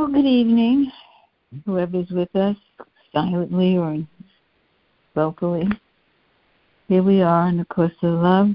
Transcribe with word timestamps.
Well, 0.00 0.08
good 0.08 0.24
evening, 0.24 0.90
whoever's 1.66 2.08
with 2.08 2.34
us, 2.34 2.56
silently 3.12 3.76
or 3.76 3.98
vocally. 5.14 5.68
Here 6.88 7.02
we 7.02 7.20
are 7.20 7.48
in 7.48 7.58
the 7.58 7.66
Course 7.66 7.92
of 8.02 8.14
Love, 8.14 8.48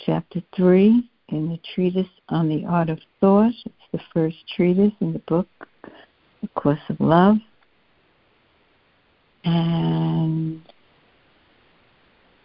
Chapter 0.00 0.40
3, 0.56 1.06
in 1.28 1.50
the 1.50 1.60
Treatise 1.74 2.08
on 2.30 2.48
the 2.48 2.64
Art 2.64 2.88
of 2.88 2.98
Thought. 3.20 3.52
It's 3.66 3.74
the 3.92 4.00
first 4.14 4.36
treatise 4.56 4.94
in 5.00 5.12
the 5.12 5.18
book, 5.28 5.46
The 6.40 6.48
Course 6.54 6.80
of 6.88 6.98
Love. 6.98 7.36
And 9.44 10.62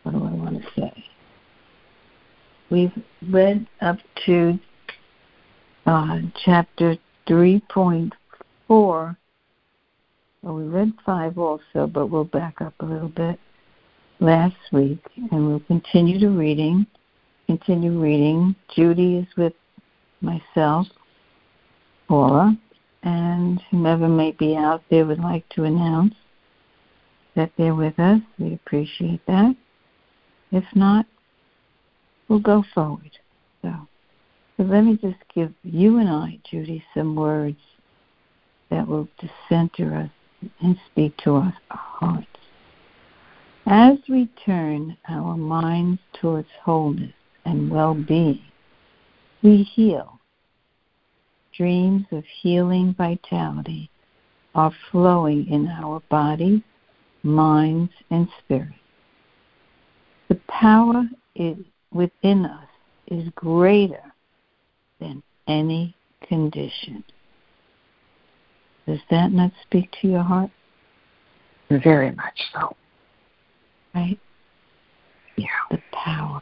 what 0.04 0.12
do 0.12 0.26
I 0.26 0.32
want 0.34 0.62
to 0.62 0.68
say? 0.78 1.06
We've 2.70 2.92
read 3.30 3.66
up 3.80 4.00
to 4.26 4.60
uh, 5.86 6.20
chapter 6.44 6.98
3.4. 7.30 8.12
Well, 8.72 10.56
we 10.56 10.64
read 10.64 10.94
5 11.06 11.38
also, 11.38 11.88
but 11.88 12.08
we'll 12.08 12.24
back 12.24 12.62
up 12.62 12.74
a 12.80 12.86
little 12.86 13.10
bit 13.10 13.38
last 14.22 14.56
week, 14.72 15.04
and 15.18 15.46
we'll 15.46 15.60
continue 15.68 16.18
to 16.20 16.30
reading. 16.30 16.88
Continue 17.48 18.00
reading. 18.00 18.56
Judy 18.74 19.18
is 19.18 19.28
with 19.36 19.52
myself, 20.22 20.88
Paula, 22.08 22.58
and 23.04 23.62
whomever 23.72 24.08
may 24.08 24.32
be 24.32 24.56
out 24.56 24.84
there 24.90 25.06
would 25.06 25.20
like 25.20 25.48
to 25.50 25.66
announce 25.66 26.16
that 27.36 27.52
they're 27.58 27.76
with 27.76 28.00
us. 28.00 28.22
We 28.40 28.54
appreciate 28.54 29.20
that. 29.28 29.54
If 30.54 30.64
not, 30.76 31.06
we'll 32.30 32.40
go 32.40 32.64
forward. 32.74 33.12
So, 33.64 33.74
so 34.56 34.64
let 34.64 34.86
me 34.86 34.96
just 34.96 35.20
give 35.36 35.52
you 35.62 35.98
and 35.98 36.08
I, 36.08 36.40
Judy, 36.50 36.82
some 36.94 37.18
words 37.18 37.58
that 38.72 38.88
will 38.88 39.08
center 39.48 39.96
us 39.96 40.10
and 40.62 40.76
speak 40.92 41.16
to 41.18 41.36
our 41.36 41.54
hearts. 41.70 42.26
As 43.68 44.00
we 44.10 44.28
turn 44.44 44.98
our 45.08 45.38
minds 45.38 46.02
towards 46.20 46.48
wholeness 46.64 47.14
and 47.46 47.70
well 47.70 47.94
being, 47.94 48.42
we 49.44 49.64
heal. 49.64 50.20
Dreams 51.56 52.06
of 52.12 52.24
healing 52.42 52.96
vitality 52.98 53.90
are 54.56 54.74
flowing 54.92 55.48
in 55.48 55.68
our 55.68 56.02
bodies, 56.10 56.62
minds, 57.24 57.92
and 58.10 58.28
spirits. 58.40 58.74
The 60.30 60.40
power 60.48 61.04
is 61.36 61.58
within 61.92 62.46
us 62.46 62.68
is 63.08 63.28
greater 63.36 64.14
than 65.00 65.22
any 65.48 65.96
condition. 66.28 67.04
Does 68.92 69.00
that 69.10 69.32
not 69.32 69.54
speak 69.64 69.90
to 70.02 70.08
your 70.10 70.22
heart? 70.22 70.52
Very 71.70 72.12
much 72.12 72.38
so. 72.54 72.76
Right? 73.96 74.20
Yeah. 75.38 75.46
The 75.70 75.82
power. 75.94 76.42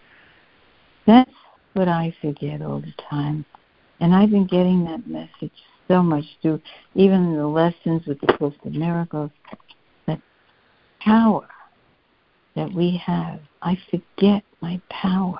That's 1.05 1.29
what 1.73 1.87
I 1.87 2.11
forget 2.19 2.63
all 2.63 2.79
the 2.79 2.93
time. 3.07 3.45
And 3.99 4.15
I've 4.15 4.31
been 4.31 4.47
getting 4.47 4.83
that 4.85 5.05
message 5.05 5.51
so 5.87 6.01
much 6.01 6.23
through 6.41 6.59
even 6.95 7.37
the 7.37 7.45
lessons 7.45 8.07
with 8.07 8.19
the 8.21 8.33
Course 8.33 8.55
of 8.65 8.73
Miracles. 8.73 9.29
That 10.07 10.19
power 11.01 11.47
that 12.55 12.73
we 12.73 12.99
have, 13.05 13.41
I 13.61 13.77
forget 13.91 14.41
my 14.59 14.81
power. 14.89 15.39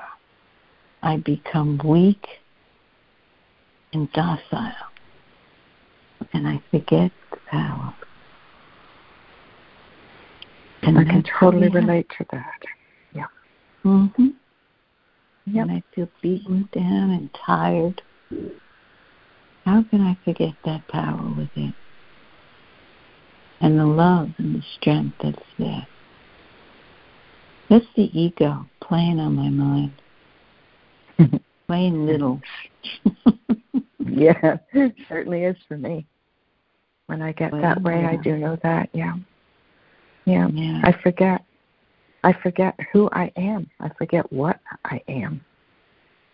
I 1.01 1.17
become 1.17 1.81
weak 1.83 2.23
and 3.93 4.11
docile. 4.11 4.88
And 6.33 6.47
I 6.47 6.61
forget 6.71 7.11
the 7.31 7.37
power. 7.49 7.95
And 10.83 10.97
I 10.97 11.03
can 11.03 11.23
totally 11.39 11.69
relate 11.69 12.07
to 12.17 12.25
that. 12.31 12.61
Yeah. 13.13 13.25
Mhm. 13.83 14.35
Yep. 15.45 15.67
And 15.67 15.71
I 15.71 15.83
feel 15.93 16.09
beaten 16.21 16.69
down 16.71 17.11
and 17.11 17.29
tired. 17.33 18.01
How 19.65 19.83
can 19.83 20.01
I 20.01 20.17
forget 20.23 20.53
that 20.65 20.87
power 20.87 21.33
within? 21.35 21.73
And 23.61 23.77
the 23.77 23.85
love 23.85 24.29
and 24.37 24.55
the 24.55 24.63
strength 24.79 25.15
that's 25.21 25.43
there. 25.57 25.85
That's 27.69 27.85
the 27.95 28.09
ego 28.19 28.65
playing 28.81 29.19
on 29.19 29.35
my 29.35 29.49
mind. 29.49 29.91
playing 31.67 32.05
little. 32.05 32.41
yeah, 33.99 34.57
it 34.73 34.95
certainly 35.07 35.43
is 35.43 35.57
for 35.67 35.77
me. 35.77 36.07
When 37.09 37.23
I 37.23 37.31
get 37.31 37.51
well, 37.51 37.61
that 37.63 37.81
way, 37.81 38.01
yeah. 38.01 38.11
I 38.11 38.17
do 38.17 38.37
know 38.37 38.55
that. 38.61 38.87
Yeah. 38.93 39.15
yeah. 40.25 40.47
Yeah. 40.53 40.79
I 40.83 40.91
forget. 41.01 41.43
I 42.23 42.33
forget 42.33 42.77
who 42.93 43.09
I 43.13 43.31
am. 43.35 43.67
I 43.79 43.89
forget 43.97 44.31
what 44.31 44.59
I 44.85 45.01
am. 45.07 45.43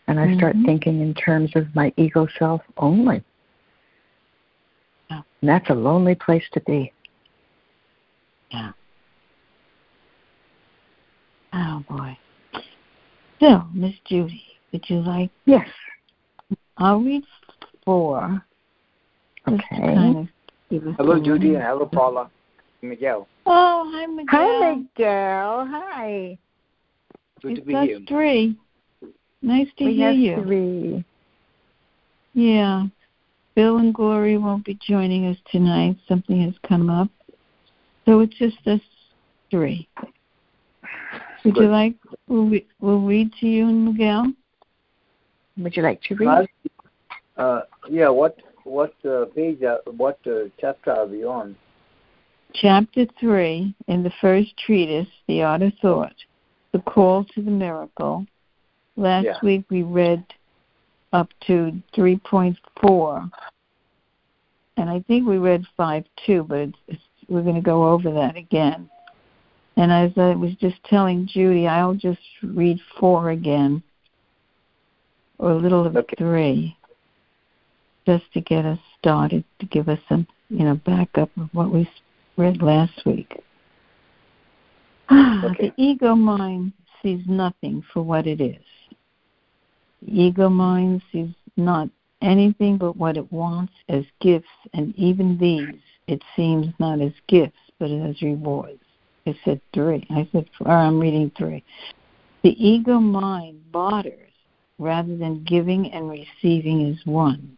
And 0.07 0.19
I 0.19 0.25
mm-hmm. 0.25 0.37
start 0.37 0.55
thinking 0.65 0.99
in 0.99 1.13
terms 1.13 1.51
of 1.55 1.73
my 1.75 1.93
ego 1.95 2.27
self 2.37 2.59
only. 2.75 3.23
Yeah. 5.09 5.21
And 5.39 5.49
that's 5.49 5.69
a 5.69 5.73
lonely 5.73 6.15
place 6.15 6.43
to 6.51 6.59
be. 6.67 6.91
Yeah. 8.51 8.71
Oh 11.53 11.85
boy. 11.87 12.17
So, 13.39 13.63
Miss 13.73 13.95
Judy, 14.03 14.43
would 14.73 14.83
you 14.89 14.97
like? 14.97 15.29
Yes. 15.45 15.69
I'll 16.77 16.99
read 16.99 17.23
four. 17.85 18.43
Okay. 19.47 19.63
Kind 19.69 20.17
of 20.17 20.34
hello, 20.69 21.19
Judy, 21.23 21.55
and 21.55 21.63
hello, 21.63 21.85
Paula. 21.85 22.29
Miguel. 22.81 23.27
Oh, 23.45 23.91
hi, 23.93 24.05
Miguel. 24.05 24.27
Hi, 24.29 24.75
Miguel. 24.75 25.67
Hi. 25.69 26.37
Good 27.41 27.51
it's 27.51 27.59
to 27.61 27.65
be 27.65 27.73
here. 27.73 27.99
three. 28.07 28.57
Nice 29.41 29.67
to 29.77 29.85
we 29.85 29.95
hear 29.95 30.07
have 30.07 30.17
you. 30.17 30.43
Three. 30.43 31.05
Yeah. 32.33 32.85
Bill 33.55 33.77
and 33.77 33.93
Glory 33.93 34.37
won't 34.37 34.65
be 34.65 34.77
joining 34.87 35.27
us 35.27 35.37
tonight. 35.51 35.97
Something 36.07 36.41
has 36.43 36.53
come 36.67 36.89
up. 36.89 37.09
So 38.05 38.19
it's 38.19 38.35
just 38.35 38.57
us 38.67 38.81
three. 39.49 39.87
Would 41.43 41.53
Good. 41.55 41.63
you 41.63 41.69
like? 41.69 41.95
We'll, 42.27 42.51
we'll 42.79 43.01
read 43.01 43.31
to 43.39 43.47
you, 43.47 43.65
Miguel. 43.65 44.33
Would 45.57 45.77
you 45.77 45.83
like 45.83 46.01
to 46.03 46.15
read? 46.15 46.47
Uh, 47.37 47.61
yeah. 47.89 48.09
What 48.09 48.37
what 48.65 48.93
uh, 49.05 49.25
page? 49.33 49.63
Uh, 49.63 49.77
what 49.91 50.19
uh, 50.27 50.49
chapter 50.59 50.91
are 50.91 51.05
we 51.05 51.23
on? 51.23 51.55
Chapter 52.53 53.05
three 53.19 53.73
in 53.87 54.03
the 54.03 54.11
first 54.19 54.55
treatise, 54.57 55.07
The 55.27 55.43
Art 55.43 55.61
of 55.61 55.73
Thought, 55.81 56.15
the 56.73 56.79
call 56.79 57.23
to 57.35 57.41
the 57.41 57.51
miracle. 57.51 58.25
Last 58.97 59.25
Yeah. 59.25 59.37
week 59.41 59.65
we 59.69 59.83
read 59.83 60.23
up 61.13 61.29
to 61.47 61.81
three 61.93 62.17
point 62.17 62.57
four, 62.81 63.29
and 64.77 64.89
I 64.89 65.01
think 65.07 65.27
we 65.27 65.37
read 65.37 65.65
five 65.77 66.05
too, 66.25 66.43
but 66.43 66.59
it's, 66.59 66.77
it's, 66.87 67.01
we're 67.29 67.43
going 67.43 67.55
to 67.55 67.61
go 67.61 67.89
over 67.89 68.11
that 68.11 68.35
again. 68.35 68.89
And 69.77 69.91
as 69.91 70.11
I 70.17 70.33
was 70.35 70.53
just 70.55 70.81
telling 70.85 71.27
Judy, 71.27 71.67
I'll 71.67 71.93
just 71.93 72.21
read 72.41 72.79
four 72.99 73.31
again, 73.31 73.83
or 75.37 75.51
a 75.51 75.57
little 75.57 75.85
of 75.85 75.97
Okay. 75.97 76.15
three, 76.17 76.77
just 78.05 78.31
to 78.33 78.41
get 78.41 78.65
us 78.65 78.79
started, 78.99 79.43
to 79.59 79.65
give 79.67 79.89
us 79.89 79.99
some, 80.07 80.27
you 80.49 80.63
know, 80.63 80.75
backup 80.85 81.29
of 81.37 81.49
what 81.53 81.71
we 81.71 81.89
read 82.37 82.61
last 82.61 83.05
week. 83.05 83.41
Okay. 85.11 85.67
The 85.67 85.73
ego 85.77 86.15
mind 86.15 86.73
sees 87.03 87.21
nothing 87.27 87.83
for 87.93 88.01
what 88.01 88.25
it 88.25 88.41
is. 88.41 88.63
The 90.01 90.23
ego 90.23 90.49
mind 90.49 91.03
sees 91.11 91.29
not 91.57 91.89
anything 92.21 92.77
but 92.77 92.97
what 92.97 93.17
it 93.17 93.31
wants 93.31 93.73
as 93.89 94.03
gifts, 94.21 94.47
and 94.73 94.95
even 94.95 95.37
these 95.37 95.79
it 96.07 96.23
seems 96.35 96.73
not 96.79 97.01
as 97.01 97.11
gifts, 97.27 97.59
but 97.79 97.91
as 97.91 98.21
rewards. 98.21 98.81
I 99.27 99.37
said 99.43 99.61
three. 99.73 100.05
I 100.09 100.27
said 100.31 100.47
four. 100.57 100.71
I'm 100.71 100.99
reading 100.99 101.31
three. 101.37 101.63
The 102.43 102.51
ego 102.63 102.99
mind 102.99 103.71
barters 103.71 104.31
rather 104.77 105.17
than 105.17 105.43
giving 105.43 105.91
and 105.91 106.09
receiving 106.09 106.91
as 106.91 107.05
one, 107.05 107.57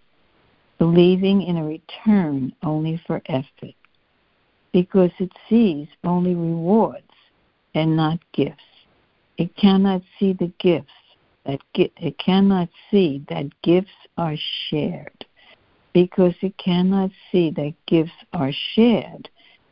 believing 0.77 1.41
in 1.41 1.57
a 1.57 1.63
return 1.63 2.53
only 2.63 3.01
for 3.07 3.21
effort, 3.25 3.75
because 4.71 5.11
it 5.19 5.31
sees 5.49 5.87
only 6.03 6.35
rewards 6.35 7.03
and 7.73 7.95
not 7.95 8.19
gifts. 8.33 8.61
It 9.37 9.55
cannot 9.55 10.01
see 10.19 10.33
the 10.33 10.51
gifts 10.59 10.91
that 11.45 11.61
it 11.75 12.17
cannot 12.17 12.69
see 12.91 13.23
that 13.29 13.49
gifts 13.61 13.89
are 14.17 14.35
shared. 14.69 15.25
Because 15.93 16.35
it 16.41 16.57
cannot 16.57 17.09
see 17.31 17.49
that 17.51 17.73
gifts 17.87 18.11
are 18.33 18.51
shared, 18.75 19.29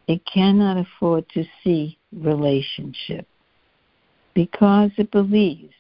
it 0.07 0.22
cannot 0.25 0.78
afford 0.78 1.28
to 1.30 1.44
see 1.63 1.98
relationship. 2.13 3.28
Because 4.34 4.92
it 4.98 5.12
believes 5.12 5.74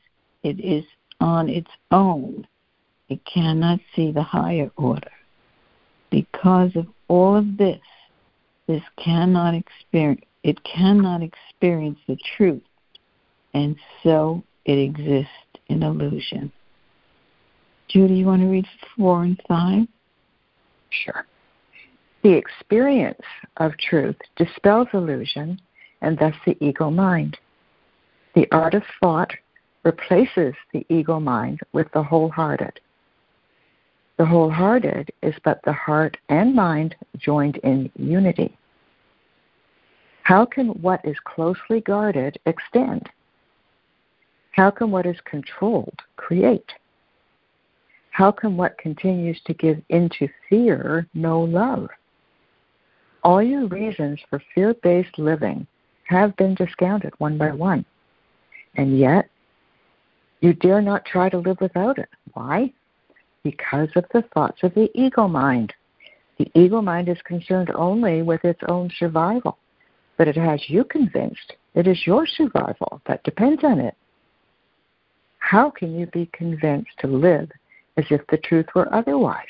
it 0.43 0.59
is 0.59 0.83
on 1.19 1.49
its 1.49 1.71
own, 1.91 2.45
it 3.09 3.19
cannot 3.25 3.79
see 3.95 4.11
the 4.11 4.23
higher 4.23 4.69
order. 4.77 5.14
Because 6.15 6.73
of 6.77 6.87
all 7.09 7.35
of 7.35 7.57
this, 7.57 7.81
this 8.67 8.81
cannot 8.95 9.53
experience 9.53 10.21
it 10.43 10.63
cannot 10.63 11.21
experience 11.21 11.99
the 12.07 12.17
truth, 12.37 12.63
and 13.53 13.75
so 14.01 14.41
it 14.63 14.77
exists 14.77 15.29
in 15.67 15.83
illusion. 15.83 16.53
Judy, 17.89 18.13
you 18.13 18.27
want 18.27 18.43
to 18.43 18.47
read 18.47 18.65
four 18.95 19.23
and 19.23 19.41
five? 19.45 19.87
Sure. 20.89 21.25
The 22.23 22.31
experience 22.31 23.25
of 23.57 23.77
truth 23.77 24.15
dispels 24.37 24.87
illusion 24.93 25.59
and 26.01 26.17
thus 26.17 26.35
the 26.45 26.55
ego 26.61 26.89
mind. 26.89 27.37
The 28.35 28.47
art 28.53 28.73
of 28.73 28.83
thought 29.01 29.33
replaces 29.83 30.53
the 30.71 30.85
ego 30.87 31.19
mind 31.19 31.59
with 31.73 31.91
the 31.91 32.03
wholehearted. 32.03 32.79
The 34.17 34.25
wholehearted 34.25 35.11
is 35.21 35.35
but 35.43 35.61
the 35.63 35.73
heart 35.73 36.17
and 36.29 36.55
mind 36.55 36.95
joined 37.17 37.57
in 37.57 37.91
unity. 37.97 38.57
How 40.23 40.45
can 40.45 40.69
what 40.81 41.01
is 41.03 41.17
closely 41.25 41.81
guarded 41.81 42.39
extend? 42.45 43.09
How 44.51 44.71
can 44.71 44.89
what 44.89 45.05
is 45.05 45.17
controlled 45.25 46.01
create? 46.15 46.71
How 48.11 48.31
can 48.31 48.55
what 48.55 48.77
continues 48.77 49.39
to 49.45 49.53
give 49.53 49.81
into 49.89 50.29
fear 50.49 51.05
know 51.13 51.41
love? 51.41 51.89
All 53.23 53.43
your 53.43 53.67
reasons 53.67 54.19
for 54.29 54.41
fear 54.53 54.73
based 54.81 55.17
living 55.17 55.67
have 56.05 56.37
been 56.37 56.55
discounted 56.55 57.13
one 57.17 57.37
by 57.37 57.51
one. 57.51 57.83
And 58.75 58.97
yet, 58.97 59.29
you 60.39 60.53
dare 60.53 60.81
not 60.81 61.05
try 61.05 61.27
to 61.29 61.37
live 61.37 61.57
without 61.59 61.97
it. 61.97 62.09
Why? 62.33 62.71
Because 63.45 63.89
of 63.95 64.05
the 64.11 64.23
thoughts 64.33 64.63
of 64.63 64.73
the 64.73 64.89
ego 64.95 65.27
mind. 65.27 65.71
The 66.39 66.49
ego 66.55 66.81
mind 66.81 67.07
is 67.07 67.21
concerned 67.23 67.69
only 67.75 68.23
with 68.23 68.43
its 68.43 68.59
own 68.67 68.89
survival, 68.97 69.59
but 70.17 70.27
it 70.27 70.35
has 70.35 70.67
you 70.67 70.83
convinced 70.83 71.53
it 71.75 71.85
is 71.85 72.07
your 72.07 72.25
survival 72.25 73.01
that 73.05 73.23
depends 73.23 73.63
on 73.63 73.79
it. 73.79 73.93
How 75.37 75.69
can 75.69 75.93
you 75.93 76.07
be 76.07 76.27
convinced 76.33 76.89
to 77.01 77.07
live 77.07 77.51
as 77.97 78.05
if 78.09 78.25
the 78.31 78.37
truth 78.37 78.65
were 78.73 78.91
otherwise? 78.91 79.45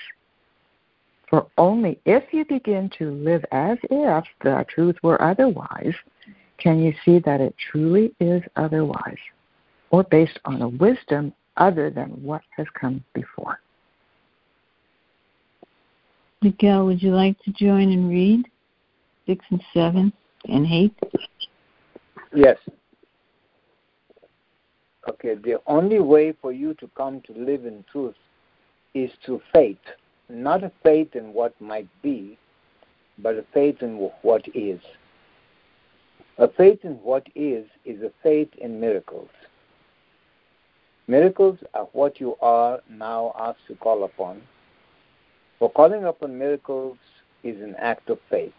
For 1.30 1.48
only 1.58 1.98
if 2.04 2.34
you 2.34 2.44
begin 2.44 2.92
to 2.98 3.12
live 3.12 3.46
as 3.54 3.78
if 3.84 4.26
the 4.44 4.66
truth 4.68 4.98
were 5.04 5.22
otherwise 5.22 5.96
can 6.58 6.80
you 6.80 6.94
see 7.06 7.20
that 7.20 7.40
it 7.40 7.56
truly 7.72 8.14
is 8.20 8.44
otherwise 8.58 9.24
or 9.90 10.04
based 10.04 10.40
on 10.44 10.62
a 10.62 10.68
wisdom 10.68 11.32
other 11.56 11.90
than 11.90 12.10
what 12.22 12.42
has 12.58 12.68
come 12.78 13.02
before. 13.14 13.62
Miguel, 16.46 16.86
would 16.86 17.02
you 17.02 17.14
like 17.14 17.38
to 17.44 17.52
join 17.52 17.92
and 17.92 18.10
read 18.10 18.46
six 19.26 19.44
and 19.50 19.62
seven 19.74 20.14
and 20.48 20.66
eight? 20.68 20.94
Yes. 22.34 22.58
Okay, 25.10 25.36
the 25.36 25.60
only 25.68 26.00
way 26.00 26.34
for 26.42 26.52
you 26.52 26.74
to 26.76 26.90
come 26.96 27.22
to 27.22 27.34
live 27.34 27.66
in 27.66 27.84
truth 27.92 28.16
is 28.94 29.12
through 29.26 29.42
faith 29.54 29.78
not 30.30 30.64
a 30.64 30.72
faith 30.84 31.16
in 31.16 31.34
what 31.34 31.60
might 31.62 31.88
be, 32.02 32.38
but 33.20 33.36
a 33.36 33.46
faith 33.54 33.82
in 33.82 34.10
what 34.22 34.46
is. 34.54 34.80
A 36.38 36.48
faith 36.48 36.80
in 36.84 36.94
what 36.96 37.28
is 37.36 37.66
is 37.86 38.02
a 38.02 38.12
faith 38.24 38.50
in 38.58 38.80
miracles. 38.80 39.30
Miracles 41.08 41.60
are 41.74 41.88
what 41.94 42.20
you 42.20 42.36
are 42.42 42.80
now 42.90 43.34
asked 43.38 43.68
to 43.68 43.76
call 43.76 44.04
upon. 44.04 44.42
For 45.60 45.70
calling 45.72 46.04
upon 46.04 46.38
miracles 46.38 46.98
is 47.44 47.62
an 47.62 47.76
act 47.80 48.10
of 48.10 48.20
faith. 48.30 48.54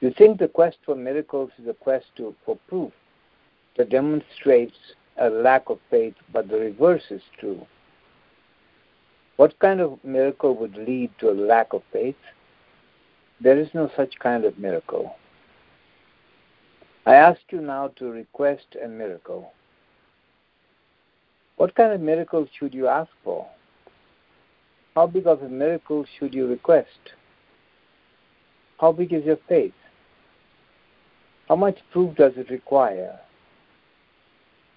You 0.00 0.12
think 0.16 0.38
the 0.38 0.48
quest 0.48 0.78
for 0.84 0.94
miracles 0.94 1.50
is 1.58 1.66
a 1.68 1.74
quest 1.74 2.06
to, 2.16 2.34
for 2.44 2.58
proof 2.68 2.92
that 3.76 3.90
demonstrates 3.90 4.76
a 5.16 5.28
lack 5.28 5.68
of 5.70 5.78
faith, 5.90 6.14
but 6.32 6.48
the 6.48 6.58
reverse 6.58 7.10
is 7.10 7.22
true. 7.38 7.66
What 9.36 9.58
kind 9.58 9.80
of 9.80 9.98
miracle 10.04 10.54
would 10.56 10.76
lead 10.76 11.10
to 11.18 11.30
a 11.30 11.32
lack 11.32 11.72
of 11.72 11.82
faith? 11.92 12.16
There 13.40 13.58
is 13.58 13.68
no 13.72 13.90
such 13.96 14.18
kind 14.18 14.44
of 14.44 14.58
miracle. 14.58 15.16
I 17.06 17.14
ask 17.14 17.40
you 17.50 17.60
now 17.60 17.88
to 17.96 18.10
request 18.10 18.76
a 18.84 18.88
miracle. 18.88 19.52
What 21.56 21.74
kind 21.74 21.92
of 21.92 22.00
miracle 22.00 22.46
should 22.58 22.74
you 22.74 22.86
ask 22.88 23.10
for? 23.24 23.48
How 24.94 25.06
big 25.06 25.26
of 25.26 25.42
a 25.42 25.48
miracle 25.48 26.04
should 26.18 26.34
you 26.34 26.46
request? 26.46 27.12
How 28.80 28.92
big 28.92 29.12
is 29.12 29.24
your 29.24 29.38
faith? 29.48 29.74
How 31.48 31.56
much 31.56 31.78
proof 31.92 32.16
does 32.16 32.32
it 32.36 32.50
require? 32.50 33.18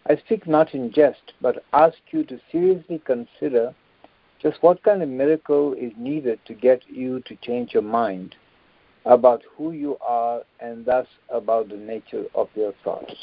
I 0.07 0.15
speak 0.15 0.47
not 0.47 0.73
in 0.73 0.91
jest, 0.91 1.33
but 1.41 1.63
ask 1.73 1.97
you 2.11 2.23
to 2.25 2.39
seriously 2.51 3.01
consider 3.05 3.73
just 4.41 4.57
what 4.61 4.81
kind 4.83 5.03
of 5.03 5.09
miracle 5.09 5.73
is 5.73 5.91
needed 5.97 6.39
to 6.45 6.53
get 6.53 6.81
you 6.89 7.21
to 7.21 7.35
change 7.37 7.73
your 7.73 7.83
mind 7.83 8.35
about 9.05 9.43
who 9.55 9.71
you 9.71 9.97
are 9.97 10.41
and 10.59 10.85
thus 10.85 11.07
about 11.29 11.69
the 11.69 11.77
nature 11.77 12.25
of 12.33 12.49
your 12.55 12.73
thoughts? 12.83 13.13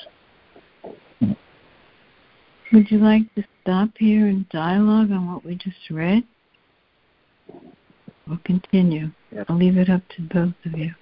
Would 2.72 2.90
you 2.90 2.98
like 2.98 3.34
to 3.34 3.44
stop 3.62 3.90
here 3.96 4.26
and 4.26 4.48
dialogue 4.50 5.10
on 5.10 5.32
what 5.32 5.44
we 5.44 5.54
just 5.56 5.90
read? 5.90 6.22
We'll 8.26 8.38
continue. 8.44 9.10
Yeah. 9.30 9.44
I'll 9.48 9.56
leave 9.56 9.78
it 9.78 9.88
up 9.88 10.02
to 10.16 10.22
both 10.22 10.54
of 10.66 10.78
you. 10.78 10.92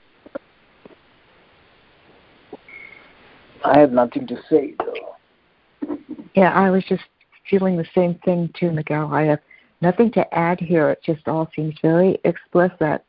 I 3.65 3.79
have 3.81 3.93
nothing 3.93 4.27
to 4.29 4.37
say, 4.49 4.75
though. 4.79 5.97
Yeah, 6.35 6.53
I 6.53 6.71
was 6.71 6.85
just 6.89 7.03
feeling 7.51 7.77
the 7.77 7.87
same 7.95 8.15
thing 8.25 8.51
too, 8.59 8.71
Miguel. 8.71 9.13
I 9.13 9.25
have 9.25 9.41
nothing 9.81 10.13
to 10.13 10.35
add 10.35 10.61
here. 10.61 10.91
It 10.91 11.03
just 11.05 11.27
all 11.27 11.51
seems 11.55 11.75
very 11.83 12.19
explicit. 12.25 13.05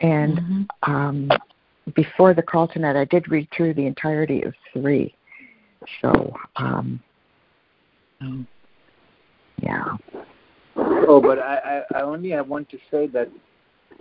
And 0.00 0.38
mm-hmm. 0.38 0.92
um, 0.92 1.30
before 1.94 2.34
the 2.34 2.42
call 2.42 2.68
tonight, 2.68 2.96
I 2.96 3.04
did 3.04 3.30
read 3.30 3.48
through 3.56 3.74
the 3.74 3.86
entirety 3.86 4.42
of 4.42 4.54
three. 4.72 5.14
So, 6.00 6.34
um, 6.56 7.00
oh. 8.22 8.44
yeah. 9.62 9.96
Oh, 11.08 11.20
but 11.20 11.38
I, 11.38 11.82
I, 11.92 11.98
I 11.98 12.02
only 12.02 12.30
have 12.30 12.48
want 12.48 12.68
to 12.70 12.78
say 12.90 13.06
that 13.08 13.28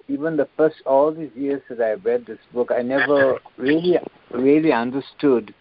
even 0.07 0.37
the 0.37 0.47
first 0.57 0.77
all 0.85 1.11
these 1.11 1.31
years 1.35 1.61
that 1.69 1.81
I 1.81 1.93
read 1.93 2.25
this 2.25 2.39
book, 2.53 2.71
I 2.71 2.81
never 2.81 3.39
really 3.57 3.97
really 4.31 4.71
understood. 4.71 5.53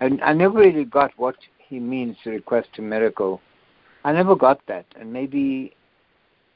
I, 0.00 0.10
I 0.22 0.32
never 0.32 0.58
really 0.58 0.84
got 0.84 1.12
what 1.16 1.36
he 1.58 1.78
means 1.78 2.16
to 2.24 2.30
request 2.30 2.68
a 2.78 2.82
miracle. 2.82 3.40
I 4.04 4.12
never 4.12 4.34
got 4.34 4.60
that, 4.66 4.86
and 4.98 5.12
maybe 5.12 5.74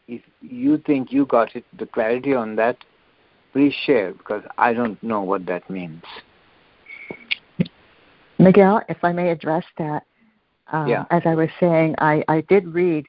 if 0.09 0.23
you 0.41 0.79
think 0.79 1.13
you 1.13 1.27
got 1.27 1.55
it, 1.55 1.65
the 1.79 1.87
clarity 1.87 2.35
on 2.35 2.57
that, 2.57 2.77
please 3.53 3.75
share 3.85 4.13
because 4.13 4.43
I 4.59 4.73
don't 4.73 5.03
know 5.03 5.23
what 5.23 5.47
that 5.47 5.69
means. 5.71 6.03
Miguel, 8.39 8.83
if 8.89 9.03
I 9.03 9.13
may 9.13 9.31
address 9.31 9.65
that, 9.79 10.05
um, 10.73 10.89
yeah. 10.89 11.05
as 11.11 11.23
I 11.25 11.35
was 11.35 11.49
saying, 11.61 11.95
I, 11.99 12.25
I 12.29 12.41
did 12.43 12.67
read 12.67 13.07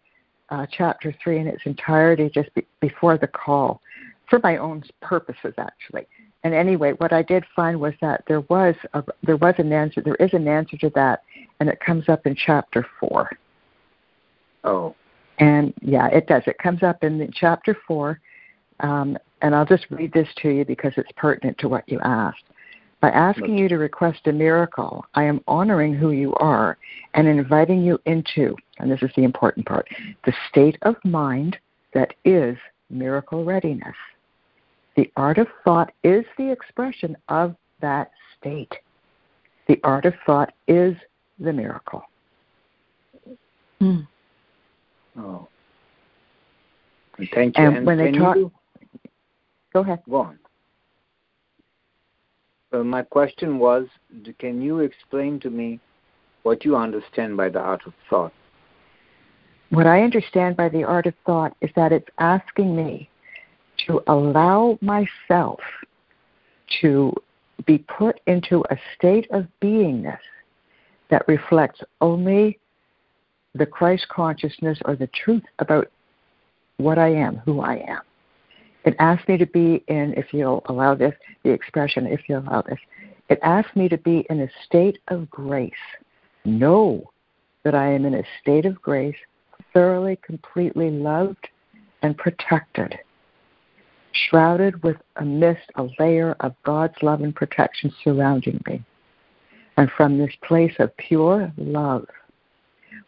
uh, 0.49 0.65
chapter 0.71 1.15
three 1.23 1.39
in 1.39 1.47
its 1.47 1.61
entirety 1.65 2.29
just 2.33 2.53
be- 2.53 2.65
before 2.79 3.17
the 3.17 3.27
call 3.27 3.81
for 4.29 4.39
my 4.43 4.57
own 4.57 4.83
purposes, 5.01 5.53
actually. 5.57 6.07
And 6.43 6.53
anyway, 6.53 6.93
what 6.93 7.11
I 7.11 7.23
did 7.23 7.43
find 7.55 7.79
was 7.79 7.93
that 8.01 8.23
there 8.27 8.41
was 8.41 8.75
a, 8.93 9.03
there 9.23 9.37
was 9.37 9.55
an 9.57 9.73
answer. 9.73 10.01
There 10.01 10.15
is 10.15 10.33
an 10.33 10.47
answer 10.47 10.77
to 10.77 10.91
that, 10.93 11.23
and 11.59 11.69
it 11.69 11.79
comes 11.79 12.07
up 12.07 12.27
in 12.27 12.35
chapter 12.35 12.85
four. 12.99 13.29
Oh. 14.63 14.95
And 15.39 15.73
yeah, 15.81 16.07
it 16.07 16.27
does. 16.27 16.43
It 16.45 16.57
comes 16.59 16.83
up 16.83 17.03
in 17.03 17.31
chapter 17.33 17.75
four, 17.87 18.19
um, 18.79 19.17
and 19.41 19.55
I'll 19.55 19.65
just 19.65 19.85
read 19.89 20.13
this 20.13 20.29
to 20.43 20.49
you 20.49 20.65
because 20.65 20.93
it's 20.97 21.11
pertinent 21.17 21.57
to 21.59 21.67
what 21.67 21.83
you 21.87 21.99
asked. 22.01 22.43
By 23.05 23.11
asking 23.11 23.55
you 23.55 23.69
to 23.69 23.77
request 23.77 24.21
a 24.25 24.31
miracle, 24.31 25.05
I 25.13 25.25
am 25.25 25.39
honoring 25.47 25.93
who 25.93 26.09
you 26.09 26.33
are 26.37 26.75
and 27.13 27.27
inviting 27.27 27.83
you 27.83 27.99
into, 28.07 28.55
and 28.79 28.89
this 28.89 29.03
is 29.03 29.11
the 29.15 29.23
important 29.23 29.67
part, 29.67 29.87
the 30.25 30.33
state 30.49 30.79
of 30.81 30.95
mind 31.03 31.55
that 31.93 32.15
is 32.25 32.57
miracle 32.89 33.45
readiness. 33.45 33.93
The 34.95 35.11
art 35.17 35.37
of 35.37 35.45
thought 35.63 35.91
is 36.03 36.25
the 36.39 36.51
expression 36.51 37.15
of 37.29 37.55
that 37.79 38.09
state. 38.39 38.73
The 39.67 39.79
art 39.83 40.05
of 40.05 40.15
thought 40.25 40.51
is 40.67 40.95
the 41.39 41.53
miracle. 41.53 42.01
Mm. 43.79 44.07
Oh. 45.19 45.47
Thank 47.35 47.55
you. 47.55 47.65
And, 47.65 47.77
and 47.77 47.85
when 47.85 47.99
they 47.99 48.11
talk, 48.11 48.35
you... 48.35 48.51
go 49.73 49.81
ahead. 49.81 50.01
Go 50.09 50.21
on. 50.21 50.39
So 52.71 52.83
my 52.83 53.03
question 53.03 53.59
was, 53.59 53.87
can 54.39 54.61
you 54.61 54.79
explain 54.79 55.39
to 55.41 55.49
me 55.49 55.79
what 56.43 56.65
you 56.65 56.75
understand 56.75 57.37
by 57.37 57.49
the 57.49 57.59
art 57.59 57.81
of 57.85 57.93
thought? 58.09 58.33
What 59.69 59.87
I 59.87 60.01
understand 60.01 60.57
by 60.57 60.69
the 60.69 60.83
art 60.83 61.07
of 61.07 61.13
thought 61.25 61.55
is 61.61 61.69
that 61.75 61.91
it's 61.91 62.09
asking 62.19 62.75
me 62.75 63.09
to 63.87 64.01
allow 64.07 64.77
myself 64.81 65.59
to 66.81 67.13
be 67.65 67.79
put 67.79 68.19
into 68.27 68.63
a 68.69 68.77
state 68.95 69.27
of 69.31 69.47
beingness 69.61 70.19
that 71.09 71.27
reflects 71.27 71.81
only 72.01 72.59
the 73.53 73.65
Christ 73.65 74.07
consciousness 74.09 74.77
or 74.85 74.95
the 74.95 75.07
truth 75.07 75.43
about 75.59 75.89
what 76.77 76.97
I 76.97 77.09
am, 77.09 77.37
who 77.37 77.61
I 77.61 77.75
am. 77.87 78.01
It 78.85 78.95
asks 78.99 79.27
me 79.27 79.37
to 79.37 79.47
be 79.47 79.83
in, 79.87 80.13
if 80.15 80.31
you'll 80.31 80.63
allow 80.67 80.93
this, 80.93 81.15
the 81.43 81.49
expression, 81.49 82.05
if 82.05 82.21
you'll 82.29 82.47
allow 82.47 82.61
this, 82.61 82.79
it 83.29 83.39
asks 83.41 83.75
me 83.75 83.89
to 83.89 83.97
be 83.97 84.25
in 84.29 84.41
a 84.41 84.49
state 84.63 84.99
of 85.07 85.27
grace. 85.29 85.73
Know 86.45 87.11
that 87.63 87.73
I 87.73 87.91
am 87.91 88.05
in 88.05 88.13
a 88.13 88.23
state 88.41 88.65
of 88.65 88.79
grace, 88.79 89.15
thoroughly, 89.73 90.19
completely 90.21 90.91
loved 90.91 91.49
and 92.03 92.15
protected, 92.15 92.99
shrouded 94.11 94.83
with 94.83 94.97
a 95.15 95.25
mist, 95.25 95.71
a 95.75 95.87
layer 95.97 96.35
of 96.41 96.53
God's 96.61 97.01
love 97.01 97.21
and 97.21 97.35
protection 97.35 97.91
surrounding 98.03 98.61
me. 98.67 98.83
And 99.77 99.89
from 99.97 100.19
this 100.19 100.33
place 100.43 100.75
of 100.77 100.95
pure 100.97 101.51
love, 101.57 102.05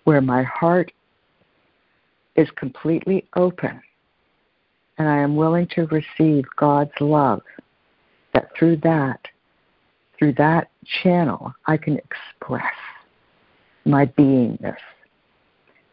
where 0.05 0.21
my 0.21 0.41
heart 0.41 0.91
is 2.35 2.49
completely 2.55 3.27
open 3.35 3.79
and 4.97 5.07
I 5.07 5.17
am 5.17 5.35
willing 5.35 5.67
to 5.75 5.85
receive 5.87 6.45
God's 6.55 6.91
love, 6.99 7.41
that 8.33 8.49
through 8.57 8.77
that, 8.77 9.19
through 10.17 10.33
that 10.33 10.69
channel, 11.03 11.53
I 11.65 11.77
can 11.77 11.97
express 11.97 12.73
my 13.85 14.05
beingness. 14.05 14.77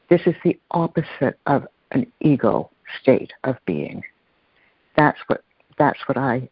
This 0.09 0.23
is 0.27 0.35
the 0.45 0.59
opposite 0.71 1.39
of 1.47 1.67
an 1.93 2.11
ego 2.21 2.71
state 3.01 3.33
of 3.45 3.57
being. 3.67 4.03
That's 4.97 5.19
what 5.27 5.43
that's 5.79 5.99
what 6.07 6.17
I 6.17 6.49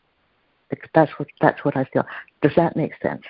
that's 0.95 1.13
what 1.19 1.29
that's 1.41 1.65
what 1.65 1.77
I 1.77 1.85
feel. 1.93 2.05
Does 2.43 2.53
that 2.57 2.77
make 2.77 2.93
sense? 3.03 3.23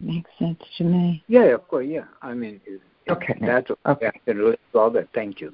Makes 0.00 0.30
sense 0.38 0.60
to 0.78 0.84
me. 0.84 1.22
Yeah, 1.28 1.46
of 1.54 1.68
course. 1.68 1.86
Yeah, 1.88 2.04
I 2.22 2.32
mean, 2.34 2.60
okay, 3.08 3.34
that's 3.40 3.70
okay. 3.86 4.06
I 4.06 4.18
can 4.24 4.38
really 4.38 4.56
solve 4.72 4.96
it. 4.96 5.08
Thank 5.14 5.40
you. 5.40 5.52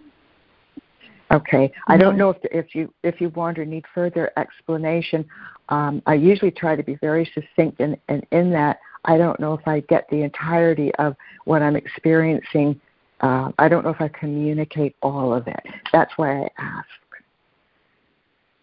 Okay, 1.33 1.73
I 1.89 1.97
don't 1.97 2.17
know 2.17 2.31
if 2.31 2.37
if 2.45 2.75
you 2.75 2.93
if 3.03 3.21
you 3.21 3.31
want 3.31 3.59
or 3.59 3.65
need 3.65 3.85
further 3.93 4.31
explanation. 4.37 5.25
Um, 5.71 6.01
I 6.07 6.15
usually 6.15 6.53
try 6.53 6.77
to 6.77 6.85
be 6.85 6.95
very 6.97 7.29
succinct, 7.35 7.81
and, 7.81 7.97
and 8.09 8.25
in 8.31 8.51
that, 8.53 8.79
I 9.05 9.19
don't 9.19 9.41
know 9.41 9.53
if 9.55 9.67
I 9.67 9.81
get 9.81 10.09
the 10.09 10.23
entirety 10.23 10.95
of 10.97 11.17
what 11.45 11.63
I'm 11.63 11.75
experiencing. 11.75 12.81
Uh, 13.21 13.51
I 13.59 13.69
don't 13.69 13.85
know 13.85 13.91
if 13.91 14.01
I 14.01 14.09
communicate 14.09 14.95
all 15.03 15.35
of 15.35 15.49
it. 15.49 15.61
That's 15.93 16.13
why 16.17 16.43
I 16.43 16.51
ask. 16.59 16.87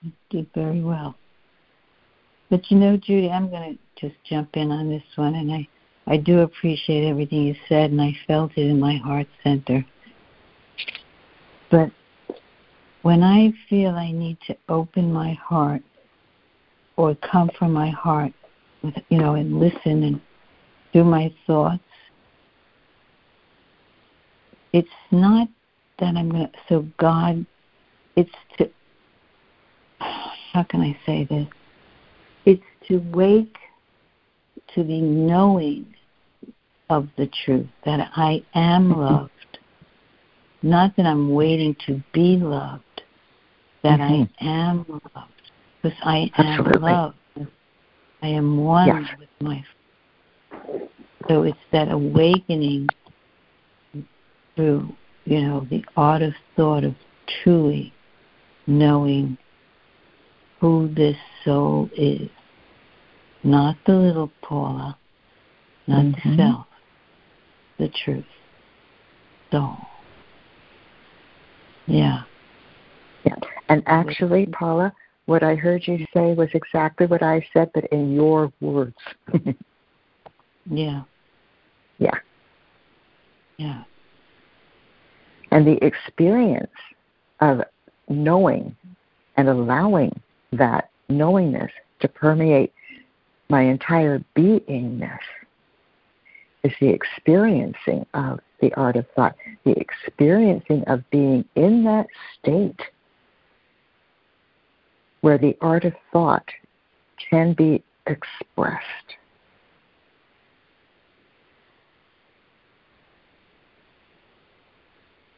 You 0.01 0.11
did 0.29 0.47
very 0.55 0.81
well. 0.81 1.15
But 2.49 2.71
you 2.71 2.77
know, 2.77 2.95
Judy, 2.95 3.29
I'm 3.29 3.49
going 3.49 3.77
to 3.77 4.07
just 4.07 4.15
jump 4.23 4.55
in 4.55 4.71
on 4.71 4.89
this 4.89 5.03
one, 5.15 5.35
and 5.35 5.51
I 5.51 5.67
I 6.07 6.17
do 6.17 6.39
appreciate 6.39 7.09
everything 7.09 7.43
you 7.43 7.55
said, 7.67 7.91
and 7.91 8.01
I 8.01 8.15
felt 8.27 8.51
it 8.55 8.67
in 8.67 8.79
my 8.79 8.97
heart 8.97 9.27
center. 9.43 9.85
But 11.71 11.91
when 13.03 13.21
I 13.21 13.53
feel 13.69 13.91
I 13.91 14.11
need 14.11 14.37
to 14.47 14.57
open 14.69 15.13
my 15.13 15.33
heart 15.33 15.83
or 16.95 17.15
come 17.15 17.49
from 17.57 17.71
my 17.71 17.89
heart, 17.89 18.33
with, 18.81 18.95
you 19.09 19.17
know, 19.17 19.35
and 19.35 19.59
listen 19.59 20.03
and 20.03 20.21
do 20.93 21.03
my 21.03 21.33
thoughts, 21.45 21.83
it's 24.71 24.89
not 25.11 25.47
that 25.99 26.15
I'm 26.15 26.29
going 26.29 26.47
to, 26.47 26.51
so 26.67 26.85
God, 26.97 27.45
it's 28.15 28.31
to, 28.57 28.69
how 29.99 30.63
can 30.63 30.81
I 30.81 30.97
say 31.05 31.25
this? 31.29 31.47
It's 32.45 32.63
to 32.87 32.97
wake 33.13 33.57
to 34.75 34.83
the 34.83 35.01
knowing 35.01 35.93
of 36.89 37.07
the 37.17 37.29
truth 37.45 37.67
that 37.85 38.11
I 38.15 38.43
am 38.53 38.97
loved. 38.97 39.31
Not 40.61 40.95
that 40.95 41.05
I'm 41.05 41.33
waiting 41.33 41.75
to 41.85 42.01
be 42.13 42.37
loved, 42.37 42.92
that 43.83 43.99
mm-hmm. 43.99 44.45
I 44.45 44.49
am 44.49 44.85
loved. 44.89 45.31
Because 45.81 45.97
I 46.03 46.31
Absolutely. 46.37 46.91
am 46.91 46.95
loved. 46.95 47.15
I 48.21 48.27
am 48.27 48.63
one 48.63 48.87
yes. 48.87 49.19
with 49.19 49.29
my. 49.41 49.63
So 51.27 51.43
it's 51.43 51.57
that 51.71 51.91
awakening 51.91 52.87
through, 54.55 54.93
you 55.25 55.41
know, 55.41 55.67
the 55.69 55.83
art 55.97 56.21
of 56.21 56.33
thought 56.55 56.83
of 56.83 56.95
truly 57.43 57.93
knowing 58.67 59.37
who 60.59 60.93
this 60.95 61.17
soul 61.43 61.89
is. 61.97 62.29
Not 63.43 63.75
the 63.85 63.93
little 63.93 64.31
Paula, 64.41 64.97
not 65.87 66.05
mm-hmm. 66.05 66.29
the 66.29 66.37
self, 66.37 66.65
the 67.77 67.89
truth. 68.05 68.23
So, 69.51 69.75
yeah. 71.87 71.97
Yeah. 71.97 72.23
And 73.69 73.83
actually, 73.85 74.45
Paula, 74.47 74.93
what 75.25 75.43
I 75.43 75.55
heard 75.55 75.87
you 75.87 76.05
say 76.13 76.33
was 76.33 76.49
exactly 76.53 77.05
what 77.05 77.23
I 77.23 77.45
said, 77.53 77.71
but 77.73 77.85
in 77.85 78.13
your 78.13 78.51
words. 78.59 78.97
yeah. 80.69 81.03
Yeah. 81.97 82.17
Yeah. 83.57 83.83
And 85.51 85.65
the 85.65 85.83
experience 85.85 86.71
of 87.39 87.61
knowing 88.09 88.75
and 89.37 89.47
allowing 89.47 90.19
that 90.51 90.89
knowingness 91.09 91.71
to 92.01 92.07
permeate 92.07 92.73
my 93.49 93.61
entire 93.61 94.23
beingness 94.35 95.19
is 96.63 96.73
the 96.79 96.89
experiencing 96.89 98.05
of 98.13 98.39
the 98.61 98.73
art 98.73 98.95
of 98.95 99.05
thought, 99.15 99.35
the 99.65 99.77
experiencing 99.77 100.83
of 100.87 101.07
being 101.11 101.45
in 101.55 101.83
that 101.83 102.07
state 102.39 102.81
where 105.23 105.37
the 105.37 105.55
art 105.61 105.85
of 105.85 105.93
thought 106.11 106.49
can 107.29 107.53
be 107.53 107.81
expressed. 108.07 109.15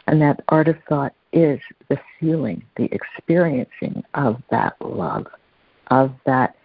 And 0.07 0.19
that 0.23 0.41
art 0.47 0.67
of 0.67 0.77
thought 0.89 1.13
is 1.33 1.59
the 1.87 1.99
feeling, 2.19 2.63
the 2.77 2.89
experiencing 2.91 4.03
of 4.15 4.41
that 4.49 4.75
love, 4.81 5.27
of 5.91 6.15
that 6.25 6.55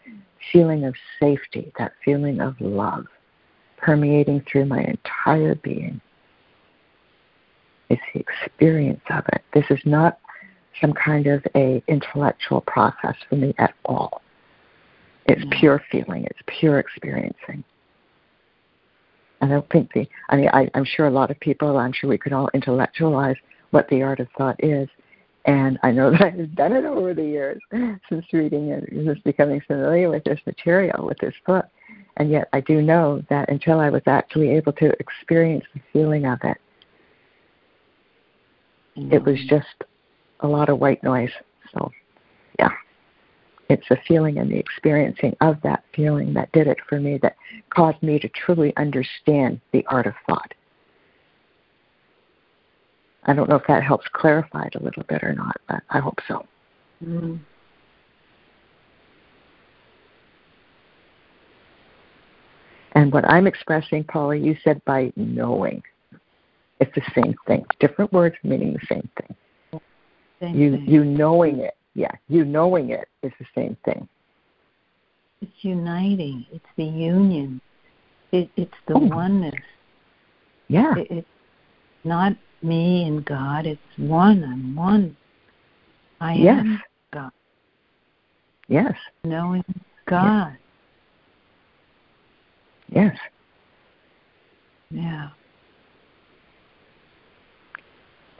feeling 0.50 0.86
of 0.86 0.94
safety, 1.20 1.72
that 1.78 1.92
feeling 2.02 2.40
of 2.40 2.58
love 2.58 3.06
permeating 3.76 4.42
through 4.50 4.64
my 4.64 4.80
entire 4.80 5.56
being. 5.56 6.00
It's 7.90 8.00
the 8.14 8.20
experience 8.20 9.02
of 9.10 9.24
it. 9.34 9.42
This 9.52 9.66
is 9.68 9.80
not 9.84 10.18
some 10.80 10.92
kind 10.92 11.26
of 11.26 11.44
a 11.54 11.82
intellectual 11.88 12.60
process 12.62 13.16
for 13.28 13.36
me 13.36 13.54
at 13.58 13.74
all. 13.84 14.22
It's 15.26 15.40
mm-hmm. 15.40 15.58
pure 15.58 15.82
feeling. 15.90 16.24
It's 16.24 16.40
pure 16.46 16.78
experiencing. 16.78 17.64
And 19.40 19.52
I 19.52 19.54
don't 19.54 19.70
think 19.70 19.92
the. 19.92 20.06
I 20.28 20.36
mean, 20.36 20.50
I, 20.52 20.70
I'm 20.74 20.84
sure 20.84 21.06
a 21.06 21.10
lot 21.10 21.30
of 21.30 21.38
people. 21.40 21.78
I'm 21.78 21.92
sure 21.92 22.10
we 22.10 22.18
could 22.18 22.32
all 22.32 22.50
intellectualize 22.54 23.36
what 23.70 23.88
the 23.88 24.02
art 24.02 24.20
of 24.20 24.28
thought 24.36 24.56
is, 24.62 24.88
and 25.46 25.78
I 25.82 25.90
know 25.92 26.10
that 26.18 26.22
I've 26.22 26.54
done 26.54 26.72
it 26.72 26.84
over 26.84 27.14
the 27.14 27.24
years 27.24 27.60
since 28.08 28.24
reading 28.32 28.68
it, 28.68 28.84
since 28.90 29.18
becoming 29.20 29.60
familiar 29.66 30.10
with 30.10 30.24
this 30.24 30.40
material, 30.46 31.06
with 31.06 31.18
this 31.18 31.34
book. 31.46 31.66
And 32.16 32.30
yet 32.30 32.48
I 32.52 32.60
do 32.60 32.82
know 32.82 33.22
that 33.30 33.48
until 33.48 33.80
I 33.80 33.88
was 33.88 34.02
actually 34.06 34.50
able 34.50 34.72
to 34.74 34.92
experience 35.00 35.64
the 35.72 35.80
feeling 35.92 36.26
of 36.26 36.38
it, 36.42 36.58
mm-hmm. 38.96 39.12
it 39.12 39.24
was 39.24 39.38
just 39.48 39.84
a 40.40 40.48
lot 40.48 40.68
of 40.68 40.78
white 40.78 41.02
noise. 41.02 41.30
So, 41.72 41.90
yeah. 42.58 42.70
It's 43.68 43.88
the 43.88 43.98
feeling 44.08 44.38
and 44.38 44.50
the 44.50 44.58
experiencing 44.58 45.36
of 45.40 45.60
that 45.62 45.84
feeling 45.94 46.34
that 46.34 46.50
did 46.52 46.66
it 46.66 46.78
for 46.88 46.98
me, 46.98 47.18
that 47.22 47.36
caused 47.70 48.02
me 48.02 48.18
to 48.18 48.28
truly 48.28 48.76
understand 48.76 49.60
the 49.72 49.86
art 49.86 50.06
of 50.06 50.14
thought. 50.26 50.52
I 53.24 53.32
don't 53.32 53.48
know 53.48 53.56
if 53.56 53.66
that 53.68 53.84
helps 53.84 54.06
clarify 54.12 54.64
it 54.64 54.74
a 54.74 54.82
little 54.82 55.04
bit 55.04 55.22
or 55.22 55.34
not, 55.34 55.56
but 55.68 55.82
I 55.90 55.98
hope 56.00 56.18
so. 56.26 56.46
Mm-hmm. 57.04 57.36
And 62.92 63.12
what 63.12 63.24
I'm 63.30 63.46
expressing, 63.46 64.04
Paula, 64.04 64.36
you 64.36 64.56
said 64.64 64.84
by 64.84 65.12
knowing. 65.16 65.82
It's 66.80 66.94
the 66.94 67.02
same 67.14 67.34
thing. 67.46 67.64
Different 67.78 68.12
words 68.12 68.36
meaning 68.42 68.72
the 68.72 68.86
same 68.88 69.08
thing. 69.16 69.36
Same 70.40 70.58
you 70.58 70.70
thing. 70.72 70.86
you 70.86 71.04
knowing 71.04 71.58
it. 71.60 71.74
Yeah, 71.94 72.12
you 72.28 72.44
knowing 72.44 72.90
it 72.90 73.08
is 73.22 73.32
the 73.38 73.46
same 73.54 73.76
thing. 73.84 74.08
It's 75.42 75.52
uniting. 75.62 76.46
It's 76.52 76.64
the 76.76 76.84
union. 76.84 77.60
It, 78.32 78.50
it's 78.56 78.74
the 78.86 78.94
oh. 78.94 78.98
oneness. 78.98 79.54
Yeah. 80.68 80.96
It, 80.96 81.06
it's 81.10 81.28
not 82.04 82.32
me 82.62 83.04
and 83.04 83.24
God. 83.24 83.66
It's 83.66 83.80
one. 83.96 84.44
I'm 84.44 84.76
one. 84.76 85.16
I 86.20 86.34
yes. 86.34 86.60
am 86.60 86.82
God. 87.12 87.32
Yes. 88.68 88.94
Knowing 89.24 89.64
God. 90.06 90.56
Yes. 92.88 93.16
Yeah. 94.90 95.30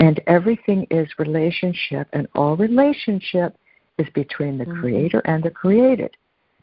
And 0.01 0.19
everything 0.27 0.87
is 0.91 1.09
relationship, 1.19 2.09
and 2.15 2.27
all 2.35 2.57
relationship 2.57 3.55
is 3.99 4.09
between 4.15 4.59
the 4.59 4.65
mm-hmm. 4.65 4.81
Creator 4.81 5.23
and 5.27 5.43
the 5.43 5.51
created, 5.51 6.17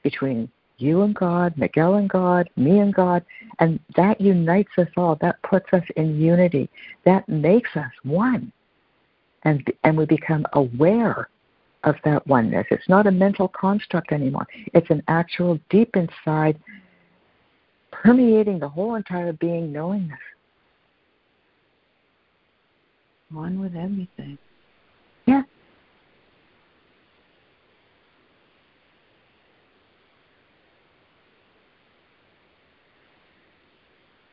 between 0.04 0.50
you 0.80 1.04
and 1.04 1.16
God, 1.16 1.54
Miguel 1.56 1.96
and 1.96 2.10
God, 2.10 2.50
me 2.56 2.80
and 2.80 2.94
God, 2.94 3.24
and 3.60 3.80
that 3.96 4.20
unites 4.20 4.72
us 4.78 4.88
all. 4.98 5.16
That 5.22 5.42
puts 5.44 5.68
us 5.72 5.84
in 5.96 6.20
unity. 6.20 6.70
That 7.06 7.28
makes 7.30 7.76
us 7.76 7.92
one. 8.04 8.52
And, 9.44 9.72
and 9.84 9.98
we 9.98 10.06
become 10.06 10.46
aware 10.54 11.30
of 11.84 11.96
that 12.06 12.26
oneness. 12.28 12.66
It's 12.72 12.90
not 12.90 13.08
a 13.08 13.12
mental 13.12 13.48
construct 13.48 14.12
anymore. 14.12 14.48
It's 14.74 14.90
an 14.90 15.04
actual 15.08 15.60
deep 15.70 15.96
inside, 15.96 16.60
permeating 17.92 18.60
the 18.60 18.70
whole 18.70 18.96
entire 18.96 19.34
being 19.34 19.72
knowingness. 19.72 20.20
One 23.32 23.60
with 23.60 23.76
everything. 23.76 24.38
Yeah. 25.26 25.44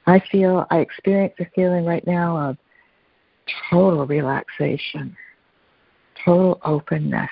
I 0.06 0.20
feel, 0.30 0.66
I 0.70 0.78
experience 0.78 1.34
a 1.40 1.46
feeling 1.54 1.84
right 1.84 2.06
now 2.06 2.36
of 2.36 2.56
total 3.70 4.06
relaxation, 4.06 5.16
total 6.24 6.60
openness, 6.64 7.30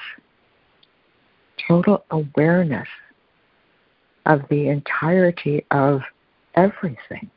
total 1.69 2.05
awareness 2.11 2.89
of 4.27 4.43
the 4.51 4.69
entirety 4.69 5.65
of 5.71 6.01
everything. 6.55 7.31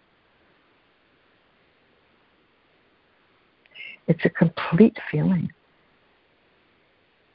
It's 4.08 4.24
a 4.26 4.30
complete 4.30 4.98
feeling. 5.12 5.52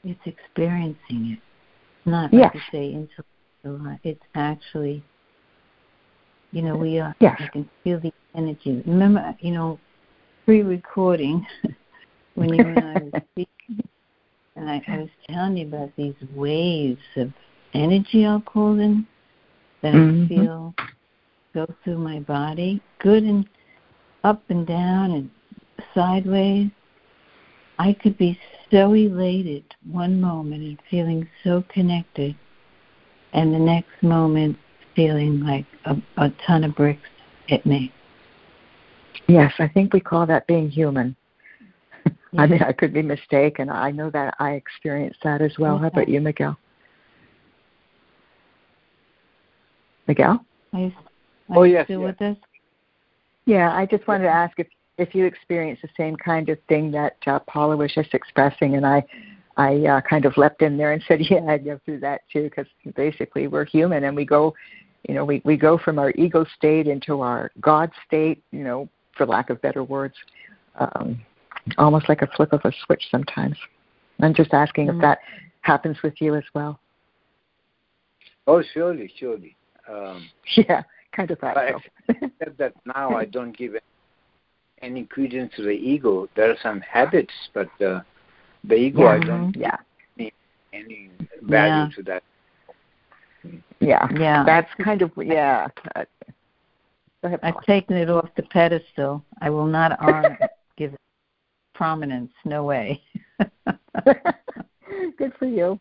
It's 0.03 0.19
experiencing 0.25 1.37
it. 1.37 2.09
Not 2.09 2.33
yes. 2.33 2.51
like 2.53 2.63
say 2.71 2.91
intellectual. 2.91 3.97
It's 4.03 4.23
actually, 4.33 5.03
you 6.51 6.61
know, 6.61 6.75
we 6.75 6.99
are. 6.99 7.15
Yes. 7.19 7.39
I 7.39 7.47
can 7.47 7.69
feel 7.83 7.99
the 7.99 8.11
energy. 8.35 8.81
Remember, 8.87 9.35
you 9.41 9.51
know, 9.51 9.79
pre-recording 10.45 11.45
when 12.35 12.53
you 12.53 12.65
and 12.65 12.79
I 12.79 12.93
were 13.03 13.21
speaking, 13.33 13.87
and 14.55 14.69
I, 14.69 14.81
I 14.87 14.97
was 14.97 15.09
telling 15.29 15.57
you 15.57 15.67
about 15.67 15.91
these 15.95 16.15
waves 16.33 17.01
of 17.17 17.31
energy. 17.73 18.25
I'll 18.25 18.41
call 18.41 18.75
them 18.75 19.07
that 19.83 19.93
mm-hmm. 19.93 20.23
I 20.23 20.27
feel 20.27 20.75
go 21.53 21.67
through 21.83 21.97
my 21.97 22.19
body, 22.19 22.81
good 22.99 23.23
and 23.23 23.47
up 24.23 24.41
and 24.49 24.65
down 24.65 25.11
and 25.11 25.29
sideways. 25.93 26.69
I 27.79 27.93
could 27.93 28.17
be 28.17 28.37
so 28.69 28.93
elated 28.93 29.63
one 29.89 30.21
moment 30.21 30.61
and 30.61 30.79
feeling 30.89 31.27
so 31.43 31.63
connected, 31.69 32.35
and 33.33 33.53
the 33.53 33.59
next 33.59 34.01
moment 34.01 34.57
feeling 34.95 35.41
like 35.41 35.65
a, 35.85 35.95
a 36.17 36.31
ton 36.45 36.63
of 36.63 36.75
bricks 36.75 37.07
hit 37.47 37.65
me. 37.65 37.91
Yes, 39.27 39.53
I 39.59 39.67
think 39.67 39.93
we 39.93 39.99
call 39.99 40.25
that 40.27 40.47
being 40.47 40.69
human. 40.69 41.15
Yeah. 42.05 42.11
I 42.41 42.47
mean, 42.47 42.61
I 42.61 42.71
could 42.71 42.93
be 42.93 43.01
mistaken. 43.01 43.69
I 43.69 43.91
know 43.91 44.09
that 44.11 44.35
I 44.39 44.51
experienced 44.51 45.19
that 45.23 45.41
as 45.41 45.53
well. 45.57 45.75
Okay. 45.75 45.81
How 45.81 45.87
about 45.87 46.09
you, 46.09 46.21
Miguel? 46.21 46.57
Miguel? 50.07 50.45
Are 50.73 50.79
you, 50.79 50.91
are 51.49 51.57
oh, 51.57 51.63
yes, 51.63 51.85
still 51.85 52.01
yes. 52.01 52.15
with 52.19 52.31
us? 52.31 52.37
Yeah, 53.45 53.73
I 53.73 53.85
just 53.85 54.07
wanted 54.07 54.23
to 54.23 54.29
ask 54.29 54.57
if 54.59 54.67
if 54.97 55.15
you 55.15 55.25
experience 55.25 55.79
the 55.81 55.89
same 55.97 56.15
kind 56.15 56.49
of 56.49 56.57
thing 56.67 56.91
that 56.91 57.17
uh, 57.27 57.39
Paula 57.39 57.77
was 57.77 57.91
just 57.93 58.13
expressing, 58.13 58.75
and 58.75 58.85
I, 58.85 59.03
I 59.57 59.77
uh, 59.85 60.01
kind 60.01 60.25
of 60.25 60.37
leapt 60.37 60.61
in 60.61 60.77
there 60.77 60.93
and 60.93 61.03
said, 61.07 61.19
yeah, 61.29 61.45
I 61.47 61.57
go 61.57 61.79
through 61.85 61.99
that 62.01 62.21
too, 62.31 62.43
because 62.43 62.67
basically 62.95 63.47
we're 63.47 63.65
human 63.65 64.03
and 64.03 64.15
we 64.15 64.25
go, 64.25 64.53
you 65.07 65.15
know, 65.15 65.25
we 65.25 65.41
we 65.43 65.57
go 65.57 65.79
from 65.79 65.97
our 65.97 66.11
ego 66.11 66.45
state 66.55 66.87
into 66.87 67.21
our 67.21 67.51
God 67.59 67.91
state, 68.05 68.43
you 68.51 68.63
know, 68.63 68.87
for 69.17 69.25
lack 69.25 69.49
of 69.49 69.59
better 69.61 69.83
words, 69.83 70.13
um, 70.79 71.19
almost 71.77 72.07
like 72.07 72.21
a 72.21 72.27
flip 72.35 72.53
of 72.53 72.61
a 72.65 72.71
switch 72.85 73.03
sometimes. 73.09 73.57
I'm 74.21 74.35
just 74.35 74.53
asking 74.53 74.87
mm-hmm. 74.87 74.97
if 74.97 75.01
that 75.01 75.19
happens 75.61 75.97
with 76.03 76.13
you 76.19 76.35
as 76.35 76.43
well. 76.53 76.79
Oh, 78.47 78.61
surely, 78.73 79.11
surely. 79.17 79.55
Um, 79.89 80.29
yeah, 80.55 80.83
kind 81.15 81.31
of 81.31 81.39
that. 81.41 81.75
Except 82.07 82.57
that 82.57 82.73
now 82.85 83.15
I 83.15 83.25
don't 83.25 83.57
give 83.57 83.75
any 84.81 85.05
credence 85.05 85.53
to 85.55 85.63
the 85.63 85.71
ego. 85.71 86.27
There 86.35 86.49
are 86.49 86.57
some 86.61 86.81
habits, 86.81 87.33
but 87.53 87.69
uh, 87.81 88.01
the 88.63 88.75
ego, 88.75 89.03
yeah. 89.03 89.09
I 89.09 89.19
don't 89.19 89.55
yeah. 89.55 89.77
any, 90.17 90.33
any 90.73 91.11
value 91.41 91.89
yeah. 91.89 91.89
to 91.95 92.03
that. 92.03 92.23
Yeah, 93.79 94.07
yeah. 94.17 94.43
That's 94.45 94.69
kind 94.83 95.01
of 95.01 95.11
yeah. 95.17 95.67
Ahead, 97.23 97.39
I've 97.43 97.61
taken 97.63 97.97
it 97.97 98.09
off 98.09 98.29
the 98.35 98.43
pedestal. 98.43 99.23
I 99.41 99.49
will 99.49 99.65
not 99.67 99.99
honor, 100.01 100.37
give 100.77 100.93
it 100.93 100.99
prominence. 101.73 102.31
No 102.45 102.63
way. 102.63 103.01
Good 105.17 105.33
for 105.37 105.45
you. 105.45 105.79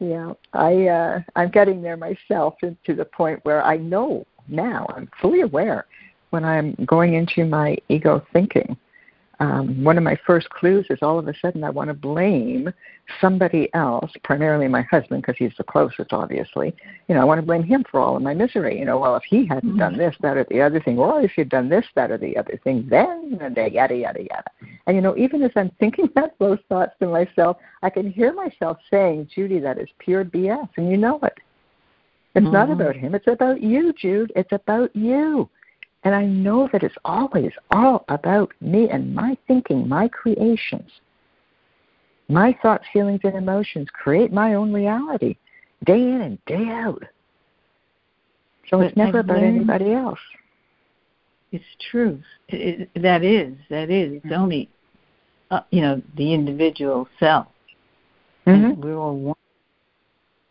Yeah, 0.00 0.32
I 0.52 0.86
uh, 0.86 1.20
I'm 1.36 1.50
getting 1.50 1.82
there 1.82 1.96
myself, 1.96 2.54
to 2.60 2.94
the 2.94 3.04
point 3.04 3.40
where 3.44 3.64
I 3.64 3.76
know 3.76 4.26
now. 4.48 4.86
I'm 4.94 5.08
fully 5.20 5.40
aware 5.40 5.86
when 6.30 6.44
I'm 6.44 6.74
going 6.86 7.14
into 7.14 7.44
my 7.44 7.76
ego 7.88 8.24
thinking. 8.32 8.76
Um, 9.40 9.84
one 9.84 9.96
of 9.96 10.02
my 10.02 10.18
first 10.26 10.50
clues 10.50 10.86
is 10.90 10.98
all 11.00 11.18
of 11.18 11.28
a 11.28 11.34
sudden 11.40 11.62
I 11.62 11.70
want 11.70 11.88
to 11.88 11.94
blame 11.94 12.72
somebody 13.20 13.72
else, 13.72 14.10
primarily 14.24 14.66
my 14.66 14.82
husband 14.82 15.22
because 15.22 15.36
he's 15.38 15.52
the 15.56 15.64
closest, 15.64 16.12
obviously. 16.12 16.74
You 17.06 17.14
know, 17.14 17.20
I 17.20 17.24
want 17.24 17.38
to 17.40 17.46
blame 17.46 17.62
him 17.62 17.84
for 17.88 18.00
all 18.00 18.16
of 18.16 18.22
my 18.22 18.34
misery. 18.34 18.78
You 18.78 18.84
know, 18.84 18.98
well, 18.98 19.14
if 19.14 19.22
he 19.22 19.46
hadn't 19.46 19.70
mm-hmm. 19.70 19.78
done 19.78 19.96
this, 19.96 20.16
that, 20.22 20.36
or 20.36 20.44
the 20.50 20.60
other 20.60 20.80
thing, 20.80 20.98
or 20.98 21.20
if 21.20 21.30
he'd 21.36 21.50
done 21.50 21.68
this, 21.68 21.84
that, 21.94 22.10
or 22.10 22.18
the 22.18 22.36
other 22.36 22.58
thing, 22.64 22.86
then 22.90 23.38
and 23.40 23.56
yada 23.56 23.94
yada 23.94 24.20
yada. 24.20 24.50
And 24.86 24.96
you 24.96 25.02
know, 25.02 25.16
even 25.16 25.42
as 25.42 25.52
I'm 25.54 25.70
thinking 25.78 26.08
that 26.16 26.34
those 26.40 26.58
thoughts 26.68 26.94
to 27.00 27.06
myself, 27.06 27.58
I 27.82 27.90
can 27.90 28.10
hear 28.10 28.32
myself 28.32 28.78
saying, 28.90 29.30
"Judy, 29.32 29.60
that 29.60 29.78
is 29.78 29.88
pure 30.00 30.24
BS," 30.24 30.68
and 30.76 30.90
you 30.90 30.96
know 30.96 31.20
it. 31.22 31.38
It's 32.34 32.44
mm-hmm. 32.44 32.52
not 32.52 32.70
about 32.70 32.96
him. 32.96 33.14
It's 33.14 33.26
about 33.28 33.62
you, 33.62 33.92
Jude. 33.92 34.32
It's 34.34 34.52
about 34.52 34.94
you. 34.96 35.48
And 36.08 36.16
I 36.16 36.24
know 36.24 36.70
that 36.72 36.82
it's 36.82 36.94
always 37.04 37.52
all 37.70 38.06
about 38.08 38.50
me 38.62 38.88
and 38.88 39.14
my 39.14 39.36
thinking, 39.46 39.86
my 39.86 40.08
creations. 40.08 40.90
My 42.30 42.56
thoughts, 42.62 42.86
feelings, 42.94 43.20
and 43.24 43.34
emotions 43.34 43.88
create 43.92 44.32
my 44.32 44.54
own 44.54 44.72
reality 44.72 45.36
day 45.84 46.00
in 46.00 46.22
and 46.22 46.38
day 46.46 46.66
out. 46.70 47.02
So 48.70 48.80
it's 48.80 48.96
never 48.96 49.18
about 49.18 49.42
anybody 49.42 49.92
else. 49.92 50.18
It's 51.52 51.62
true. 51.90 52.22
It, 52.48 52.88
it, 52.94 53.02
that 53.02 53.22
is, 53.22 53.54
that 53.68 53.90
is. 53.90 54.22
It's 54.24 54.34
only, 54.34 54.70
uh, 55.50 55.60
you 55.70 55.82
know, 55.82 56.00
the 56.16 56.32
individual 56.32 57.06
self. 57.20 57.48
Mm-hmm. 58.46 58.80
we're 58.80 58.96
all 58.96 59.14
one. 59.14 59.36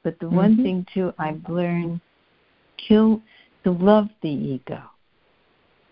But 0.04 0.20
the 0.20 0.30
one 0.30 0.54
mm-hmm. 0.54 0.63
thing, 0.63 0.86
too, 0.93 1.15
I've 1.17 1.41
learned 1.50 2.00
kill 2.88 3.24
to 3.63 3.72
love 3.72 4.10
the 4.22 4.30
ego 4.30 4.84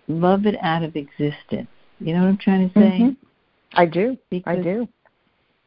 love 0.07 0.45
it 0.45 0.55
out 0.61 0.83
of 0.83 0.95
existence. 0.95 1.67
You 1.99 2.13
know 2.13 2.21
what 2.21 2.29
I'm 2.29 2.37
trying 2.37 2.69
to 2.69 2.73
say? 2.73 2.99
Mm-hmm. 2.99 3.79
I 3.79 3.85
do. 3.85 4.17
Because 4.29 4.59
I 4.59 4.61
do. 4.61 4.87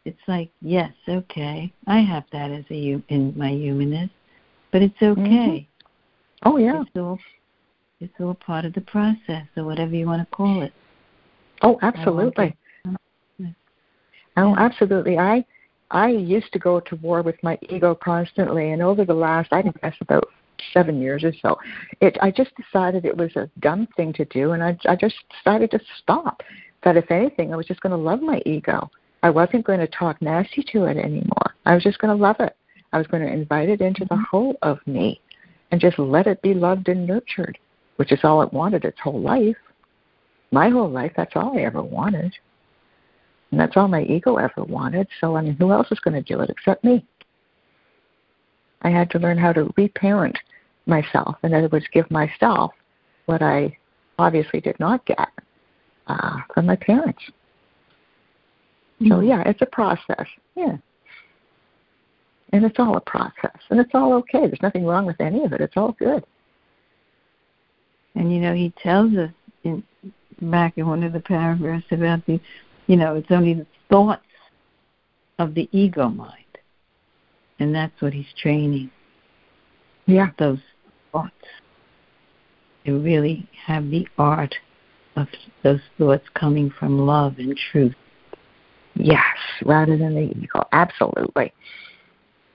It's 0.05 0.19
like, 0.27 0.51
yes, 0.63 0.93
okay, 1.09 1.73
I 1.87 1.99
have 2.01 2.25
that 2.33 2.51
as 2.51 2.65
a 2.71 3.03
in 3.09 3.35
my 3.37 3.51
humanness, 3.51 4.09
but 4.73 4.81
it's 4.81 5.03
okay. 5.03 5.21
Mm-hmm. 5.21 6.49
Oh 6.49 6.57
yeah. 6.57 6.83
It's 6.83 6.91
all 6.97 7.19
it's 8.01 8.15
all 8.21 8.35
part 8.35 8.65
of 8.65 8.73
the 8.75 8.81
process, 8.81 9.47
or 9.57 9.65
whatever 9.65 9.95
you 9.95 10.07
want 10.07 10.23
to 10.23 10.35
call 10.35 10.63
it. 10.63 10.73
Oh, 11.63 11.79
absolutely. 11.83 12.57
Oh, 14.37 14.55
absolutely. 14.57 15.19
I 15.19 15.45
I 15.91 16.09
used 16.09 16.53
to 16.53 16.59
go 16.59 16.81
to 16.81 16.97
war 16.97 17.23
with 17.23 17.37
my 17.43 17.59
ego 17.69 17.95
constantly, 17.95 18.71
and 18.71 18.81
over 18.81 19.05
the 19.05 19.15
last, 19.15 19.53
I 19.53 19.63
think 19.63 19.79
that's 19.83 19.97
about 20.01 20.29
seven 20.73 21.01
years 21.01 21.25
or 21.25 21.33
so. 21.43 21.59
It 22.01 22.17
I 22.21 22.31
just 22.31 22.51
decided 22.57 23.05
it 23.05 23.17
was 23.17 23.35
a 23.37 23.51
dumb 23.61 23.89
thing 23.97 24.13
to 24.15 24.25
do, 24.27 24.53
and 24.53 24.63
I 24.63 24.79
I 24.89 24.97
just 24.97 25.17
decided 25.37 25.71
to 25.73 25.81
stop. 26.03 26.43
That 26.85 26.97
if 26.97 27.11
anything, 27.11 27.53
I 27.53 27.57
was 27.57 27.67
just 27.67 27.81
going 27.81 27.91
to 27.91 27.97
love 27.97 28.23
my 28.23 28.41
ego. 28.47 28.89
I 29.25 29.31
wasn't 29.31 29.67
going 29.67 29.81
to 29.81 29.89
talk 29.89 30.23
nasty 30.23 30.65
to 30.73 30.85
it 30.85 30.97
anymore. 30.97 31.55
I 31.67 31.75
was 31.75 31.83
just 31.83 31.99
going 31.99 32.17
to 32.17 32.23
love 32.23 32.37
it. 32.39 32.57
I 32.93 32.99
was 32.99 33.07
going 33.09 33.27
to 33.27 33.33
invite 33.33 33.69
it 33.69 33.81
into 33.81 34.05
the 34.05 34.15
mm-hmm. 34.15 34.25
whole 34.31 34.57
of 34.63 34.79
me, 34.87 35.21
and 35.71 35.81
just 35.81 35.99
let 35.99 36.27
it 36.27 36.41
be 36.41 36.55
loved 36.55 36.89
and 36.89 37.07
nurtured, 37.07 37.59
which 37.97 38.13
is 38.13 38.21
all 38.23 38.43
it 38.43 38.53
wanted 38.53 38.85
its 38.85 39.01
whole 39.01 39.21
life. 39.21 39.57
My 40.51 40.71
whole 40.71 40.89
life, 40.89 41.13
that's 41.17 41.37
all 41.37 41.59
I 41.59 41.63
ever 41.63 41.83
wanted. 41.83 42.33
And 43.51 43.61
that's 43.61 43.77
all 43.77 43.89
my 43.89 44.03
ego 44.03 44.37
ever 44.37 44.65
wanted. 44.65 45.09
So, 45.21 45.37
I 45.37 45.43
mean, 45.43 45.57
who 45.59 45.73
else 45.73 45.89
is 45.91 46.01
going 46.01 46.15
to 46.15 46.23
do 46.23 46.41
it 46.41 46.51
except 46.51 46.85
me? 46.85 47.05
I 48.83 48.91
had 48.91 49.11
to 49.11 49.19
learn 49.19 49.39
how 49.39 49.53
to 49.53 49.73
reparent 49.77 50.39
myself. 50.89 51.37
In 51.43 51.55
other 51.55 51.69
words, 51.69 51.87
give 51.93 52.11
myself 52.11 52.73
what 53.27 53.43
I 53.43 53.77
obviously 54.19 54.61
did 54.61 54.79
not 54.81 55.05
get 55.07 55.29
uh, 56.07 56.39
from 56.53 56.67
my 56.67 56.77
parents. 56.77 57.23
Mm-hmm. 59.01 59.13
So, 59.13 59.21
yeah, 59.21 59.43
it's 59.47 59.63
a 59.63 59.67
process. 59.67 60.27
Yeah. 60.57 60.77
And 62.53 62.65
it's 62.65 62.79
all 62.79 62.97
a 62.97 63.01
process. 63.01 63.61
And 63.71 63.79
it's 63.79 63.91
all 63.95 64.15
okay. 64.15 64.41
There's 64.47 64.63
nothing 64.63 64.85
wrong 64.85 65.07
with 65.07 65.21
any 65.21 65.45
of 65.45 65.53
it. 65.53 65.61
It's 65.61 65.77
all 65.77 65.93
good. 65.99 66.25
And, 68.15 68.33
you 68.33 68.41
know, 68.41 68.55
he 68.55 68.73
tells 68.83 69.15
us 69.15 69.31
in, 69.65 69.85
back 70.41 70.79
in 70.79 70.87
one 70.89 71.05
of 71.05 71.13
the 71.13 71.21
paragraphs 71.21 71.87
about 71.91 72.25
the, 72.27 72.41
you 72.87 72.97
know, 72.97 73.15
it's 73.15 73.31
only 73.31 73.55
the 73.55 73.67
thoughts 73.91 74.23
of 75.39 75.55
the 75.55 75.69
ego 75.73 76.09
mind. 76.09 76.35
And 77.61 77.75
that's 77.75 78.01
what 78.01 78.15
he's 78.15 78.33
training. 78.41 78.91
Yeah. 80.07 80.31
Those 80.39 80.59
thoughts. 81.13 81.33
To 82.87 82.99
really 82.99 83.49
have 83.67 83.91
the 83.91 84.07
art 84.17 84.55
of 85.17 85.27
those 85.63 85.81
thoughts 85.99 86.25
coming 86.35 86.71
from 86.79 86.99
love 86.99 87.35
and 87.39 87.59
truth. 87.71 87.95
Yes, 88.95 89.23
rather 89.65 89.97
than 89.97 90.15
the 90.15 90.33
ego. 90.39 90.67
Absolutely. 90.73 91.53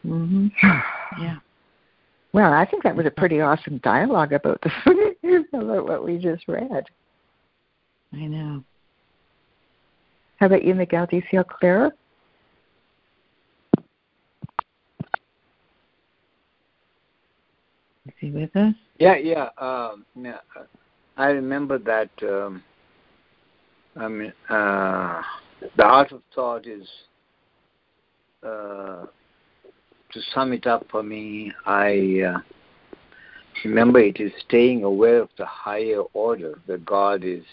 Mm-hmm. 0.05 0.47
yeah. 1.21 1.37
Well, 2.33 2.51
I 2.51 2.65
think 2.65 2.83
that 2.83 2.95
was 2.95 3.05
a 3.05 3.11
pretty 3.11 3.41
awesome 3.41 3.77
dialogue 3.79 4.33
about 4.33 4.59
the 4.61 5.45
about 5.53 5.87
what 5.87 6.03
we 6.03 6.17
just 6.17 6.47
read. 6.47 6.85
I 8.11 8.25
know. 8.25 8.63
How 10.37 10.47
about 10.47 10.63
you, 10.63 10.73
Miguel? 10.73 11.05
Do 11.05 11.15
you 11.15 11.23
feel 11.29 11.43
clearer? 11.43 11.91
Is 18.07 18.13
he 18.19 18.31
with 18.31 18.55
us? 18.55 18.73
Yeah, 18.99 19.15
yeah. 19.15 19.49
Um, 19.57 20.05
yeah. 20.15 20.39
I 21.17 21.27
remember 21.27 21.77
that. 21.79 22.09
Um, 22.21 22.63
I 23.95 24.07
mean, 24.07 24.33
uh, 24.49 25.21
the 25.77 25.83
art 25.83 26.11
of 26.11 26.21
thought 26.33 26.65
is, 26.67 26.87
uh, 28.41 29.05
to 30.11 30.21
sum 30.33 30.53
it 30.53 30.67
up 30.67 30.85
for 30.89 31.03
me, 31.03 31.51
I 31.65 32.21
uh, 32.27 32.39
remember 33.63 33.99
it 33.99 34.19
is 34.19 34.31
staying 34.47 34.83
aware 34.83 35.21
of 35.21 35.29
the 35.37 35.45
higher 35.45 36.01
order 36.13 36.59
that 36.67 36.85
God 36.85 37.23
is. 37.23 37.43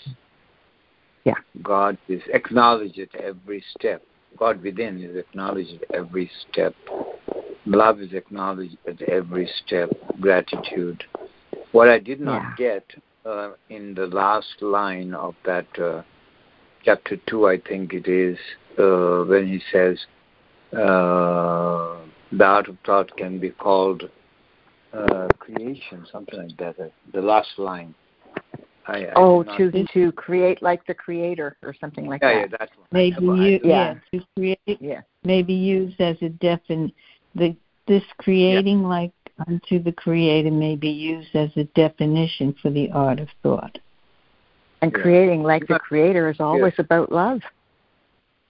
Yeah. 1.24 1.34
God 1.62 1.98
is 2.08 2.22
acknowledged 2.32 2.98
at 2.98 3.14
every 3.14 3.62
step. 3.78 4.02
God 4.38 4.62
within 4.62 5.02
is 5.02 5.16
acknowledged 5.16 5.74
at 5.74 5.94
every 5.94 6.30
step. 6.50 6.74
Love 7.66 8.00
is 8.00 8.12
acknowledged 8.12 8.76
at 8.88 9.00
every 9.02 9.48
step. 9.64 9.90
Gratitude. 10.20 11.04
What 11.72 11.88
I 11.88 11.98
did 11.98 12.20
not 12.20 12.42
yeah. 12.42 12.54
get 12.56 12.84
uh, 13.24 13.52
in 13.68 13.94
the 13.94 14.06
last 14.06 14.60
line 14.60 15.14
of 15.14 15.34
that 15.44 15.66
uh, 15.78 16.02
chapter 16.84 17.16
2, 17.28 17.46
I 17.46 17.58
think 17.58 17.92
it 17.92 18.08
is, 18.08 18.38
uh, 18.78 19.24
when 19.24 19.46
he 19.46 19.60
says, 19.72 19.98
uh, 20.72 21.98
the 22.32 22.44
art 22.44 22.68
of 22.68 22.76
thought 22.86 23.14
can 23.16 23.38
be 23.38 23.50
called 23.50 24.04
uh, 24.92 25.28
creation, 25.38 26.06
something 26.10 26.38
like 26.38 26.56
that. 26.58 26.80
Uh, 26.80 26.88
the 27.12 27.20
last 27.20 27.50
line. 27.58 27.94
I, 28.86 29.04
I 29.04 29.12
oh, 29.14 29.42
to 29.42 29.84
to 29.92 30.10
create 30.12 30.62
like 30.62 30.84
the 30.86 30.94
creator 30.94 31.56
or 31.62 31.74
something 31.80 32.06
like 32.06 32.22
yeah, 32.22 32.46
that. 32.46 32.50
Yeah, 32.50 32.56
that's 32.58 32.72
maybe 32.90 33.24
you, 33.24 33.60
yeah. 33.62 33.94
yeah, 34.12 34.18
to 34.18 34.26
create. 34.36 34.78
Yeah. 34.80 35.02
Maybe 35.22 35.52
used 35.52 36.00
as 36.00 36.16
a 36.22 36.30
defin 36.30 36.92
the 37.34 37.56
this 37.86 38.02
creating 38.18 38.82
yeah. 38.82 38.86
like 38.86 39.12
unto 39.48 39.82
the 39.82 39.92
creator 39.92 40.50
may 40.50 40.76
be 40.76 40.90
used 40.90 41.34
as 41.34 41.50
a 41.56 41.64
definition 41.74 42.54
for 42.60 42.70
the 42.70 42.90
art 42.92 43.18
of 43.20 43.28
thought. 43.42 43.78
And 44.82 44.92
yeah. 44.94 45.02
creating 45.02 45.42
like 45.42 45.66
the 45.66 45.78
creator 45.78 46.30
is 46.30 46.40
always 46.40 46.74
yeah. 46.78 46.84
about 46.84 47.12
love. 47.12 47.40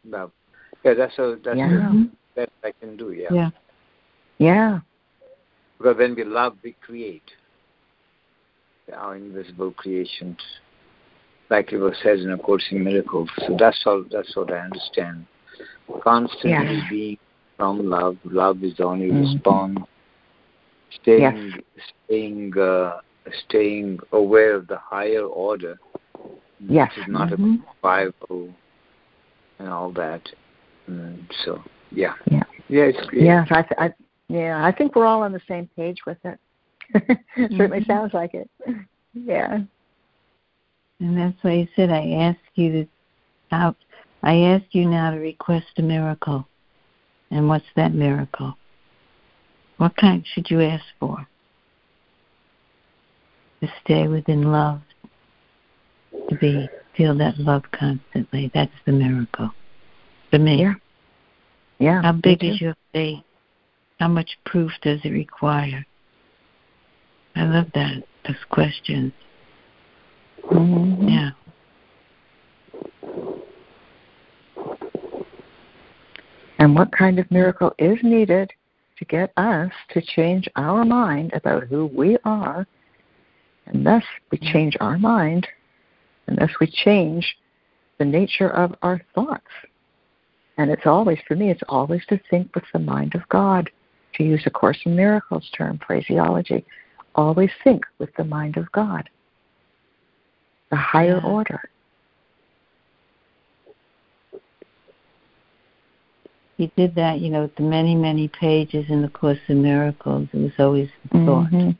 Love. 0.04 0.32
Yeah, 0.84 0.94
that's 0.94 1.18
a 1.18 1.38
that's 1.44 1.58
yeah. 1.58 1.66
a, 1.66 1.78
mm-hmm. 1.78 2.02
that 2.36 2.50
I 2.64 2.72
can 2.72 2.96
do. 2.96 3.12
Yeah. 3.12 3.28
Yeah. 3.32 3.50
Yeah. 4.38 4.80
Because 5.78 5.96
when 5.96 6.14
we 6.14 6.24
love, 6.24 6.56
we 6.62 6.76
create 6.80 7.30
our 8.94 9.16
invisible 9.16 9.72
creations, 9.72 10.38
like 11.48 11.72
it 11.72 11.78
was 11.78 11.94
said 12.02 12.18
in 12.18 12.30
A 12.32 12.38
Course 12.38 12.64
in 12.70 12.84
Miracles. 12.84 13.28
So 13.38 13.56
that's 13.58 13.80
all. 13.86 14.04
That's 14.10 14.34
what 14.36 14.52
I 14.52 14.58
understand. 14.58 15.26
Constantly 16.02 16.50
yeah. 16.50 16.88
being 16.90 17.18
from 17.60 17.90
love. 17.90 18.16
Love 18.24 18.64
is 18.64 18.74
the 18.78 18.84
only 18.84 19.08
mm-hmm. 19.08 19.34
response. 19.34 19.78
Staying, 21.02 21.52
yes. 21.76 21.84
staying, 22.06 22.58
uh, 22.58 23.00
staying 23.46 23.98
aware 24.12 24.54
of 24.56 24.66
the 24.66 24.78
higher 24.78 25.24
order. 25.24 25.78
Yes. 26.58 26.90
Which 26.96 27.06
is 27.06 27.12
not 27.12 27.28
mm-hmm. 27.28 27.56
a 27.56 27.74
Bible 27.82 28.48
and 29.58 29.68
all 29.68 29.92
that. 29.92 30.22
And 30.86 31.30
so, 31.44 31.62
yeah. 31.90 32.14
Yeah. 32.30 32.42
Yeah, 32.68 32.84
it's 32.84 33.06
great. 33.08 33.24
Yeah, 33.24 33.44
I, 33.50 33.64
I, 33.76 33.94
yeah, 34.28 34.64
I 34.64 34.72
think 34.72 34.96
we're 34.96 35.06
all 35.06 35.22
on 35.22 35.32
the 35.32 35.40
same 35.46 35.68
page 35.76 35.98
with 36.06 36.18
it. 36.24 36.38
Certainly 37.36 37.80
mm-hmm. 37.80 37.90
sounds 37.90 38.14
like 38.14 38.32
it. 38.32 38.48
Yeah. 39.12 39.58
And 41.00 41.18
that's 41.18 41.36
why 41.42 41.56
he 41.56 41.68
said, 41.76 41.90
I 41.90 42.10
ask 42.10 42.38
you 42.54 42.72
to 42.72 42.86
out. 43.52 43.76
I 44.22 44.36
ask 44.36 44.64
you 44.70 44.86
now 44.86 45.10
to 45.10 45.18
request 45.18 45.66
a 45.76 45.82
miracle. 45.82 46.46
And 47.30 47.48
what's 47.48 47.66
that 47.76 47.94
miracle? 47.94 48.56
What 49.76 49.96
kind 49.96 50.24
should 50.34 50.50
you 50.50 50.60
ask 50.60 50.84
for? 50.98 51.26
To 53.60 53.68
stay 53.84 54.08
within 54.08 54.50
love, 54.52 54.80
to 56.28 56.34
be 56.36 56.68
feel 56.96 57.16
that 57.18 57.38
love 57.38 57.62
constantly. 57.72 58.50
That's 58.52 58.72
the 58.84 58.92
miracle 58.92 59.50
for 60.30 60.38
me. 60.38 60.60
Yeah. 60.60 60.74
Yeah. 61.78 62.02
How 62.02 62.12
big 62.12 62.44
is 62.44 62.60
your 62.60 62.74
faith? 62.92 63.22
How 63.98 64.08
much 64.08 64.38
proof 64.44 64.72
does 64.82 65.00
it 65.04 65.10
require? 65.10 65.86
I 67.36 67.44
love 67.44 67.66
that. 67.74 68.02
Those 68.26 68.36
questions. 68.50 69.12
Mm-hmm. 70.50 71.08
Yeah. 71.08 71.30
And 76.60 76.74
what 76.74 76.92
kind 76.92 77.18
of 77.18 77.30
miracle 77.30 77.72
is 77.78 77.98
needed 78.02 78.52
to 78.98 79.04
get 79.06 79.32
us 79.38 79.72
to 79.94 80.02
change 80.02 80.46
our 80.56 80.84
mind 80.84 81.32
about 81.32 81.64
who 81.64 81.86
we 81.86 82.18
are, 82.24 82.66
and 83.64 83.84
thus 83.84 84.04
we 84.30 84.36
change 84.36 84.76
our 84.78 84.98
mind, 84.98 85.48
and 86.26 86.36
thus 86.36 86.50
we 86.60 86.66
change 86.66 87.34
the 87.98 88.04
nature 88.04 88.50
of 88.50 88.74
our 88.82 89.00
thoughts. 89.14 89.50
And 90.58 90.70
it's 90.70 90.84
always, 90.84 91.18
for 91.26 91.34
me, 91.34 91.50
it's 91.50 91.62
always 91.66 92.04
to 92.10 92.20
think 92.28 92.54
with 92.54 92.64
the 92.74 92.78
mind 92.78 93.14
of 93.14 93.26
God, 93.30 93.70
to 94.16 94.22
use 94.22 94.42
a 94.44 94.50
Course 94.50 94.80
in 94.84 94.94
Miracles 94.94 95.48
term, 95.56 95.80
phraseology. 95.86 96.66
Always 97.14 97.50
think 97.64 97.86
with 97.98 98.14
the 98.16 98.24
mind 98.24 98.58
of 98.58 98.70
God, 98.72 99.08
the 100.70 100.76
higher 100.76 101.20
yeah. 101.24 101.30
order. 101.30 101.70
He 106.60 106.70
did 106.76 106.94
that, 106.96 107.20
you 107.20 107.30
know, 107.30 107.40
with 107.44 107.56
the 107.56 107.62
many, 107.62 107.94
many 107.94 108.28
pages 108.28 108.84
in 108.90 109.00
the 109.00 109.08
Course 109.08 109.38
in 109.48 109.62
Miracles. 109.62 110.28
It 110.34 110.36
was 110.36 110.52
always 110.58 110.90
thought. 111.10 111.50
Mm-hmm. 111.50 111.70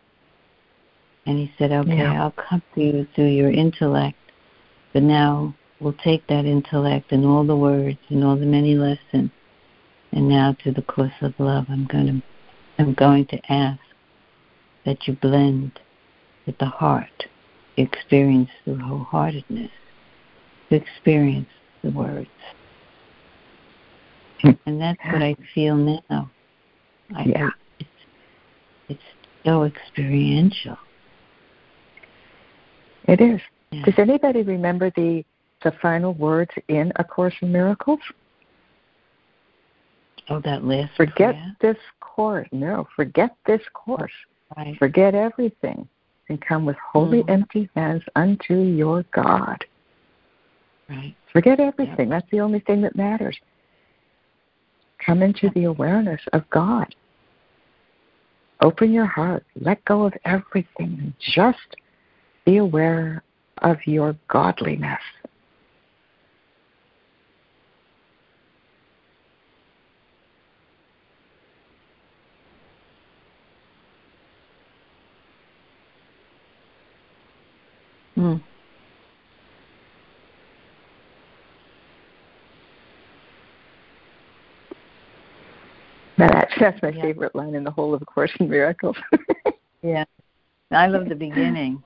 And 1.27 1.39
he 1.39 1.53
said, 1.59 1.71
okay, 1.71 1.99
yeah. 1.99 2.23
I'll 2.23 2.31
come 2.31 2.63
to 2.75 2.81
you 2.81 3.07
through 3.15 3.27
your 3.27 3.51
intellect, 3.51 4.17
but 4.95 5.03
now 5.03 5.55
we'll 5.81 5.93
take 5.93 6.27
that 6.29 6.47
intellect 6.47 7.13
and 7.13 7.27
all 7.27 7.47
the 7.47 7.55
words 7.55 7.99
and 8.09 8.25
all 8.25 8.37
the 8.37 8.47
many 8.47 8.75
lessons, 8.75 9.31
and 10.13 10.29
now 10.31 10.57
to 10.65 10.73
the 10.73 10.81
course 10.81 11.13
of 11.21 11.35
love, 11.39 11.67
I'm 11.69 11.85
going 11.85 12.07
to, 12.07 12.23
I'm 12.79 12.95
going 12.95 13.27
to 13.27 13.53
ask 13.53 13.83
that 14.87 15.07
you 15.07 15.13
blend 15.13 15.79
with 16.47 16.57
the 16.57 16.65
heart, 16.65 17.27
experience 17.77 18.49
the 18.65 18.73
wholeheartedness, 18.77 19.73
to 20.71 20.75
experience 20.75 21.51
the 21.85 21.91
words. 21.91 22.31
and 24.67 24.81
that's 24.81 24.99
what 25.13 25.23
I 25.23 25.37
feel 25.55 25.77
now. 25.77 26.31
I, 27.15 27.25
yeah. 27.25 27.47
I, 27.47 27.51
it's, 27.79 27.91
it's 28.89 29.03
so 29.45 29.65
experiential. 29.65 30.77
It 33.05 33.21
is. 33.21 33.41
Yeah. 33.71 33.85
Does 33.85 33.95
anybody 33.99 34.43
remember 34.43 34.91
the 34.97 35.25
the 35.63 35.73
final 35.83 36.15
words 36.15 36.51
in 36.69 36.93
A 36.97 37.05
Course 37.05 37.35
in 37.43 37.53
Miracles? 37.53 38.01
Oh, 40.29 40.41
that 40.41 40.65
list. 40.65 40.93
Forget 40.97 41.35
this 41.61 41.77
course. 42.01 42.49
No, 42.53 42.87
forget 42.97 43.37
this 43.47 43.61
course. 43.75 44.13
Right. 44.57 44.77
Forget 44.79 45.15
everything 45.15 45.89
and 46.29 46.41
come 46.41 46.65
with 46.65 46.77
holy 46.77 47.23
mm. 47.23 47.31
empty 47.31 47.69
hands 47.75 48.03
unto 48.17 48.55
your 48.55 49.05
God. 49.13 49.65
Right. 50.89 51.15
Forget 51.33 51.61
everything. 51.61 52.09
That's 52.09 52.29
the 52.31 52.41
only 52.41 52.61
thing 52.61 52.81
that 52.83 52.97
matters. 52.97 53.37
Come 55.05 55.23
into 55.23 55.51
the 55.55 55.65
awareness 55.65 56.21
of 56.33 56.49
God. 56.51 56.95
Open 58.63 58.93
your 58.93 59.07
heart. 59.07 59.45
Let 59.59 59.85
go 59.85 60.05
of 60.05 60.13
everything. 60.25 60.99
and 61.01 61.15
Just 61.19 61.77
be 62.45 62.59
aware 62.59 63.23
of 63.59 63.79
your 63.87 64.17
godliness. 64.29 65.01
Mm. 78.17 78.41
That's, 86.61 86.81
my 86.83 86.91
yeah. 86.91 87.03
favorite 87.03 87.35
line 87.35 87.55
in 87.55 87.65
the 87.65 87.71
whole 87.71 87.95
of 87.95 88.03
A 88.03 88.05
Course 88.05 88.31
in 88.39 88.49
Miracles. 88.49 88.97
yeah. 89.83 90.05
I 90.71 90.87
love 90.87 91.09
the 91.09 91.15
beginning. 91.15 91.83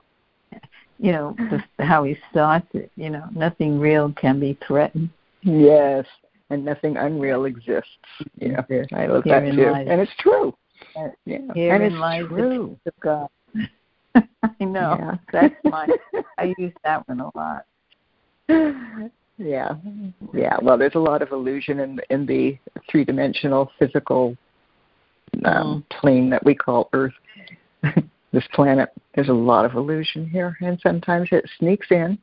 You 0.99 1.11
know, 1.11 1.35
the, 1.37 1.83
how 1.83 2.03
he 2.03 2.17
starts 2.31 2.67
it. 2.73 2.91
You 2.95 3.09
know, 3.09 3.25
nothing 3.33 3.79
real 3.79 4.13
can 4.13 4.39
be 4.39 4.57
threatened. 4.65 5.09
Yes, 5.41 6.05
and 6.49 6.63
nothing 6.63 6.97
unreal 6.97 7.45
exists. 7.45 7.89
Yeah, 8.37 8.61
I 8.93 9.07
love 9.07 9.23
that 9.25 9.51
too. 9.53 9.73
And 9.73 10.01
it's 10.01 10.11
true. 10.19 10.55
Uh, 10.95 11.07
yeah, 11.25 11.37
and 11.55 11.83
it's 11.83 11.95
true. 12.29 12.77
Of 12.85 12.93
God. 13.01 13.27
I 14.15 14.63
know. 14.63 14.95
Yeah. 14.99 15.15
That's 15.33 15.55
my. 15.65 15.87
I 16.37 16.53
use 16.57 16.73
that 16.83 17.07
one 17.07 17.19
a 17.19 17.31
lot. 17.35 17.65
Yeah, 19.37 19.75
yeah. 20.33 20.57
Well, 20.61 20.77
there's 20.77 20.95
a 20.95 20.99
lot 20.99 21.21
of 21.21 21.31
illusion 21.31 21.79
in 21.79 21.99
in 22.09 22.25
the 22.25 22.57
three 22.89 23.03
dimensional 23.03 23.71
physical 23.77 24.37
um, 25.45 25.85
mm. 25.91 25.99
plane 25.99 26.29
that 26.29 26.43
we 26.43 26.55
call 26.55 26.89
Earth. 26.93 27.13
this 28.35 28.43
planet. 28.53 28.89
There's 29.15 29.29
a 29.29 29.33
lot 29.33 29.65
of 29.65 29.73
illusion 29.73 30.29
here, 30.29 30.55
and 30.61 30.79
sometimes 30.83 31.29
it 31.31 31.49
sneaks 31.57 31.87
in. 31.89 32.19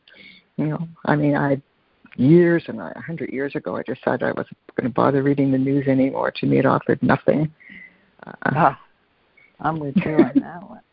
You 0.56 0.66
know, 0.66 0.88
I 1.06 1.16
mean, 1.16 1.34
I 1.34 1.60
years 2.16 2.62
and 2.68 2.80
a 2.80 2.92
hundred 3.04 3.30
years 3.30 3.56
ago, 3.56 3.76
I 3.76 3.82
decided 3.82 4.22
I 4.22 4.32
wasn't 4.32 4.58
going 4.76 4.88
to 4.88 4.94
bother 4.94 5.22
reading 5.22 5.50
the 5.50 5.58
news 5.58 5.88
anymore. 5.88 6.30
To 6.30 6.46
me, 6.46 6.58
it 6.58 6.66
offered 6.66 7.02
nothing. 7.02 7.50
Uh, 8.26 8.32
ah, 8.44 8.80
I'm 9.60 9.80
with 9.80 9.96
you 9.96 10.14
on 10.14 10.32
that 10.36 10.68
one. 10.68 10.80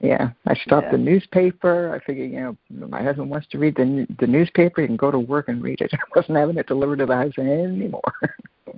Yeah, 0.00 0.32
I 0.46 0.54
stopped 0.54 0.88
yeah. 0.88 0.92
the 0.92 0.98
newspaper. 0.98 1.94
I 1.94 2.04
figured, 2.04 2.30
you 2.30 2.38
know, 2.38 2.56
my 2.88 3.02
husband 3.02 3.30
wants 3.30 3.46
to 3.52 3.58
read 3.58 3.74
the 3.74 4.06
the 4.18 4.26
newspaper. 4.26 4.82
He 4.82 4.86
can 4.86 4.96
go 4.96 5.10
to 5.10 5.18
work 5.18 5.48
and 5.48 5.62
read 5.62 5.80
it. 5.80 5.90
I 5.94 5.98
wasn't 6.14 6.36
having 6.36 6.58
it 6.58 6.66
delivered 6.66 6.98
to 6.98 7.06
the 7.06 7.14
house 7.14 7.32
anymore. 7.38 8.02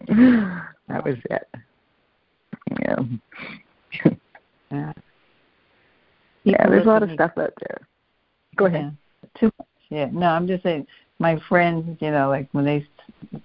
that 0.06 1.04
was 1.04 1.16
it. 1.28 1.48
Yeah. 2.70 2.96
yeah. 4.70 4.92
Yeah, 6.44 6.68
there's 6.68 6.86
a 6.86 6.88
lot 6.88 7.02
of 7.02 7.10
stuff 7.12 7.32
out 7.36 7.52
there. 7.60 7.80
Go 8.56 8.66
ahead. 8.66 8.96
Yeah. 9.22 9.28
Too 9.40 9.52
much. 9.58 9.68
Yeah. 9.90 10.08
No, 10.12 10.26
I'm 10.26 10.46
just 10.46 10.62
saying. 10.62 10.86
My 11.18 11.40
friends, 11.48 11.96
you 12.00 12.10
know, 12.10 12.28
like 12.28 12.46
when 12.52 12.66
they, 12.66 12.86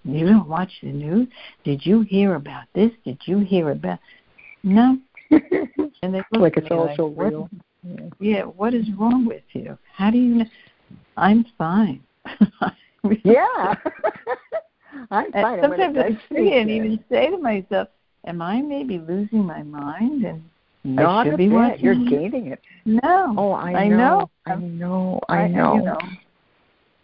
you 0.04 0.26
don't 0.26 0.48
watch 0.48 0.72
the 0.84 0.92
news. 0.92 1.28
Did 1.64 1.86
you 1.86 2.02
hear 2.02 2.36
about 2.36 2.66
this? 2.76 2.92
Did 3.06 3.18
you 3.26 3.40
hear 3.40 3.72
about? 3.72 3.98
No. 4.64 4.98
and 5.32 6.14
they 6.14 6.22
look 6.32 6.42
like 6.42 6.58
it's 6.58 6.68
all 6.70 6.88
like, 6.88 6.98
so 6.98 7.08
real. 7.08 7.50
Yeah. 7.84 8.10
yeah. 8.20 8.44
What 8.44 8.74
is 8.74 8.86
wrong 9.00 9.26
with 9.26 9.44
you? 9.54 9.78
How 9.96 10.12
do 10.12 10.18
you? 10.18 10.36
know? 10.36 10.46
I'm 11.16 11.46
fine. 11.58 12.04
yeah. 13.24 13.76
I'm 15.12 15.32
fine. 15.32 15.62
Sometimes 15.62 15.98
I 15.98 16.10
see 16.30 16.50
it 16.50 16.62
and 16.62 16.70
even 16.70 17.04
say 17.10 17.30
to 17.30 17.38
myself, 17.38 17.88
"Am 18.26 18.42
I 18.42 18.62
maybe 18.62 18.98
losing 19.00 19.46
my 19.46 19.64
mind?" 19.64 20.24
And 20.26 20.44
not 20.84 21.22
I 21.22 21.24
should 21.26 21.34
a 21.34 21.38
be 21.38 21.48
bit. 21.48 21.56
watching. 21.56 21.86
You're 21.86 22.10
gaining 22.10 22.48
it. 22.48 22.62
No. 22.86 23.36
Oh, 23.38 23.52
I, 23.52 23.72
I 23.72 23.88
know. 23.88 23.98
know. 23.98 24.30
I 24.48 24.56
know. 24.56 25.20
I 25.30 25.48
know. 25.48 25.76
You 25.76 25.82
know. 25.84 26.00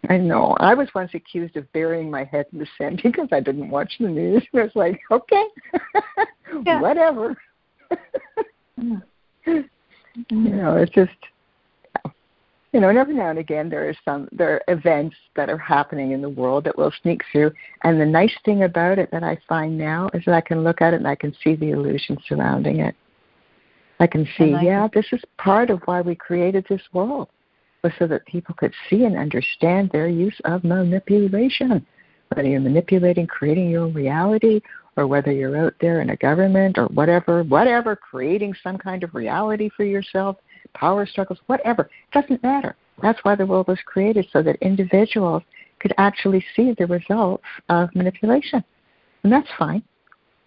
I 0.08 0.16
know. 0.16 0.56
I 0.58 0.74
was 0.74 0.88
once 0.94 1.10
accused 1.14 1.56
of 1.56 1.70
burying 1.72 2.10
my 2.10 2.24
head 2.24 2.46
in 2.52 2.58
the 2.58 2.66
sand 2.76 3.00
because 3.04 3.28
I 3.32 3.40
didn't 3.40 3.70
watch 3.70 3.92
the 4.00 4.08
news. 4.08 4.44
I 4.54 4.62
was 4.62 4.72
like, 4.74 5.00
okay, 5.10 5.44
whatever. 6.80 7.36
you 8.76 9.64
know, 10.30 10.76
it's 10.76 10.92
just 10.92 11.10
you 12.72 12.80
know, 12.80 12.90
and 12.90 12.98
every 12.98 13.14
now 13.14 13.30
and 13.30 13.38
again 13.38 13.68
there 13.68 13.88
are 13.88 13.94
some 14.04 14.28
there 14.30 14.54
are 14.54 14.62
events 14.68 15.16
that 15.36 15.48
are 15.48 15.58
happening 15.58 16.12
in 16.12 16.20
the 16.20 16.28
world 16.28 16.64
that 16.64 16.76
will 16.76 16.92
sneak 17.02 17.22
through. 17.32 17.52
And 17.84 18.00
the 18.00 18.06
nice 18.06 18.34
thing 18.44 18.64
about 18.64 18.98
it 18.98 19.10
that 19.10 19.24
I 19.24 19.38
find 19.48 19.78
now 19.78 20.10
is 20.12 20.24
that 20.26 20.34
I 20.34 20.40
can 20.40 20.64
look 20.64 20.82
at 20.82 20.92
it 20.92 20.98
and 20.98 21.08
I 21.08 21.14
can 21.14 21.34
see 21.42 21.56
the 21.56 21.70
illusion 21.70 22.18
surrounding 22.28 22.80
it. 22.80 22.94
I 24.00 24.06
can 24.06 24.28
see, 24.36 24.54
I 24.54 24.62
yeah, 24.62 24.88
this 24.92 25.06
is 25.12 25.22
part 25.38 25.70
of 25.70 25.80
why 25.86 26.02
we 26.02 26.14
created 26.14 26.64
this 26.68 26.82
world, 26.92 27.28
was 27.82 27.92
so 27.98 28.06
that 28.06 28.26
people 28.26 28.54
could 28.54 28.72
see 28.88 29.04
and 29.04 29.16
understand 29.16 29.90
their 29.90 30.08
use 30.08 30.38
of 30.44 30.62
manipulation. 30.62 31.84
Whether 32.28 32.48
you're 32.48 32.60
manipulating, 32.60 33.26
creating 33.26 33.70
your 33.70 33.84
own 33.84 33.94
reality, 33.94 34.60
or 34.96 35.06
whether 35.06 35.32
you're 35.32 35.56
out 35.56 35.74
there 35.80 36.00
in 36.00 36.10
a 36.10 36.16
government 36.16 36.76
or 36.76 36.86
whatever, 36.86 37.42
whatever, 37.44 37.96
creating 37.96 38.54
some 38.62 38.76
kind 38.76 39.02
of 39.02 39.14
reality 39.14 39.70
for 39.76 39.84
yourself, 39.84 40.36
power 40.74 41.06
struggles, 41.06 41.38
whatever, 41.46 41.84
it 41.84 42.20
doesn't 42.20 42.42
matter. 42.42 42.76
That's 43.02 43.22
why 43.22 43.34
the 43.34 43.46
world 43.46 43.68
was 43.68 43.78
created, 43.84 44.26
so 44.32 44.42
that 44.42 44.56
individuals 44.56 45.42
could 45.80 45.94
actually 45.98 46.44
see 46.56 46.74
the 46.76 46.86
results 46.86 47.44
of 47.68 47.94
manipulation. 47.94 48.64
And 49.22 49.32
that's 49.32 49.48
fine. 49.58 49.82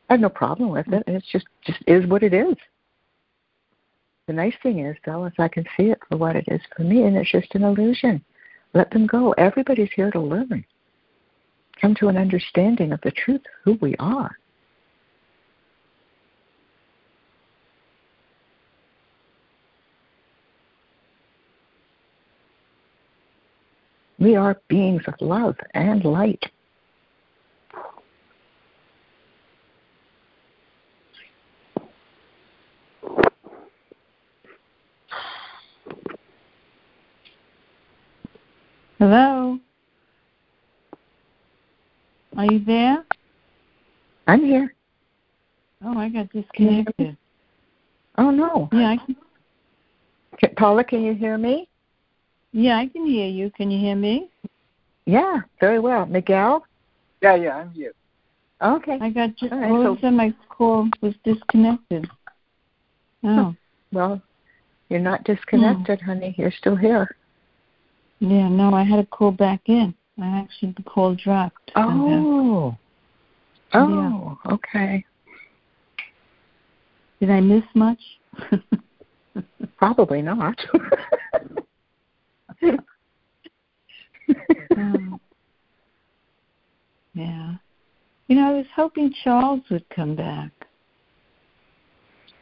I 0.09 0.13
have 0.13 0.21
no 0.21 0.29
problem 0.29 0.69
with 0.69 0.87
it. 0.91 1.03
It's 1.07 1.31
just 1.31 1.45
just 1.65 1.79
is 1.87 2.05
what 2.05 2.23
it 2.23 2.33
is. 2.33 2.55
The 4.27 4.33
nice 4.33 4.53
thing 4.61 4.79
is, 4.79 4.97
though, 5.05 5.25
is 5.25 5.33
I 5.39 5.47
can 5.47 5.65
see 5.77 5.91
it 5.91 5.99
for 6.09 6.17
what 6.17 6.35
it 6.35 6.45
is 6.47 6.61
for 6.75 6.83
me, 6.83 7.03
and 7.03 7.15
it's 7.17 7.31
just 7.31 7.55
an 7.55 7.63
illusion. 7.63 8.23
Let 8.73 8.91
them 8.91 9.07
go. 9.07 9.31
Everybody's 9.33 9.91
here 9.95 10.11
to 10.11 10.19
learn. 10.19 10.65
Come 11.79 11.95
to 11.95 12.09
an 12.09 12.17
understanding 12.17 12.91
of 12.91 13.01
the 13.01 13.11
truth, 13.11 13.41
who 13.63 13.77
we 13.81 13.95
are. 13.97 14.37
We 24.21 24.35
are 24.35 24.61
beings 24.67 25.01
of 25.07 25.15
love 25.19 25.55
and 25.73 26.05
light. 26.05 26.43
Hello? 38.99 39.57
Are 42.37 42.45
you 42.45 42.63
there? 42.63 43.03
I'm 44.27 44.45
here. 44.45 44.75
Oh, 45.83 45.97
I 45.97 46.09
got 46.09 46.31
disconnected. 46.31 47.17
Oh 48.19 48.29
no. 48.29 48.69
Yeah, 48.71 48.91
I 48.91 48.97
can. 48.97 49.15
Paula, 50.57 50.83
can 50.83 51.01
you 51.01 51.15
hear 51.15 51.39
me? 51.39 51.67
Yeah, 52.53 52.77
I 52.77 52.87
can 52.87 53.05
hear 53.05 53.27
you. 53.27 53.49
Can 53.51 53.71
you 53.71 53.79
hear 53.79 53.95
me? 53.95 54.29
Yeah, 55.05 55.41
very 55.59 55.79
well. 55.79 56.05
Miguel? 56.05 56.65
Yeah, 57.21 57.35
yeah, 57.35 57.55
I'm 57.57 57.71
here. 57.71 57.93
Okay. 58.61 58.97
I 59.01 59.09
got 59.09 59.35
just 59.37 59.51
right, 59.51 59.71
all 59.71 59.83
so, 59.83 59.91
of 59.93 60.03
a 60.03 60.11
my 60.11 60.33
call 60.49 60.89
was 61.01 61.13
disconnected. 61.23 62.07
Oh. 63.23 63.55
Well, 63.93 64.19
you're 64.89 64.99
not 64.99 65.23
disconnected, 65.25 65.99
hmm. 65.99 66.05
honey. 66.07 66.33
You're 66.39 66.51
still 66.57 66.75
here. 66.75 67.15
Yeah, 68.19 68.49
no, 68.49 68.73
I 68.73 68.81
had 68.81 68.95
to 68.95 69.05
call 69.05 69.29
back 69.29 69.61
in. 69.67 69.93
I 70.19 70.39
actually 70.39 70.73
the 70.75 70.81
call 70.81 71.13
dropped. 71.13 71.71
Oh. 71.75 72.75
Oh, 73.75 74.39
yeah. 74.43 74.53
okay. 74.53 75.05
Did 77.19 77.29
I 77.29 77.41
miss 77.41 77.63
much? 77.75 77.99
Probably 79.77 80.23
not. 80.23 80.59
um, 84.77 85.19
yeah. 87.13 87.53
You 88.27 88.35
know, 88.35 88.49
I 88.49 88.53
was 88.53 88.65
hoping 88.75 89.13
Charles 89.23 89.61
would 89.69 89.87
come 89.89 90.15
back. 90.15 90.51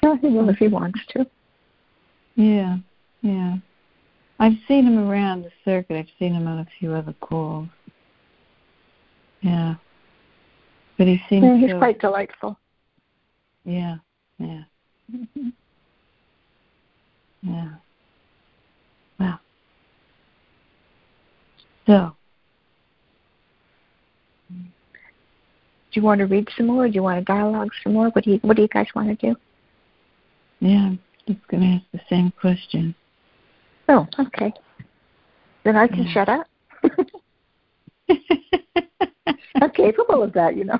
Yeah, 0.03 0.15
he 0.21 0.27
will 0.27 0.49
if 0.49 0.57
he 0.57 0.67
wants 0.67 0.99
to. 1.09 1.25
Yeah, 2.35 2.77
yeah. 3.21 3.57
I've 4.39 4.57
seen 4.67 4.85
him 4.85 4.97
around 4.97 5.43
the 5.43 5.51
circuit. 5.65 5.97
I've 5.97 6.07
seen 6.17 6.33
him 6.33 6.47
on 6.47 6.59
a 6.59 6.67
few 6.79 6.93
other 6.93 7.13
calls. 7.19 7.67
Yeah. 9.41 9.75
But 10.97 11.07
he 11.07 11.21
seems 11.29 11.43
yeah, 11.43 11.57
he's 11.57 11.69
so, 11.71 11.77
quite 11.77 11.99
delightful. 11.99 12.57
Yeah, 13.65 13.97
yeah. 14.37 14.63
Mm-hmm. 15.13 15.49
Yeah. 17.41 17.69
So, 21.89 22.15
do 24.47 24.55
you 25.93 26.03
want 26.03 26.19
to 26.19 26.27
read 26.27 26.47
some 26.55 26.67
more? 26.67 26.87
Do 26.87 26.93
you 26.93 27.01
want 27.01 27.17
to 27.17 27.25
dialogue 27.25 27.71
some 27.83 27.93
more? 27.93 28.09
What 28.09 28.25
do 28.25 28.29
you 28.33 28.37
What 28.43 28.57
do 28.57 28.61
you 28.61 28.67
guys 28.67 28.85
want 28.93 29.07
to 29.07 29.15
do? 29.27 29.35
Yeah, 30.59 30.85
I'm 30.85 30.99
just 31.27 31.47
going 31.47 31.63
to 31.63 31.67
ask 31.67 31.85
the 31.91 31.99
same 32.07 32.31
question. 32.39 32.93
Oh, 33.87 34.07
okay. 34.19 34.53
Then 35.63 35.77
I 35.77 35.87
can 35.87 36.03
yeah. 36.03 36.13
shut 36.13 36.29
up. 36.29 36.45
I'm 39.59 39.71
capable 39.71 40.21
of 40.21 40.31
that, 40.33 40.55
you 40.55 40.65
know. 40.65 40.77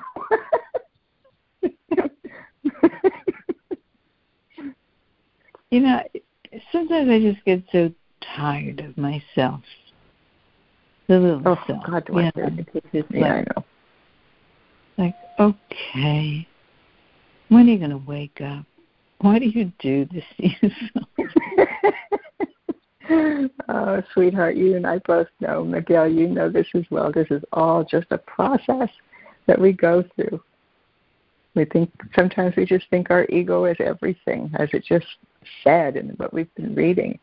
you 5.70 5.80
know, 5.80 6.02
sometimes 6.70 7.10
I 7.10 7.18
just 7.18 7.44
get 7.44 7.64
so 7.72 7.90
tired 8.36 8.78
of 8.78 8.96
myself 8.96 9.62
Oh. 11.10 11.56
God, 11.86 12.04
do 12.06 12.20
yeah, 12.20 12.30
I 12.36 12.64
it's 12.92 13.08
yeah, 13.10 13.20
like, 13.20 13.32
I 13.32 13.40
know. 13.40 13.64
Like, 14.96 15.14
okay, 15.40 16.46
when 17.48 17.68
are 17.68 17.72
you 17.72 17.78
going 17.78 17.90
to 17.90 17.98
wake 17.98 18.40
up? 18.40 18.64
Why 19.20 19.38
do 19.38 19.46
you 19.46 19.72
do 19.80 20.06
this 20.06 20.24
to 20.36 20.48
yourself? 20.68 21.08
oh, 23.68 24.02
sweetheart, 24.14 24.56
you 24.56 24.76
and 24.76 24.86
I 24.86 24.98
both 24.98 25.26
know, 25.40 25.64
Miguel, 25.64 26.08
you 26.08 26.28
know 26.28 26.48
this 26.48 26.68
as 26.74 26.84
well. 26.90 27.10
This 27.12 27.26
is 27.30 27.42
all 27.52 27.84
just 27.84 28.06
a 28.10 28.18
process 28.18 28.88
that 29.46 29.60
we 29.60 29.72
go 29.72 30.04
through. 30.14 30.40
We 31.54 31.64
think 31.64 31.90
sometimes 32.14 32.54
we 32.56 32.64
just 32.64 32.88
think 32.90 33.10
our 33.10 33.26
ego 33.26 33.64
is 33.64 33.76
everything, 33.80 34.50
as 34.58 34.68
it 34.72 34.84
just 34.84 35.06
said 35.64 35.96
in 35.96 36.10
what 36.10 36.32
we've 36.32 36.54
been 36.54 36.74
reading. 36.74 37.18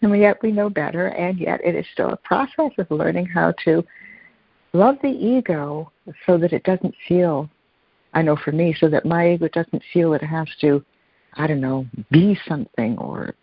And 0.00 0.16
yet 0.16 0.42
we 0.42 0.52
know 0.52 0.70
better, 0.70 1.08
and 1.08 1.38
yet 1.38 1.60
it 1.64 1.74
is 1.74 1.86
still 1.92 2.10
a 2.10 2.16
process 2.16 2.70
of 2.78 2.90
learning 2.90 3.26
how 3.26 3.52
to 3.64 3.84
love 4.72 4.96
the 5.02 5.08
ego 5.08 5.90
so 6.24 6.38
that 6.38 6.52
it 6.52 6.62
doesn't 6.62 6.94
feel, 7.08 7.50
I 8.14 8.22
know 8.22 8.36
for 8.36 8.52
me, 8.52 8.76
so 8.78 8.88
that 8.88 9.04
my 9.04 9.32
ego 9.32 9.48
doesn't 9.48 9.82
feel 9.92 10.12
it 10.12 10.22
has 10.22 10.46
to 10.60 10.84
I 11.34 11.46
don't 11.46 11.60
know, 11.60 11.86
be 12.10 12.38
something 12.46 12.98
or 12.98 13.34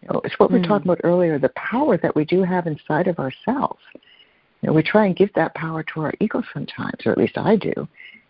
you 0.00 0.08
know, 0.12 0.20
it's 0.24 0.38
what 0.38 0.50
mm. 0.50 0.60
we 0.60 0.66
talked 0.66 0.84
about 0.84 1.00
earlier, 1.04 1.38
the 1.38 1.50
power 1.50 1.96
that 1.98 2.16
we 2.16 2.24
do 2.24 2.42
have 2.42 2.66
inside 2.66 3.06
of 3.06 3.18
ourselves. 3.18 3.80
You 3.94 4.68
know, 4.68 4.72
we 4.72 4.82
try 4.82 5.06
and 5.06 5.16
give 5.16 5.32
that 5.34 5.54
power 5.54 5.84
to 5.94 6.00
our 6.00 6.14
ego 6.20 6.42
sometimes, 6.52 7.04
or 7.04 7.12
at 7.12 7.18
least 7.18 7.38
I 7.38 7.56
do. 7.56 7.72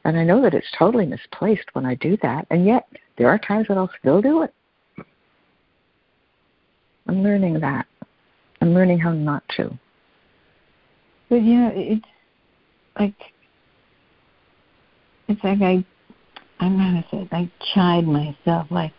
And 0.05 0.19
I 0.19 0.25
know 0.25 0.43
that 0.43 0.55
it's 0.55 0.71
totally 0.79 1.07
misplaced 1.07 1.69
when 1.73 1.87
I 1.87 1.95
do 1.95 2.19
that, 2.23 2.47
and 2.51 2.67
yet 2.67 2.89
there 3.17 3.29
are 3.29 3.39
times 3.39 3.69
that 3.69 3.79
I'll 3.79 3.91
still 4.01 4.21
do 4.21 4.43
it. 4.43 4.53
I'm 7.07 7.23
learning 7.23 7.61
that. 7.61 7.87
I'm 8.61 8.75
learning 8.75 8.99
how 9.01 9.13
not 9.13 9.43
to. 9.57 9.77
But 11.29 11.43
yeah, 11.43 11.71
it's 11.73 12.05
like 12.99 13.15
it's 15.29 15.43
like 15.43 15.63
I 15.63 15.85
I'm 16.61 16.77
gonna 16.77 17.05
say 17.11 17.29
I 17.33 17.51
chide 17.75 18.07
myself 18.07 18.67
like 18.71 18.93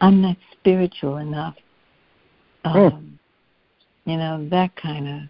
I'm 0.00 0.22
not 0.22 0.36
spiritual 0.52 1.18
enough. 1.18 1.54
Hmm. 2.64 2.78
Um, 2.78 3.18
You 4.06 4.16
know 4.16 4.48
that 4.50 4.74
kind 4.76 5.08
of 5.08 5.20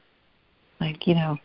like 0.81 1.07
you 1.07 1.15
know 1.15 1.37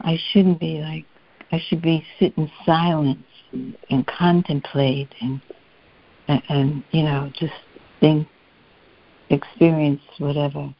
I 0.00 0.18
shouldn't 0.32 0.60
be 0.60 0.78
like 0.80 1.04
I 1.52 1.60
should 1.68 1.82
be 1.82 2.04
sit 2.18 2.36
in 2.36 2.50
silence 2.64 3.24
and, 3.52 3.76
and 3.90 4.06
contemplate 4.06 5.14
and, 5.20 5.40
and 6.28 6.42
and 6.48 6.84
you 6.90 7.02
know 7.04 7.30
just 7.38 7.54
think, 8.00 8.28
experience 9.30 10.02
whatever. 10.18 10.74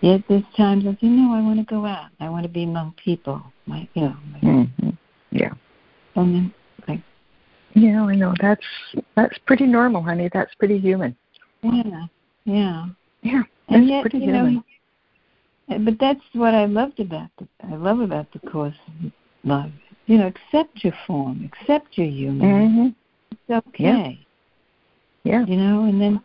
Yet 0.00 0.22
there's 0.28 0.44
times 0.56 0.84
I 0.86 0.92
say, 1.00 1.08
no, 1.08 1.34
I 1.34 1.40
want 1.40 1.58
to 1.58 1.64
go 1.64 1.84
out. 1.84 2.10
I 2.20 2.28
want 2.28 2.44
to 2.44 2.48
be 2.48 2.64
among 2.64 2.94
people. 3.02 3.42
My, 3.66 3.88
you 3.94 4.02
know. 4.02 4.16
My, 4.32 4.38
mm-hmm. 4.40 4.90
Yeah. 5.30 5.52
And 6.14 6.34
then 6.34 6.54
like. 6.86 7.00
yeah, 7.74 8.02
I 8.02 8.14
know. 8.14 8.34
That's 8.40 8.64
that's 9.16 9.38
pretty 9.46 9.66
normal, 9.66 10.02
honey. 10.02 10.30
That's 10.32 10.54
pretty 10.54 10.78
human. 10.78 11.16
Yeah, 11.62 12.06
yeah, 12.44 12.86
yeah. 13.22 13.42
And 13.68 13.88
yet, 13.88 14.02
pretty 14.02 14.18
you 14.18 14.32
human. 14.32 14.64
know, 15.68 15.78
but 15.84 15.94
that's 16.00 16.20
what 16.32 16.54
I 16.54 16.64
loved 16.64 16.98
about 17.00 17.30
the 17.38 17.46
I 17.70 17.74
love 17.74 18.00
about 18.00 18.32
the 18.32 18.38
course 18.50 18.74
love. 19.44 19.70
You 20.06 20.18
know, 20.18 20.26
accept 20.28 20.82
your 20.82 20.94
form, 21.06 21.50
accept 21.52 21.98
your 21.98 22.06
human. 22.06 22.40
Mm-hmm. 22.48 22.88
It's 23.32 23.66
okay. 23.68 24.18
Yeah. 25.24 25.40
yeah. 25.40 25.46
You 25.46 25.56
know, 25.56 25.84
and 25.84 26.00
then 26.00 26.20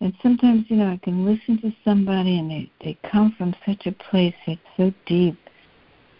and 0.00 0.12
sometimes 0.22 0.64
you 0.68 0.76
know 0.76 0.88
I 0.88 1.00
can 1.02 1.24
listen 1.24 1.60
to 1.62 1.72
somebody 1.84 2.38
and 2.38 2.50
they 2.50 2.70
they 2.82 2.98
come 3.10 3.34
from 3.36 3.54
such 3.64 3.86
a 3.86 3.92
place 3.92 4.34
that's 4.46 4.60
so 4.76 4.92
deep, 5.06 5.38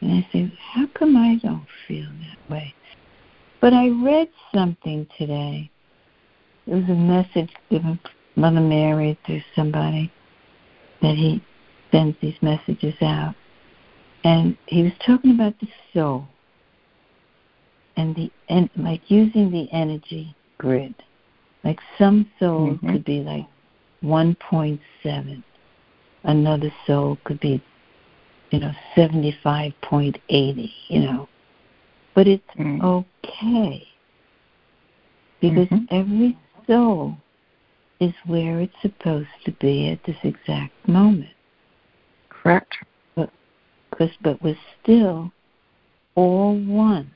and 0.01 0.12
I 0.12 0.29
say, 0.33 0.53
how 0.75 0.87
come 0.95 1.17
I 1.17 1.37
don't 1.43 1.67
feel 1.87 2.09
that 2.09 2.51
way? 2.51 2.75
But 3.61 3.73
I 3.73 3.89
read 3.89 4.29
something 4.55 5.07
today. 5.19 5.71
It 6.67 6.75
was 6.75 6.85
a 6.85 6.95
message 6.95 7.51
given 7.71 7.99
Mother 8.35 8.61
Mary 8.61 9.19
through 9.25 9.43
somebody 9.55 10.12
that 11.01 11.17
he 11.17 11.43
sends 11.93 12.17
these 12.21 12.37
messages 12.43 12.95
out. 13.01 13.35
And 14.25 14.57
he 14.67 14.83
was 14.83 14.93
talking 15.05 15.33
about 15.33 15.59
the 15.61 15.69
soul 15.95 16.27
and 17.97 18.15
the 18.15 18.31
and 18.49 18.69
like 18.77 19.03
using 19.09 19.51
the 19.51 19.69
energy 19.73 20.35
grid. 20.59 20.95
Like 21.65 21.79
some 21.99 22.31
souls 22.39 22.77
mm-hmm. 22.77 22.93
could 22.93 23.05
be 23.05 23.21
like 23.21 23.47
1.7. 24.07 25.42
Another 26.25 26.73
soul 26.87 27.19
could 27.25 27.40
be, 27.40 27.62
you 28.51 28.61
know, 28.61 28.73
75.80, 28.97 30.71
you 30.88 31.01
know. 31.01 31.29
But 32.14 32.27
it's 32.27 32.42
mm. 32.59 32.83
okay 32.83 33.87
because 35.40 35.69
mm-hmm. 35.69 35.95
every 35.95 36.38
soul 36.66 37.16
is 38.01 38.12
where 38.27 38.61
it's 38.61 38.75
supposed 38.83 39.29
to 39.45 39.53
be 39.53 39.90
at 39.90 40.03
this 40.05 40.16
exact 40.23 40.73
moment. 40.87 41.31
Correct. 42.29 42.77
But, 43.14 43.31
cause, 43.97 44.11
but 44.23 44.42
we're 44.42 44.59
still 44.83 45.33
all 46.14 46.59
one. 46.59 47.11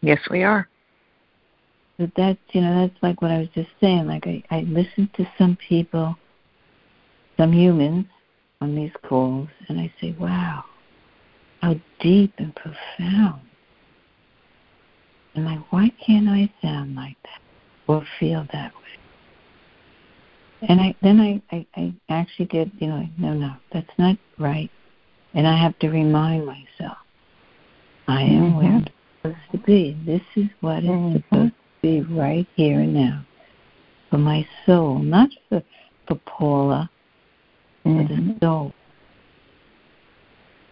Yes, 0.00 0.20
we 0.30 0.42
are. 0.42 0.68
But 1.98 2.10
that's 2.16 2.38
you 2.52 2.60
know 2.60 2.86
that's 2.86 3.02
like 3.02 3.20
what 3.22 3.30
I 3.30 3.38
was 3.38 3.48
just 3.54 3.70
saying. 3.80 4.06
Like 4.06 4.26
I 4.26 4.42
I 4.50 4.60
listen 4.60 5.10
to 5.16 5.28
some 5.36 5.56
people, 5.68 6.16
some 7.36 7.52
humans 7.52 8.06
on 8.60 8.74
these 8.74 8.92
calls, 9.06 9.48
and 9.68 9.80
I 9.80 9.92
say, 10.00 10.14
wow, 10.18 10.64
how 11.60 11.74
deep 12.00 12.34
and 12.38 12.54
profound 12.54 13.40
I'm 15.38 15.44
like, 15.44 15.72
why 15.72 15.90
can't 16.04 16.28
I 16.28 16.52
sound 16.60 16.96
like 16.96 17.16
that 17.22 17.40
or 17.86 18.04
feel 18.18 18.46
that 18.52 18.72
way? 18.74 20.68
And 20.68 20.80
I 20.80 20.94
then 21.00 21.20
I, 21.20 21.40
I, 21.54 21.66
I 21.76 21.94
actually 22.08 22.46
get, 22.46 22.68
you 22.78 22.88
know, 22.88 23.06
no, 23.16 23.34
no, 23.34 23.54
that's 23.72 23.90
not 23.98 24.16
right. 24.38 24.70
And 25.34 25.46
I 25.46 25.56
have 25.56 25.78
to 25.80 25.90
remind 25.90 26.44
myself, 26.44 26.98
I 28.08 28.22
am 28.22 28.52
mm-hmm. 28.52 28.56
where 28.56 28.66
I'm 28.66 28.86
supposed 29.22 29.52
to 29.52 29.58
be. 29.58 29.96
This 30.04 30.22
is 30.34 30.50
what 30.60 30.82
mm-hmm. 30.82 31.16
is 31.16 31.22
supposed 31.22 31.52
to 31.52 31.57
be 31.82 32.02
right 32.02 32.46
here 32.54 32.80
and 32.80 32.94
now 32.94 33.24
for 34.10 34.18
my 34.18 34.46
soul, 34.66 34.98
not 34.98 35.28
for, 35.48 35.62
for 36.06 36.14
Paula, 36.26 36.90
mm-hmm. 37.84 38.02
for 38.02 38.08
the 38.08 38.36
soul. 38.40 38.72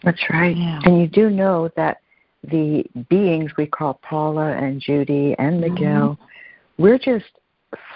That's 0.03 0.23
right. 0.31 0.57
Yeah. 0.57 0.81
And 0.85 1.01
you 1.01 1.09
do 1.09 1.31
know 1.31 1.71
that 1.77 1.99
the 2.45 2.85
beings 3.11 3.51
we 3.59 3.66
call 3.66 4.01
Paula 4.03 4.53
and 4.53 4.81
Judy 4.81 5.35
and 5.38 5.62
mm-hmm. 5.62 5.75
Miguel, 5.75 6.11
mm-hmm. 6.11 6.83
we're 6.83 6.99
just 6.99 7.25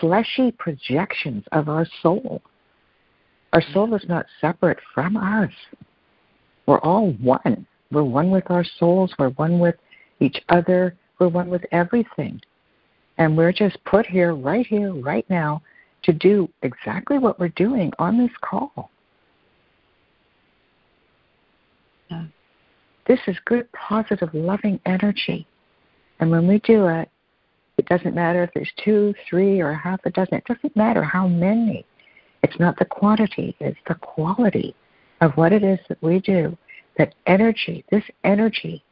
fleshy 0.01 0.51
projections 0.53 1.45
of 1.53 1.69
our 1.69 1.87
soul. 2.03 2.43
Our 3.53 3.63
soul 3.73 3.95
is 3.95 4.05
not 4.09 4.27
separate 4.41 4.79
from 4.95 5.17
us. 5.17 5.51
We're 6.67 6.81
all 6.81 7.13
one. 7.13 7.67
We're 7.91 8.05
one 8.05 8.31
with 8.31 8.51
our 8.51 8.65
souls. 8.79 9.13
We're 9.19 9.31
one 9.31 9.59
with 9.59 9.75
each 10.21 10.41
other. 10.49 10.97
We're 11.19 11.29
one 11.29 11.49
with 11.49 11.65
everything. 11.73 12.41
And 13.21 13.37
we're 13.37 13.53
just 13.53 13.77
put 13.85 14.07
here, 14.07 14.35
right 14.35 14.67
here, 14.67 14.95
right 14.95 15.29
now, 15.29 15.61
to 16.05 16.13
do 16.13 16.49
exactly 16.63 17.19
what 17.19 17.39
we're 17.39 17.49
doing 17.49 17.93
on 17.99 18.17
this 18.17 18.31
call. 18.41 18.91
Yeah. 22.11 22.25
This 23.07 23.21
is 23.27 23.37
good, 23.45 23.71
positive, 23.73 24.31
loving 24.33 24.81
energy. 24.87 25.47
And 26.19 26.31
when 26.31 26.49
we 26.49 26.61
do 26.61 26.87
it, 26.87 27.11
it 27.77 27.87
doesn't 27.87 28.15
matter 28.15 28.43
if 28.43 28.51
there's 28.55 28.73
two, 28.83 29.13
three, 29.29 29.61
or 29.61 29.75
half 29.75 30.01
a 30.07 30.11
dozen. 30.11 30.37
It 30.37 30.47
doesn't 30.47 30.75
matter 30.75 31.03
how 31.03 31.29
many. 31.29 31.85
It's 32.43 32.59
not 32.59 32.79
the 32.79 32.87
quantity, 32.87 33.55
it's 33.61 33.79
the 33.87 33.97
quality 33.97 34.75
of 35.21 35.33
what 35.37 35.53
it 35.53 35.63
is 35.63 35.79
that 35.91 36.03
we 36.03 36.21
do. 36.21 36.57
That 36.97 37.15
energy, 37.27 37.85
this 37.91 38.05
energy, 38.25 38.83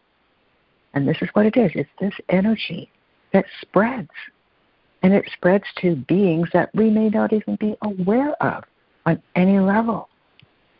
and 0.92 1.08
this 1.08 1.16
is 1.22 1.30
what 1.32 1.46
it 1.46 1.56
is 1.56 1.70
it's 1.74 1.88
this 1.98 2.14
energy 2.28 2.90
that 3.32 3.44
spreads. 3.60 4.10
And 5.02 5.14
it 5.14 5.24
spreads 5.32 5.64
to 5.80 5.94
beings 5.94 6.48
that 6.52 6.70
we 6.74 6.90
may 6.90 7.08
not 7.08 7.32
even 7.32 7.56
be 7.56 7.76
aware 7.82 8.32
of 8.42 8.64
on 9.06 9.22
any 9.36 9.60
level. 9.60 10.08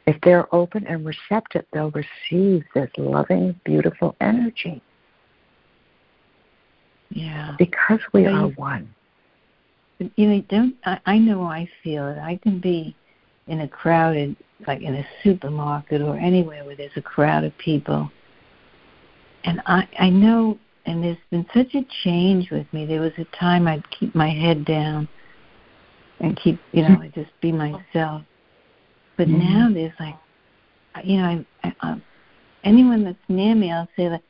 If 0.07 0.21
they're 0.23 0.53
open 0.55 0.87
and 0.87 1.05
receptive, 1.05 1.65
they'll 1.73 1.93
receive 1.93 2.65
this 2.75 2.91
loving, 2.97 3.59
beautiful 3.65 4.17
energy. 4.21 4.83
Yeah. 7.11 7.55
Because 7.59 8.01
we 8.13 8.27
are 8.27 8.49
one. 8.49 8.93
You 10.17 10.29
know, 10.29 10.41
don't 10.49 10.77
I, 10.85 11.01
I 11.07 11.19
know 11.19 11.43
I 11.43 11.69
feel 11.83 12.07
it. 12.09 12.19
I 12.19 12.39
can 12.43 12.61
be 12.61 12.95
in 13.49 13.61
a 13.61 13.69
crowded 13.69 14.37
like 14.67 14.83
in 14.83 14.95
a 14.95 15.07
supermarket 15.23 16.01
or 16.03 16.17
anywhere 16.17 16.65
where 16.65 16.77
there's 16.77 16.97
a 16.97 17.03
crowd 17.03 17.45
of 17.45 17.57
people. 17.59 18.11
And 19.45 19.61
I 19.67 19.89
I 19.99 20.11
know 20.11 20.59
and 20.87 21.03
there's 21.03 21.17
been 21.31 21.47
such 21.55 21.75
a 21.75 21.87
change 22.05 22.51
with 22.51 22.67
me. 22.73 22.87
There 22.87 23.01
was 23.01 23.13
a 23.19 23.25
time 23.37 23.67
I'd 23.67 23.89
keep 23.91 24.15
my 24.15 24.31
head 24.31 24.65
down 24.65 25.09
and 26.21 26.37
keep, 26.37 26.59
you 26.73 26.83
know, 26.83 27.01
I 27.01 27.09
just 27.09 27.31
be 27.41 27.53
myself. 27.53 28.23
But 29.17 29.29
mm-hmm. 29.29 29.39
now 29.39 29.71
there's 29.73 29.93
like, 30.01 30.17
you 31.05 31.19
know, 31.19 31.25
I, 31.25 31.47
I, 31.65 31.75
I, 31.81 32.03
anyone 32.65 33.05
that's 33.05 33.19
near 33.29 33.55
me, 33.55 33.73
I'll 33.73 33.89
say 33.97 34.09
like 34.09 34.23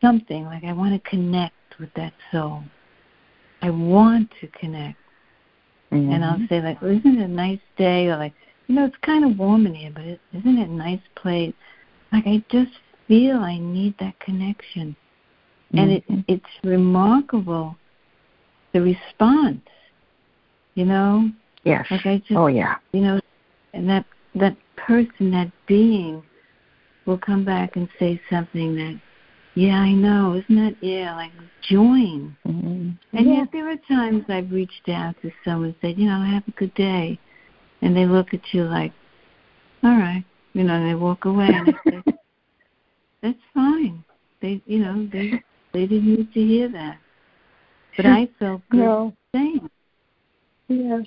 something 0.00 0.44
like 0.44 0.64
I 0.64 0.72
want 0.72 0.92
to 0.92 1.10
connect 1.10 1.54
with 1.78 1.92
that 1.94 2.12
soul. 2.32 2.62
I 3.62 3.70
want 3.70 4.30
to 4.40 4.46
connect, 4.48 4.98
mm-hmm. 5.92 6.12
and 6.12 6.24
I'll 6.24 6.34
mm-hmm. 6.34 6.46
say 6.48 6.62
like, 6.62 6.80
well, 6.80 6.92
"Isn't 6.92 7.18
it 7.18 7.24
a 7.24 7.28
nice 7.28 7.60
day?" 7.76 8.06
Or 8.06 8.16
like, 8.16 8.34
"You 8.66 8.76
know, 8.76 8.84
it's 8.84 8.96
kind 9.02 9.24
of 9.24 9.38
warm 9.38 9.66
in 9.66 9.74
here, 9.74 9.90
but 9.92 10.04
is 10.04 10.18
isn't 10.32 10.58
it 10.58 10.68
a 10.68 10.72
nice 10.72 11.00
place?" 11.16 11.54
Like 12.12 12.26
I 12.26 12.44
just 12.50 12.72
feel 13.08 13.38
I 13.38 13.58
need 13.58 13.94
that 13.98 14.18
connection, 14.20 14.94
mm-hmm. 15.72 15.78
and 15.78 15.92
it 15.92 16.08
mm-hmm. 16.08 16.20
it's 16.28 16.44
remarkable 16.64 17.76
the 18.72 18.80
response. 18.80 19.60
You 20.74 20.84
know. 20.84 21.30
Yes. 21.64 21.86
Like 21.90 22.06
I 22.06 22.18
just. 22.18 22.32
Oh 22.32 22.46
yeah. 22.46 22.76
You 22.92 23.00
know, 23.00 23.20
and 23.74 23.88
that 23.88 24.04
that 24.34 24.56
person, 24.76 25.30
that 25.32 25.50
being, 25.66 26.22
will 27.06 27.18
come 27.18 27.44
back 27.44 27.76
and 27.76 27.88
say 27.98 28.20
something 28.30 28.76
that 28.76 29.00
yeah, 29.54 29.74
I 29.74 29.92
know. 29.92 30.34
Isn't 30.34 30.56
that 30.56 30.76
yeah? 30.80 31.16
Like 31.16 31.32
join. 31.68 32.36
Mm-hmm. 32.46 33.16
And 33.16 33.26
yeah. 33.26 33.38
yet 33.38 33.48
there 33.52 33.68
are 33.70 33.76
times 33.88 34.24
I've 34.28 34.52
reached 34.52 34.88
out 34.88 35.16
to 35.22 35.32
someone 35.44 35.70
and 35.70 35.74
said, 35.80 35.98
you 35.98 36.06
know, 36.06 36.22
have 36.22 36.44
a 36.46 36.52
good 36.52 36.72
day, 36.74 37.18
and 37.82 37.96
they 37.96 38.06
look 38.06 38.32
at 38.32 38.40
you 38.52 38.64
like, 38.64 38.92
all 39.82 39.96
right, 39.96 40.24
you 40.52 40.62
know, 40.62 40.74
and 40.74 40.88
they 40.88 40.94
walk 40.94 41.24
away, 41.24 41.48
and 41.50 41.74
say, 41.84 42.12
that's 43.22 43.38
fine. 43.52 44.04
They, 44.40 44.62
you 44.66 44.78
know, 44.78 45.08
they 45.12 45.42
they 45.78 45.86
didn't 45.86 46.12
need 46.12 46.34
to 46.34 46.40
hear 46.40 46.68
that, 46.72 46.98
but 47.96 48.04
I 48.04 48.28
felt 48.38 48.62
good 48.70 48.78
no. 48.80 49.14
saying. 49.32 49.70
Yes. 50.66 51.06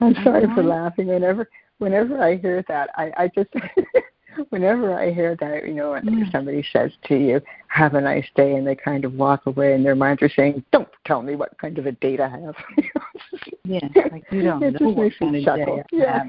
I'm 0.00 0.14
sorry 0.24 0.46
for 0.54 0.62
laughing. 0.62 1.08
Whenever 1.08 1.48
whenever 1.78 2.22
I 2.22 2.36
hear 2.36 2.64
that, 2.68 2.88
I 2.96 3.12
I 3.16 3.30
just 3.34 3.50
whenever 4.48 4.98
I 4.98 5.12
hear 5.12 5.36
that, 5.40 5.66
you 5.66 5.74
know, 5.74 5.90
mm. 5.90 6.32
somebody 6.32 6.64
says 6.72 6.90
to 7.04 7.16
you, 7.16 7.40
"Have 7.68 7.94
a 7.94 8.00
nice 8.00 8.26
day," 8.34 8.54
and 8.54 8.66
they 8.66 8.74
kind 8.74 9.04
of 9.04 9.12
walk 9.12 9.44
away, 9.44 9.74
and 9.74 9.84
their 9.84 9.94
minds 9.94 10.22
are 10.22 10.30
saying, 10.30 10.64
"Don't 10.72 10.88
tell 11.06 11.22
me 11.22 11.36
what 11.36 11.56
kind 11.58 11.78
of 11.78 11.84
a 11.86 11.92
date 11.92 12.20
I 12.20 12.28
have." 12.28 12.54
yeah, 13.64 13.86
like 14.10 14.24
you 14.32 14.42
don't 14.42 14.62
it 14.62 14.80
know 14.80 14.88
what 14.88 15.12
kind 15.18 15.36
of 15.36 15.44
chuckle. 15.44 15.76
day 15.76 15.82
yeah. 15.92 16.22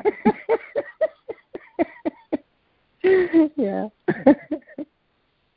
yeah. 3.55 3.87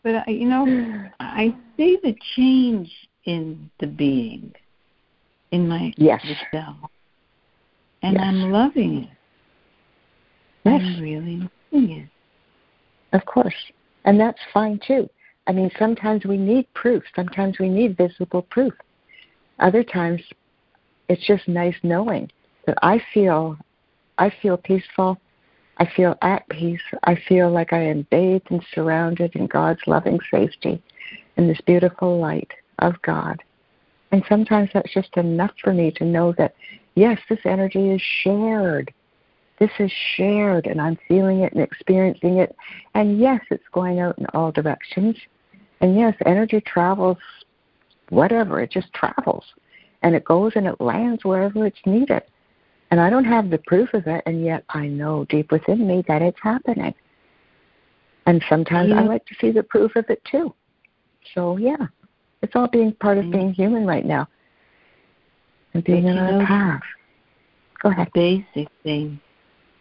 But 0.03 0.29
you 0.29 0.49
know, 0.49 1.11
I 1.21 1.55
see 1.77 1.99
the 2.03 2.17
change 2.37 2.91
in 3.25 3.71
the 3.81 3.87
being, 3.87 4.53
in 5.51 5.69
my 5.69 5.93
yes. 5.97 6.25
self, 6.53 6.77
and 8.03 8.15
yes. 8.15 8.23
I'm 8.25 8.53
loving 8.53 9.05
it. 9.05 9.09
Yes. 10.65 10.81
I'm 10.83 11.01
really 11.03 11.51
loving 11.73 11.91
it. 11.91 12.09
Of 13.13 13.25
course. 13.25 13.55
And 14.05 14.19
that's 14.19 14.39
fine 14.53 14.81
too. 14.87 15.09
I 15.47 15.53
mean, 15.53 15.71
sometimes 15.79 16.25
we 16.25 16.37
need 16.37 16.73
proof. 16.75 17.03
Sometimes 17.17 17.59
we 17.59 17.69
need 17.69 17.97
visible 17.97 18.43
proof. 18.43 18.75
Other 19.61 19.83
times, 19.83 20.21
it's 21.09 21.27
just 21.27 21.49
nice 21.49 21.75
knowing 21.83 22.31
that 22.67 22.77
I 22.83 23.01
feel, 23.15 23.57
I 24.19 24.31
feel 24.43 24.57
peaceful. 24.57 25.19
I 25.79 25.87
feel 25.87 26.17
at 26.23 26.49
peace. 26.49 26.81
I 27.05 27.15
feel 27.15 27.51
like 27.51 27.73
I 27.73 27.83
am 27.83 28.07
bathed 28.11 28.51
and 28.51 28.65
surrounded 28.75 29.37
in 29.37 29.47
God's 29.47 29.81
loving 29.87 30.19
safety, 30.31 30.83
in 31.37 31.47
this 31.47 31.61
beautiful 31.61 32.19
light 32.19 32.51
of 32.81 33.01
God. 33.03 33.43
And 34.11 34.25
sometimes 34.29 34.71
that's 34.73 34.93
just 34.93 35.17
enough 35.17 35.53
for 35.63 35.73
me 35.73 35.91
to 35.93 36.05
know 36.05 36.33
that, 36.39 36.55
yes, 36.95 37.19
this 37.29 37.41
energy 37.45 37.91
is 37.91 38.03
shared. 38.03 38.93
This 39.61 39.71
is 39.79 39.93
shared, 40.17 40.67
and 40.67 40.81
I'm 40.81 40.99
feeling 41.09 41.41
it 41.41 41.53
and 41.53 41.63
experiencing 41.63 42.39
it. 42.39 42.57
And 42.95 43.21
yes, 43.21 43.41
it's 43.51 43.69
going 43.73 44.01
out 44.01 44.19
in 44.19 44.27
all 44.35 44.53
directions. 44.53 45.17
And 45.81 45.97
yes, 45.97 46.15
energy 46.27 46.61
travels, 46.61 47.19
whatever, 48.09 48.61
it 48.61 48.71
just 48.71 48.93
travels. 48.95 49.45
And 50.03 50.15
it 50.15 50.25
goes 50.25 50.53
and 50.55 50.67
it 50.67 50.81
lands 50.81 51.25
wherever 51.25 51.67
it's 51.67 51.81
needed. 51.87 52.23
And 52.91 53.01
I 53.01 53.11
don't 53.11 53.25
have 53.25 53.51
the 53.51 53.59
proof 53.59 53.93
of 53.93 54.07
it, 54.07 54.23
and 54.27 54.45
yet 54.45 54.65
I 54.71 54.87
know 54.87 55.27
deep 55.27 55.53
within 55.53 55.87
me 55.87 56.05
that 56.09 56.23
it's 56.23 56.39
happening. 56.43 56.95
And 58.27 58.43
sometimes 58.49 58.91
yeah. 58.91 59.01
I 59.01 59.05
like 59.05 59.27
to 59.27 59.35
see 59.41 59.51
the 59.51 59.63
proof 59.63 59.95
of 59.97 60.07
it 60.09 60.23
too. 60.31 60.55
So, 61.35 61.57
yeah, 61.59 61.87
it's 62.43 62.57
all 62.57 62.69
being 62.69 62.93
part 62.93 63.19
of 63.19 63.27
mm. 63.27 63.33
being 63.33 63.53
human 63.53 63.87
right 63.87 64.05
now 64.05 64.27
and 65.75 65.85
being 65.85 66.07
in 66.07 66.17
our 66.17 66.47
path. 66.47 66.83
Go 67.83 67.91
ahead. 67.91 68.11
Basic 68.15 68.69
thing 68.83 69.21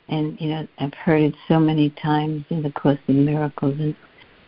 and 0.09 0.39
you 0.39 0.49
know 0.49 0.67
I've 0.79 0.93
heard 0.93 1.21
it 1.21 1.35
so 1.47 1.59
many 1.59 1.89
times 1.91 2.45
in 2.49 2.61
the 2.61 2.71
Course 2.71 2.99
in 3.07 3.25
Miracles, 3.25 3.75
and 3.79 3.95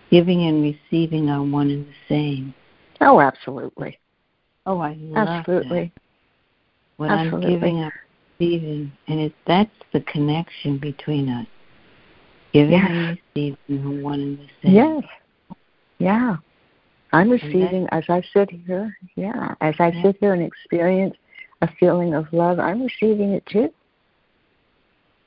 giving 0.09 0.47
and 0.47 0.63
receiving 0.63 1.29
are 1.29 1.43
one 1.43 1.69
and 1.69 1.85
the 1.85 1.93
same. 2.07 2.53
Oh, 3.01 3.19
absolutely. 3.19 3.99
Oh, 4.65 4.79
I 4.79 4.93
love 4.93 5.27
absolutely. 5.27 5.91
That. 5.95 6.01
When 6.97 7.09
absolutely. 7.09 7.47
I'm 7.47 7.53
giving, 7.53 7.83
I'm 7.83 7.91
receiving, 8.39 8.91
and 9.07 9.19
it 9.19 9.33
that's 9.45 9.69
the 9.93 10.01
connection 10.01 10.77
between 10.77 11.29
us. 11.29 11.47
Giving 12.53 12.71
yes. 12.71 12.87
and 12.89 13.19
receiving 13.35 13.99
are 13.99 14.03
one 14.03 14.19
and 14.19 14.39
the 14.39 14.47
same. 14.63 14.75
Yes. 14.75 15.03
Yeah. 15.99 16.37
I'm 17.11 17.29
receiving 17.29 17.87
as 17.91 18.03
I 18.07 18.21
sit 18.33 18.49
here. 18.65 18.95
Yeah, 19.15 19.55
as 19.61 19.75
I 19.79 19.91
sit 20.03 20.17
here 20.19 20.33
and 20.33 20.43
experience 20.43 21.15
a 21.61 21.69
feeling 21.79 22.13
of 22.13 22.31
love, 22.31 22.59
I'm 22.59 22.83
receiving 22.83 23.31
it 23.31 23.45
too. 23.47 23.73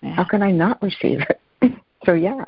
How 0.03 0.25
can 0.25 0.43
I 0.43 0.51
not 0.51 0.83
receive 0.83 1.21
it? 1.21 1.73
so, 2.05 2.15
yeah. 2.15 2.45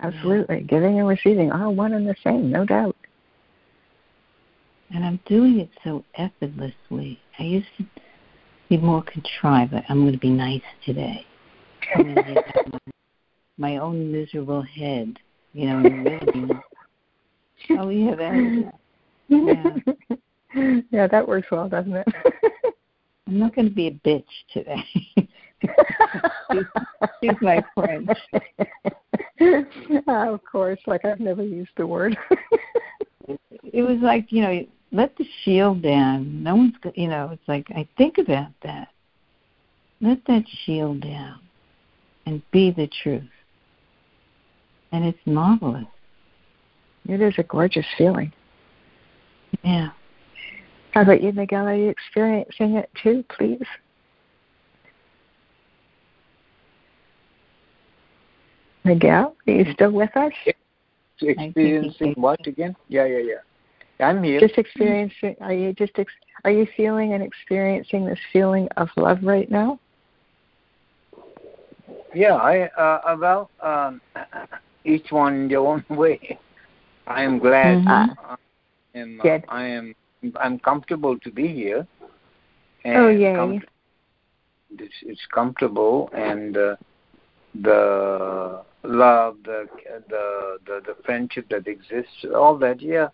Absolutely. 0.00 0.56
Yeah. 0.56 0.62
Giving 0.62 0.98
and 0.98 1.08
receiving 1.08 1.52
are 1.52 1.70
one 1.70 1.92
and 1.92 2.06
the 2.06 2.16
same, 2.24 2.50
no 2.50 2.64
doubt. 2.64 2.96
And 4.94 5.04
I'm 5.04 5.20
doing 5.26 5.60
it 5.60 5.68
so 5.84 6.04
effortlessly. 6.14 7.20
I 7.38 7.42
used 7.42 7.68
to 7.78 7.86
be 8.70 8.78
more 8.78 9.02
contrived. 9.02 9.74
I'm 9.88 10.02
going 10.02 10.12
to 10.12 10.18
be 10.18 10.30
nice 10.30 10.62
today. 10.84 11.26
my, 11.98 12.42
my 13.58 13.76
own 13.78 14.12
miserable 14.12 14.62
head, 14.62 15.18
you 15.52 15.66
know, 15.66 15.82
really. 15.82 16.50
oh 17.70 17.88
yeah, 17.88 18.14
that. 18.14 18.72
Yeah. 19.28 20.16
yeah, 20.90 21.06
that 21.08 21.26
works 21.26 21.48
well, 21.50 21.68
doesn't 21.68 21.94
it? 21.94 22.06
I'm 23.26 23.38
not 23.38 23.54
going 23.54 23.68
to 23.68 23.74
be 23.74 23.88
a 23.88 24.08
bitch 24.08 24.24
today. 24.52 24.84
Excuse 27.02 27.36
my 27.42 27.62
friend. 27.74 28.08
Uh, 29.40 30.32
of 30.32 30.40
course, 30.50 30.78
like 30.86 31.04
I've 31.04 31.20
never 31.20 31.42
used 31.42 31.70
the 31.76 31.86
word. 31.86 32.16
it 33.28 33.82
was 33.82 33.98
like 34.02 34.30
you 34.30 34.42
know, 34.42 34.66
let 34.92 35.16
the 35.16 35.24
shield 35.42 35.82
down. 35.82 36.42
No 36.42 36.56
one's, 36.56 36.74
you 36.94 37.08
know, 37.08 37.30
it's 37.32 37.48
like 37.48 37.66
I 37.70 37.86
think 37.96 38.18
about 38.18 38.50
that. 38.62 38.88
Let 40.00 40.24
that 40.26 40.44
shield 40.64 41.02
down, 41.02 41.40
and 42.26 42.42
be 42.50 42.70
the 42.70 42.88
truth. 43.02 43.22
And 44.92 45.04
it's 45.04 45.18
marvelous. 45.26 45.84
It 47.06 47.20
is 47.20 47.34
a 47.38 47.42
gorgeous 47.42 47.86
feeling. 47.96 48.32
Yeah. 49.62 49.90
How 50.92 51.02
about 51.02 51.22
you, 51.22 51.32
Miguel? 51.32 51.66
Are 51.66 51.74
you 51.74 51.88
experiencing 51.88 52.76
it 52.76 52.90
too, 53.02 53.24
please? 53.36 53.66
Miguel, 58.84 59.36
are 59.46 59.52
you 59.52 59.64
mm-hmm. 59.64 59.72
still 59.72 59.92
with 59.92 60.16
us? 60.16 60.32
Experiencing 61.20 62.14
what 62.16 62.44
again? 62.46 62.74
Yeah, 62.88 63.04
yeah, 63.04 63.18
yeah. 63.18 63.34
I'm 64.00 64.22
here. 64.22 64.40
Just 64.40 64.58
experiencing. 64.58 65.36
Are 65.40 65.52
you 65.52 65.72
just? 65.72 65.92
Ex, 65.98 66.12
are 66.44 66.50
you 66.50 66.66
feeling 66.76 67.12
and 67.12 67.22
experiencing 67.22 68.06
this 68.06 68.18
feeling 68.32 68.68
of 68.76 68.88
love 68.96 69.18
right 69.22 69.50
now? 69.50 69.78
Yeah, 72.14 72.34
I 72.34 72.68
uh, 72.68 73.16
well, 73.18 73.50
um, 73.62 74.00
each 74.84 75.10
one 75.10 75.34
in 75.34 75.48
their 75.48 75.60
own 75.60 75.84
way. 75.90 76.38
I 77.06 77.22
am 77.22 77.38
glad. 77.38 77.78
Mm-hmm. 77.78 77.88
I 77.88 78.36
am. 78.94 79.20
Uh, 79.22 79.38
I 79.48 79.66
am 79.66 79.94
I'm 80.36 80.58
comfortable 80.58 81.18
to 81.18 81.30
be 81.30 81.48
here. 81.48 81.86
And 82.84 82.96
oh 82.96 83.08
yeah. 83.08 83.36
Com- 83.36 83.62
it's, 84.78 84.94
it's 85.02 85.26
comfortable 85.34 86.10
and 86.12 86.56
uh, 86.56 86.76
the 87.60 88.62
love, 88.84 89.36
the, 89.44 89.66
the 90.08 90.58
the 90.66 90.80
the 90.86 90.96
friendship 91.04 91.48
that 91.50 91.66
exists, 91.66 92.24
all 92.34 92.56
that. 92.58 92.80
Yeah, 92.80 93.08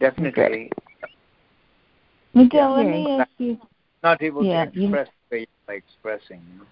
definitely. 0.00 0.72
Miguel, 2.34 2.76
let 2.76 2.86
me 2.86 3.18
ask 3.20 3.30
you. 3.38 3.58
Not 4.02 4.22
able 4.22 4.44
yeah, 4.44 4.64
to 4.64 4.70
express 4.70 5.08
the 5.30 5.36
way 5.36 5.46
you're 5.68 5.76
expressing. 5.76 6.42
You 6.52 6.58
know? 6.60 6.66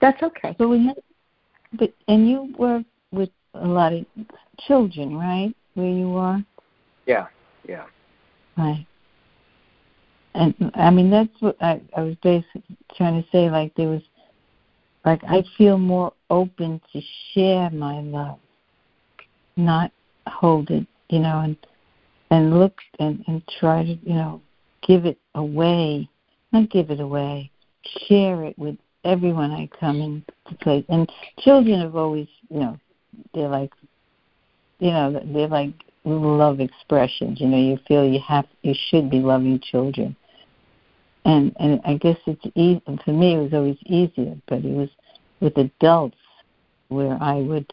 That's 0.00 0.22
okay. 0.22 0.56
But 0.58 0.68
we, 0.68 0.92
but 1.78 1.92
and 2.08 2.28
you 2.28 2.54
work 2.58 2.84
with 3.12 3.28
a 3.54 3.66
lot 3.66 3.92
of 3.92 4.06
children, 4.66 5.16
right? 5.16 5.54
Where 5.74 5.90
you 5.90 6.16
are. 6.16 6.44
Yeah. 7.06 7.26
Yeah. 7.68 7.84
Right. 8.56 8.86
And 10.34 10.54
I 10.74 10.90
mean 10.90 11.10
that's 11.10 11.30
what 11.40 11.56
I, 11.60 11.80
I 11.96 12.02
was 12.02 12.16
basically 12.22 12.62
trying 12.96 13.22
to 13.22 13.28
say. 13.30 13.50
Like 13.50 13.74
there 13.76 13.88
was, 13.88 14.02
like 15.04 15.22
I 15.24 15.44
feel 15.58 15.78
more 15.78 16.12
open 16.30 16.80
to 16.92 17.00
share 17.32 17.68
my 17.70 18.00
love, 18.00 18.38
not 19.56 19.92
hold 20.26 20.70
it, 20.70 20.86
you 21.10 21.18
know, 21.18 21.40
and 21.40 21.56
and 22.32 22.58
look 22.58 22.78
and 22.98 23.22
and 23.28 23.42
try 23.60 23.84
to 23.84 23.92
you 24.02 24.14
know 24.14 24.40
give 24.86 25.04
it 25.04 25.18
away, 25.34 26.08
not 26.50 26.70
give 26.70 26.90
it 26.90 26.98
away, 26.98 27.50
share 28.08 28.42
it 28.44 28.58
with 28.58 28.76
everyone 29.04 29.52
I 29.52 29.68
come 29.78 30.00
into 30.00 30.58
place. 30.60 30.84
And 30.88 31.10
children 31.38 31.80
have 31.80 31.94
always, 31.94 32.26
you 32.48 32.60
know, 32.60 32.78
they're 33.34 33.48
like, 33.48 33.72
you 34.78 34.90
know, 34.90 35.20
they're 35.32 35.46
like 35.46 35.72
love 36.04 36.58
expressions. 36.58 37.40
You 37.40 37.48
know, 37.48 37.58
you 37.58 37.78
feel 37.86 38.04
you 38.04 38.20
have, 38.26 38.46
you 38.62 38.74
should 38.88 39.10
be 39.10 39.20
loving 39.20 39.60
children. 39.60 40.16
And 41.24 41.54
and 41.60 41.80
I 41.84 41.94
guess 41.94 42.16
it's 42.26 42.44
easy 42.56 42.82
for 43.04 43.12
me. 43.12 43.34
It 43.34 43.42
was 43.42 43.52
always 43.52 43.78
easier, 43.84 44.36
but 44.48 44.64
it 44.64 44.74
was 44.74 44.88
with 45.40 45.56
adults 45.58 46.16
where 46.88 47.16
I 47.20 47.36
would, 47.36 47.72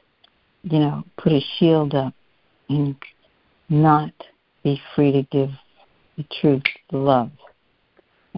you 0.63 0.79
know, 0.79 1.03
put 1.17 1.31
a 1.31 1.41
shield 1.57 1.95
up 1.95 2.13
and 2.67 2.95
not 3.69 4.11
be 4.63 4.81
free 4.95 5.11
to 5.11 5.23
give 5.23 5.51
the 6.17 6.25
truth, 6.41 6.63
love. 6.91 7.31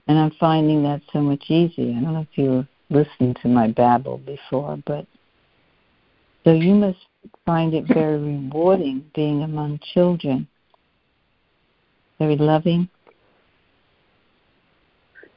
And 0.08 0.18
I'm 0.18 0.32
finding 0.40 0.84
that 0.84 1.02
so 1.12 1.20
much 1.20 1.44
easier. 1.50 1.92
I 1.92 2.02
don't 2.02 2.14
know 2.14 2.22
if 2.22 2.38
you 2.38 2.68
listening 2.90 3.36
to 3.42 3.48
my 3.48 3.68
babble 3.68 4.18
before, 4.20 4.78
but 4.86 5.06
so 6.44 6.54
you 6.54 6.74
must 6.74 7.00
find 7.46 7.74
it 7.74 7.86
very 7.88 8.18
rewarding 8.18 9.06
being 9.14 9.44
among 9.44 9.80
children. 9.94 10.48
Very 12.20 12.36
loving. 12.36 12.90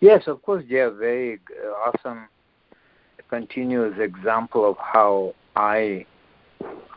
Yes, 0.01 0.24
of 0.26 0.43
course, 0.43 0.64
they 0.68 0.76
are 0.76 0.91
very 0.91 1.41
awesome, 1.87 2.28
continuous 3.30 3.95
example 3.99 4.68
of 4.68 4.76
how 4.78 5.35
I 5.57 6.07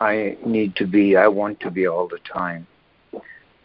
I 0.00 0.36
need 0.44 0.76
to 0.76 0.86
be. 0.86 1.16
I 1.16 1.28
want 1.28 1.58
to 1.60 1.70
be 1.70 1.86
all 1.86 2.06
the 2.08 2.18
time. 2.30 2.66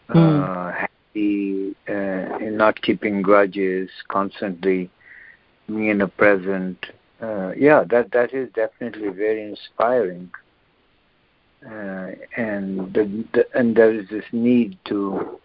Mm. 0.09 0.43
Uh, 0.43 0.71
happy, 0.71 1.75
uh, 1.87 2.37
not 2.49 2.81
keeping 2.81 3.21
grudges, 3.21 3.89
constantly 4.09 4.89
being 5.67 5.87
in 5.87 5.97
the 5.99 6.07
present. 6.07 6.85
Uh, 7.21 7.51
yeah, 7.57 7.83
that 7.89 8.11
that 8.11 8.33
is 8.33 8.49
definitely 8.53 9.09
very 9.09 9.43
inspiring. 9.43 10.29
Uh, 11.65 12.11
and 12.35 12.93
the, 12.93 13.25
the, 13.33 13.45
and 13.57 13.75
there 13.75 13.93
is 13.93 14.09
this 14.09 14.25
need 14.33 14.77
to 14.83 15.39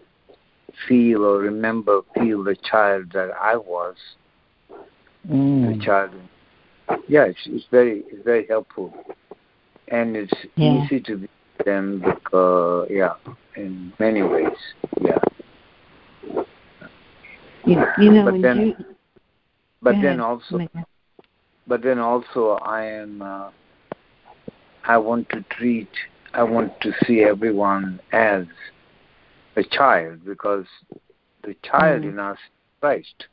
feel 0.89 1.25
or 1.25 1.39
remember 1.39 2.01
feel 2.15 2.43
the 2.43 2.57
child 2.57 3.13
that 3.13 3.31
I 3.41 3.57
was. 3.57 3.95
Mm. 5.29 5.79
The 5.79 5.85
child. 5.85 6.11
Yeah, 7.07 7.25
it's, 7.25 7.41
it's 7.47 7.67
very 7.71 8.03
it's 8.09 8.25
very 8.25 8.47
helpful, 8.49 8.93
and 9.89 10.17
it's 10.17 10.33
yeah. 10.57 10.85
easy 10.85 11.01
to 11.01 11.17
be 11.17 11.28
them 11.69 12.03
because 12.05 12.89
yeah, 12.91 13.15
in 13.57 13.93
many 13.99 14.23
ways, 14.23 14.59
yeah. 15.01 15.19
You, 17.67 17.85
you 17.99 18.11
know, 18.11 18.31
but 18.31 18.41
then, 18.41 18.59
you, 18.59 18.75
but 19.83 19.97
then 20.03 20.21
also, 20.21 20.67
but 21.67 21.83
then 21.83 21.99
also, 21.99 22.59
I 22.63 22.85
am. 22.85 23.23
Uh, 23.23 23.51
I 24.85 24.97
want 24.97 25.29
to 25.31 25.45
treat. 25.51 25.91
I 26.33 26.43
want 26.43 26.81
to 26.81 26.93
see 27.05 27.23
everyone 27.23 28.01
as 28.13 28.45
a 29.57 29.65
child 29.65 30.25
because 30.25 30.67
the 31.43 31.55
child 31.63 32.03
mm. 32.03 32.11
in 32.11 32.19
us 32.19 32.39
is 32.39 32.81
Christ, 32.81 33.27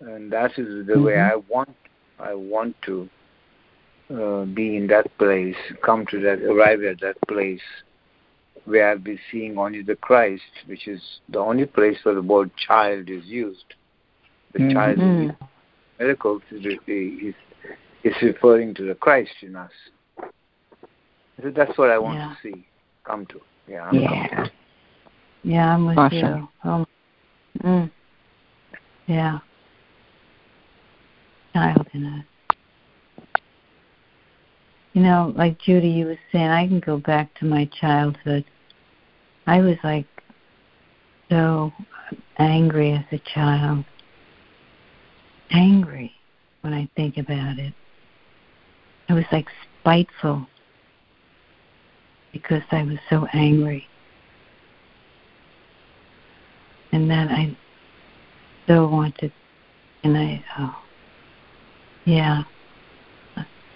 and 0.00 0.30
that 0.32 0.52
is 0.58 0.86
the 0.86 0.92
mm-hmm. 0.92 1.04
way 1.04 1.18
I 1.18 1.36
want. 1.48 1.76
I 2.18 2.34
want 2.34 2.76
to 2.82 3.08
uh, 4.12 4.44
be 4.44 4.76
in 4.76 4.86
that 4.88 5.06
place, 5.18 5.56
come 5.84 6.06
to 6.06 6.20
that, 6.20 6.42
arrive 6.42 6.82
at 6.82 7.00
that 7.00 7.16
place 7.28 7.60
where 8.64 8.90
I'll 8.90 8.98
be 8.98 9.18
seeing 9.30 9.56
only 9.58 9.82
the 9.82 9.96
Christ, 9.96 10.42
which 10.66 10.86
is 10.86 11.00
the 11.28 11.38
only 11.38 11.66
place 11.66 11.96
where 12.02 12.14
the 12.14 12.22
word 12.22 12.50
child 12.56 13.08
is 13.08 13.24
used. 13.24 13.74
The 14.52 14.60
mm-hmm. 14.60 14.72
child 14.72 14.98
in 14.98 15.36
miracles 15.98 16.42
is, 16.50 16.64
is, 16.86 17.34
is 18.04 18.14
referring 18.22 18.74
to 18.74 18.84
the 18.86 18.94
Christ 18.94 19.30
in 19.42 19.56
us. 19.56 19.70
So 21.42 21.50
that's 21.54 21.76
what 21.78 21.90
I 21.90 21.98
want 21.98 22.18
yeah. 22.18 22.28
to 22.28 22.36
see, 22.42 22.66
come 23.04 23.26
to. 23.26 23.40
Yeah, 23.66 23.82
I'm 23.84 23.94
yeah. 23.94 24.46
Yeah, 25.42 25.74
I'm 25.74 25.86
with 25.86 25.98
awesome. 25.98 26.48
you. 26.64 26.70
Um, 26.70 26.86
mm. 27.62 27.90
Yeah. 29.06 29.38
Child 31.54 31.86
in 31.94 32.06
us. 32.06 32.24
You 34.92 35.02
know, 35.02 35.32
like 35.36 35.58
Judy, 35.60 35.88
you 35.88 36.06
were 36.06 36.18
saying, 36.32 36.48
I 36.48 36.66
can 36.66 36.80
go 36.80 36.98
back 36.98 37.32
to 37.38 37.44
my 37.44 37.70
childhood. 37.80 38.44
I 39.46 39.60
was 39.60 39.76
like 39.84 40.06
so 41.28 41.72
angry 42.38 42.92
as 42.92 43.04
a 43.12 43.18
child. 43.32 43.84
Angry 45.50 46.12
when 46.62 46.74
I 46.74 46.88
think 46.96 47.18
about 47.18 47.58
it. 47.58 47.72
I 49.08 49.14
was 49.14 49.24
like 49.32 49.46
spiteful 49.80 50.46
because 52.32 52.62
I 52.70 52.82
was 52.82 52.98
so 53.08 53.26
angry. 53.32 53.86
And 56.92 57.10
then 57.10 57.28
I 57.28 57.56
so 58.66 58.88
wanted, 58.88 59.32
and 60.02 60.16
I, 60.16 60.44
oh, 60.58 60.76
yeah. 62.04 62.42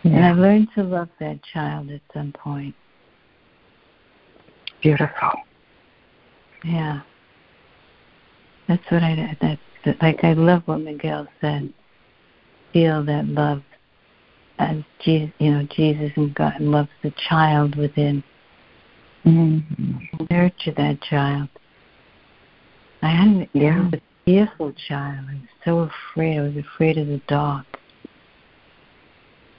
Yeah. 0.04 0.12
And 0.12 0.24
I 0.24 0.32
learned 0.32 0.68
to 0.74 0.82
love 0.82 1.08
that 1.18 1.40
child 1.52 1.90
at 1.90 2.02
some 2.12 2.32
point. 2.32 2.74
Beautiful. 4.82 5.32
Yeah. 6.62 7.00
That's 8.68 8.82
what 8.90 9.02
I 9.02 9.36
that 9.40 9.58
like 10.00 10.22
I 10.22 10.34
love 10.34 10.62
what 10.66 10.80
Miguel 10.80 11.26
said. 11.40 11.72
Feel 12.72 13.04
that 13.04 13.26
love 13.26 13.62
as 14.58 14.78
Jesus, 15.00 15.30
you 15.38 15.50
know, 15.50 15.66
Jesus 15.74 16.10
and 16.16 16.34
God 16.34 16.60
loves 16.60 16.90
the 17.02 17.12
child 17.28 17.76
within. 17.76 18.22
Mm-hmm. 19.24 20.24
Nurture 20.30 20.72
that 20.76 21.00
child. 21.02 21.48
I 23.02 23.08
had 23.08 23.48
yeah. 23.52 23.90
a 23.92 24.00
fearful 24.24 24.72
child. 24.86 25.26
I 25.30 25.34
was 25.34 25.48
so 25.64 25.90
afraid. 26.12 26.38
I 26.38 26.42
was 26.42 26.56
afraid 26.56 26.98
of 26.98 27.06
the 27.06 27.20
dark. 27.26 27.66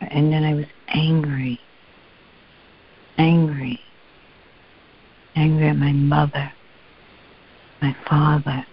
And 0.02 0.32
then 0.32 0.44
I 0.44 0.54
was 0.54 0.66
angry. 0.88 1.60
Angry. 3.18 3.80
Angry 5.36 5.68
at 5.68 5.78
my 5.78 5.92
mother, 5.92 6.52
my 7.82 7.96
father. 8.08 8.66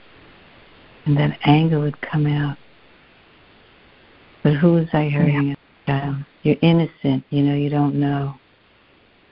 And 1.05 1.17
then 1.17 1.37
anger 1.45 1.81
would 1.81 2.01
come 2.01 2.27
out. 2.27 2.57
But 4.43 4.55
who 4.55 4.75
was 4.75 4.89
I 4.93 5.09
hurting 5.09 5.49
yeah. 5.49 5.53
as 5.53 5.57
a 5.57 5.91
child? 5.91 6.17
You're 6.43 6.57
innocent, 6.63 7.25
you 7.31 7.43
know, 7.43 7.55
you 7.55 7.71
don't 7.71 7.97
know. 7.97 8.35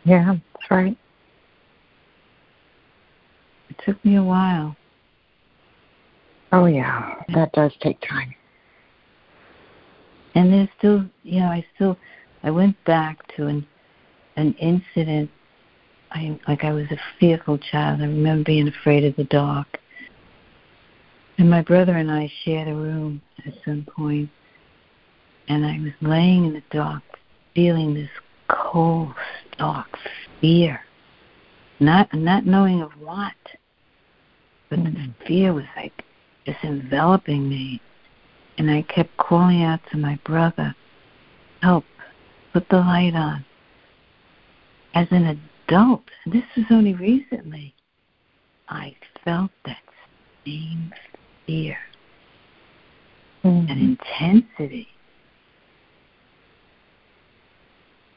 Yeah, 0.05 0.35
that's 0.55 0.71
right. 0.71 0.97
It 3.69 3.77
took 3.85 4.05
me 4.05 4.17
a 4.17 4.23
while. 4.23 4.77
Oh 6.53 6.67
yeah, 6.67 7.15
that 7.35 7.53
does 7.53 7.73
take 7.81 8.01
time 8.01 8.35
and 10.35 10.53
there's 10.53 10.69
still 10.79 11.05
you 11.23 11.41
know 11.41 11.47
i 11.47 11.65
still 11.75 11.97
i 12.43 12.51
went 12.51 12.77
back 12.85 13.19
to 13.37 13.47
an 13.47 13.67
an 14.37 14.55
incident. 14.55 15.31
I 16.13 16.39
like 16.49 16.65
i 16.65 16.73
was 16.73 16.87
a 16.91 16.99
fearful 17.19 17.59
child. 17.59 18.01
I 18.01 18.05
remember 18.05 18.45
being 18.45 18.69
afraid 18.69 19.05
of 19.05 19.17
the 19.17 19.25
dark. 19.25 19.79
And 21.39 21.49
my 21.49 21.63
brother 21.63 21.97
and 21.97 22.11
i 22.11 22.31
shared 22.45 22.69
a 22.69 22.75
room 22.75 23.21
at 23.47 23.55
some 23.65 23.87
point. 23.97 24.31
And 25.49 25.65
i 25.65 25.79
was 25.79 25.93
laying 26.01 26.47
in 26.47 26.55
the 26.55 26.63
dark 26.71 27.03
feeling 27.55 27.95
this 27.95 28.11
cold 28.49 29.15
dark 29.59 29.89
fear. 30.41 30.81
Not 31.79 32.13
not 32.15 32.47
knowing 32.47 32.83
of 32.83 32.93
what 32.93 33.35
but 34.69 34.79
mm-hmm. 34.79 34.95
the 34.95 35.27
fear 35.27 35.53
was 35.53 35.65
like 35.77 36.05
just 36.47 36.59
enveloping 36.63 37.49
me 37.49 37.81
and 38.59 38.71
I 38.71 38.83
kept 38.83 39.17
calling 39.17 39.63
out 39.63 39.81
to 39.91 39.97
my 39.97 40.19
brother, 40.25 40.75
Help, 41.63 41.85
put 42.53 42.69
the 42.69 42.77
light 42.77 43.15
on. 43.15 43.45
As 44.95 45.07
an 45.11 45.39
adult, 45.67 46.03
this 46.27 46.43
was 46.57 46.67
only 46.71 46.95
recently, 46.95 47.75
I 48.69 48.97
felt 49.25 49.51
that 49.67 49.79
same 50.45 50.93
fear 51.47 51.77
mm-hmm. 53.45 53.71
and 53.71 53.99
intensity. 53.99 54.89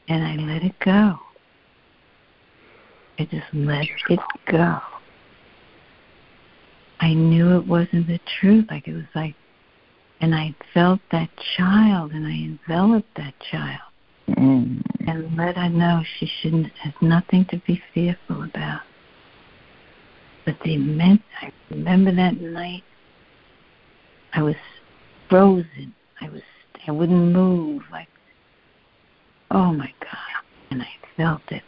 And 0.08 0.22
I 0.24 0.36
let 0.36 0.62
it 0.62 0.78
go. 0.84 1.18
I 3.18 3.24
just 3.24 3.46
let 3.52 3.86
it 4.10 4.20
go. 4.50 4.80
I 7.00 7.14
knew 7.14 7.56
it 7.56 7.66
wasn't 7.66 8.06
the 8.06 8.20
truth. 8.40 8.66
Like 8.70 8.88
it 8.88 8.94
was 8.94 9.04
like, 9.14 9.34
and 10.20 10.34
I 10.34 10.54
felt 10.72 11.00
that 11.12 11.28
child 11.56 12.12
and 12.12 12.26
I 12.26 12.30
enveloped 12.30 13.16
that 13.16 13.34
child 13.50 13.80
mm. 14.28 14.82
and 15.06 15.36
let 15.36 15.56
her 15.56 15.68
know 15.68 16.02
she 16.18 16.30
shouldn't, 16.40 16.72
has 16.82 16.94
nothing 17.00 17.44
to 17.50 17.60
be 17.66 17.82
fearful 17.92 18.44
about. 18.44 18.80
But 20.44 20.56
the 20.64 20.74
immense, 20.74 21.22
I 21.40 21.52
remember 21.70 22.14
that 22.14 22.40
night, 22.40 22.82
I 24.34 24.42
was 24.42 24.56
frozen. 25.28 25.94
I 26.20 26.28
was, 26.28 26.42
I 26.86 26.92
wouldn't 26.92 27.32
move. 27.32 27.82
Like, 27.90 28.08
oh 29.50 29.72
my 29.72 29.92
God. 30.00 30.42
And 30.70 30.82
I 30.82 30.88
felt 31.16 31.42
it. 31.50 31.62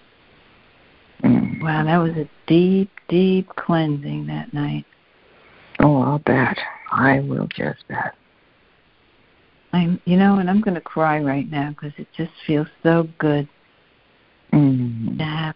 Mm. 1.23 1.63
Wow, 1.63 1.85
that 1.85 1.99
was 1.99 2.13
a 2.13 2.29
deep, 2.47 2.91
deep 3.09 3.49
cleansing 3.57 4.27
that 4.27 4.53
night. 4.53 4.85
Oh, 5.81 6.03
I'll 6.03 6.19
bet. 6.19 6.59
I 6.93 7.21
will 7.21 7.49
just 7.49 7.87
bet. 7.89 8.15
I'm, 9.73 10.01
you 10.05 10.17
know, 10.17 10.39
and 10.39 10.49
I'm 10.49 10.61
going 10.61 10.75
to 10.75 10.81
cry 10.81 11.21
right 11.21 11.51
now 11.51 11.71
because 11.71 11.93
it 11.99 12.09
just 12.17 12.33
feels 12.47 12.69
so 12.83 13.09
good 13.19 13.49
mm. 14.53 15.19
to 15.19 15.25
have 15.25 15.55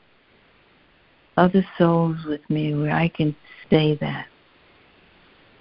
other 1.36 1.66
souls 1.78 2.16
with 2.26 2.40
me 2.50 2.74
where 2.74 2.94
I 2.94 3.08
can 3.08 3.34
say 3.70 3.96
that 4.00 4.26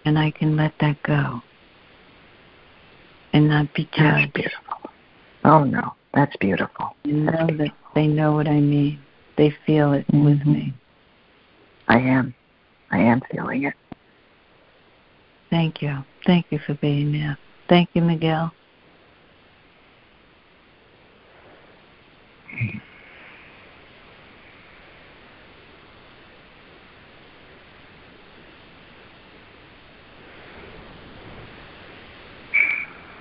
and 0.06 0.18
I 0.18 0.32
can 0.32 0.58
let 0.58 0.74
that 0.82 1.02
go 1.04 1.42
and 3.34 3.48
not 3.48 3.74
be 3.74 3.86
judged. 3.94 4.02
That's 4.02 4.32
beautiful. 4.34 4.92
Oh 5.46 5.64
no, 5.64 5.94
that's 6.14 6.36
beautiful. 6.38 6.96
And 7.06 7.26
know 7.28 7.48
that 7.58 7.72
they 7.96 8.08
know 8.08 8.34
what 8.34 8.48
I 8.48 8.60
mean. 8.60 9.00
They 9.38 9.54
feel 9.66 9.94
it 9.94 10.08
mm-hmm. 10.08 10.26
with 10.26 10.46
me. 10.46 10.74
I 11.88 12.00
am. 12.00 12.34
I 12.92 13.00
am 13.00 13.22
feeling 13.32 13.64
it. 13.64 13.74
Thank 15.50 15.82
you. 15.82 15.98
Thank 16.26 16.48
you 16.50 16.60
for 16.66 16.74
being 16.76 17.12
there. 17.12 17.38
Thank 17.70 17.90
you, 17.94 18.02
Miguel. 18.02 18.52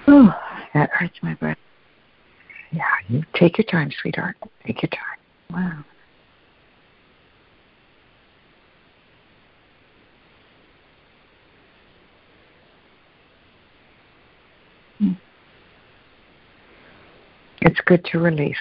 Oh, 0.07 0.35
that 0.73 0.89
hurts 0.91 1.19
my 1.23 1.35
breath. 1.35 1.59
Yeah, 2.73 2.83
you 3.09 3.23
take 3.35 3.59
your 3.59 3.67
time, 3.67 3.91
sweetheart. 4.01 4.37
Take 4.67 4.83
your 4.83 4.91
time. 4.91 5.19
Wow. 5.53 5.85
It's 17.61 17.78
good 17.89 18.05
to 18.05 18.19
release. 18.19 18.55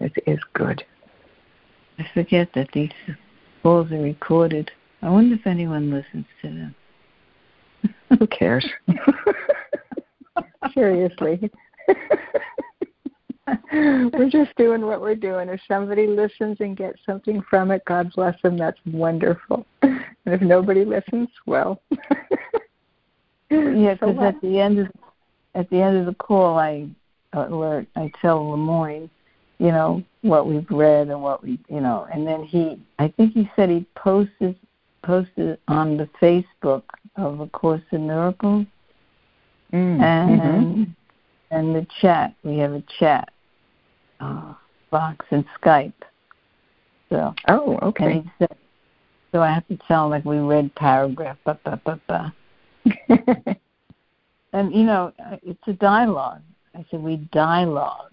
It 0.00 0.12
is 0.26 0.40
good. 0.54 0.84
I 2.00 2.06
forget 2.12 2.48
that 2.56 2.68
these 2.74 2.90
calls 3.62 3.92
are 3.92 4.02
recorded. 4.02 4.72
I 5.02 5.08
wonder 5.08 5.36
if 5.36 5.46
anyone 5.46 5.92
listens 5.92 6.26
to 6.42 6.48
them. 6.48 6.74
Who 8.18 8.26
cares? 8.26 8.68
Seriously. 10.74 11.48
we're 13.72 14.30
just 14.30 14.50
doing 14.56 14.84
what 14.84 15.00
we're 15.00 15.14
doing. 15.14 15.48
If 15.48 15.60
somebody 15.68 16.08
listens 16.08 16.56
and 16.58 16.76
gets 16.76 16.98
something 17.06 17.40
from 17.48 17.70
it, 17.70 17.84
God 17.84 18.12
bless 18.16 18.34
them. 18.42 18.58
That's 18.58 18.80
wonderful. 18.86 19.64
And 19.82 20.04
if 20.26 20.40
nobody 20.40 20.84
listens, 20.84 21.28
well. 21.46 21.80
yeah, 23.48 23.94
because 23.94 23.98
so 24.00 24.22
at 24.22 24.40
the 24.40 24.58
end 24.58 24.80
of 24.80 24.88
at 25.54 25.70
the 25.70 25.80
end 25.80 25.98
of 25.98 26.06
the 26.06 26.14
call, 26.14 26.58
I 26.58 26.88
alert. 27.32 27.86
I 27.96 28.10
tell 28.20 28.50
Lemoyne, 28.50 29.10
you 29.58 29.68
know, 29.68 30.02
what 30.22 30.46
we've 30.46 30.70
read 30.70 31.08
and 31.08 31.22
what 31.22 31.42
we, 31.42 31.58
you 31.68 31.80
know, 31.80 32.06
and 32.12 32.26
then 32.26 32.44
he, 32.44 32.80
I 32.98 33.08
think 33.08 33.32
he 33.32 33.50
said 33.56 33.70
he 33.70 33.86
posted 33.94 34.56
posted 35.02 35.58
on 35.68 35.96
the 35.96 36.08
Facebook 36.20 36.82
of 37.16 37.40
A 37.40 37.46
Course 37.48 37.82
in 37.90 38.06
Miracles, 38.06 38.66
mm, 39.72 40.00
and 40.00 40.40
mm-hmm. 40.40 40.82
and 41.50 41.74
the 41.74 41.86
chat. 42.00 42.34
We 42.44 42.58
have 42.58 42.72
a 42.72 42.82
chat 42.98 43.32
uh, 44.20 44.54
box 44.90 45.26
and 45.30 45.44
Skype. 45.60 45.92
So 47.10 47.34
oh, 47.48 47.78
okay. 47.82 48.24
Said, 48.38 48.56
so 49.32 49.42
I 49.42 49.52
have 49.52 49.66
to 49.68 49.78
tell 49.88 50.08
like 50.08 50.24
we 50.24 50.38
read 50.38 50.74
paragraph, 50.74 51.36
ba 51.44 51.58
ba 51.64 51.80
ba 51.84 52.00
ba. 52.06 52.34
and 54.52 54.74
you 54.74 54.84
know, 54.84 55.12
it's 55.42 55.66
a 55.66 55.72
dialogue. 55.72 56.42
I 56.74 56.84
said 56.90 57.02
we 57.02 57.16
dialogue. 57.32 58.10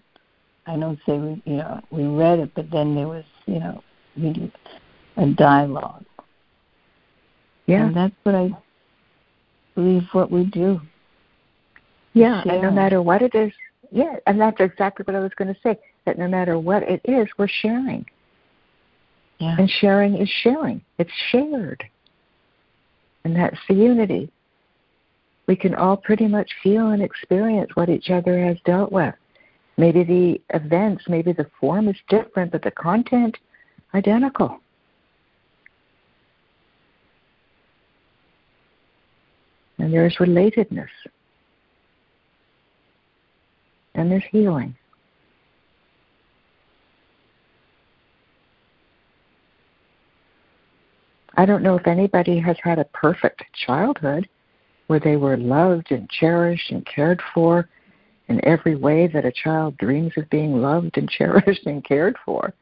I 0.66 0.76
don't 0.76 0.98
say 1.06 1.18
we, 1.18 1.42
you 1.44 1.56
know, 1.56 1.80
we 1.90 2.04
read 2.04 2.38
it, 2.38 2.54
but 2.54 2.70
then 2.70 2.94
there 2.94 3.08
was, 3.08 3.24
you 3.46 3.58
know, 3.58 3.82
we 4.16 4.32
did 4.32 4.52
a 5.16 5.26
dialogue. 5.26 6.04
Yeah, 7.66 7.86
and 7.86 7.96
that's 7.96 8.14
what 8.24 8.34
I 8.34 8.50
believe 9.74 10.02
what 10.12 10.30
we 10.30 10.44
do. 10.44 10.80
Yeah, 12.12 12.42
and 12.42 12.62
no 12.62 12.70
matter 12.70 13.00
what 13.00 13.22
it 13.22 13.34
is, 13.34 13.52
yeah, 13.90 14.16
and 14.26 14.40
that's 14.40 14.60
exactly 14.60 15.04
what 15.04 15.16
I 15.16 15.20
was 15.20 15.32
going 15.36 15.52
to 15.52 15.60
say. 15.62 15.78
That 16.06 16.18
no 16.18 16.28
matter 16.28 16.58
what 16.58 16.82
it 16.82 17.00
is, 17.04 17.28
we're 17.38 17.48
sharing. 17.48 18.06
Yeah. 19.38 19.56
And 19.58 19.70
sharing 19.70 20.16
is 20.16 20.28
sharing. 20.42 20.82
It's 20.98 21.10
shared. 21.30 21.82
And 23.24 23.34
that's 23.36 23.58
the 23.68 23.74
unity 23.74 24.30
we 25.50 25.56
can 25.56 25.74
all 25.74 25.96
pretty 25.96 26.28
much 26.28 26.48
feel 26.62 26.90
and 26.90 27.02
experience 27.02 27.72
what 27.74 27.88
each 27.88 28.08
other 28.08 28.38
has 28.38 28.56
dealt 28.64 28.92
with. 28.92 29.12
Maybe 29.76 30.04
the 30.04 30.40
events, 30.56 31.02
maybe 31.08 31.32
the 31.32 31.50
form 31.58 31.88
is 31.88 31.96
different, 32.08 32.52
but 32.52 32.62
the 32.62 32.70
content 32.70 33.36
identical. 33.92 34.60
And 39.78 39.92
there's 39.92 40.14
relatedness. 40.18 40.86
And 43.96 44.08
there's 44.08 44.22
healing. 44.30 44.76
I 51.36 51.44
don't 51.44 51.64
know 51.64 51.74
if 51.74 51.88
anybody 51.88 52.38
has 52.38 52.56
had 52.62 52.78
a 52.78 52.84
perfect 52.84 53.42
childhood 53.66 54.28
where 54.90 54.98
they 54.98 55.16
were 55.16 55.36
loved 55.36 55.92
and 55.92 56.10
cherished 56.10 56.72
and 56.72 56.84
cared 56.84 57.22
for 57.32 57.68
in 58.26 58.44
every 58.44 58.74
way 58.74 59.06
that 59.06 59.24
a 59.24 59.30
child 59.30 59.78
dreams 59.78 60.12
of 60.16 60.28
being 60.30 60.60
loved 60.60 60.98
and 60.98 61.08
cherished 61.16 61.64
and 61.64 61.84
cared 61.84 62.16
for. 62.24 62.52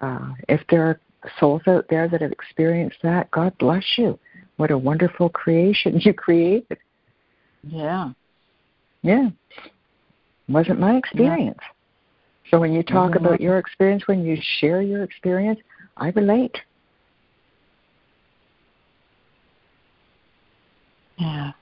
Uh, 0.00 0.32
if 0.48 0.60
there 0.70 0.82
are 0.82 1.00
souls 1.38 1.62
out 1.68 1.86
there 1.88 2.08
that 2.08 2.20
have 2.20 2.32
experienced 2.32 2.96
that, 3.04 3.30
God 3.30 3.56
bless 3.58 3.84
you. 3.96 4.18
What 4.56 4.72
a 4.72 4.76
wonderful 4.76 5.28
creation 5.28 6.00
you 6.04 6.12
created. 6.12 6.78
Yeah. 7.62 8.10
Yeah. 9.02 9.30
Wasn't 10.48 10.80
my 10.80 10.96
experience. 10.96 11.58
Yeah. 11.60 12.50
So 12.50 12.58
when 12.58 12.72
you 12.72 12.82
talk 12.82 13.14
about 13.14 13.40
your 13.40 13.58
experience, 13.58 14.08
when 14.08 14.24
you 14.24 14.36
share 14.58 14.82
your 14.82 15.04
experience, 15.04 15.60
I 15.96 16.08
relate. 16.08 16.56
Yeah. 21.18 21.52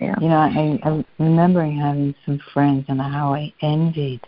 Yeah. 0.00 0.14
You 0.20 0.28
know, 0.28 0.36
I, 0.36 0.80
I'm 0.84 1.04
remembering 1.18 1.78
having 1.78 2.14
some 2.24 2.40
friends 2.52 2.86
and 2.88 3.00
how 3.00 3.34
I 3.34 3.52
envied 3.60 4.20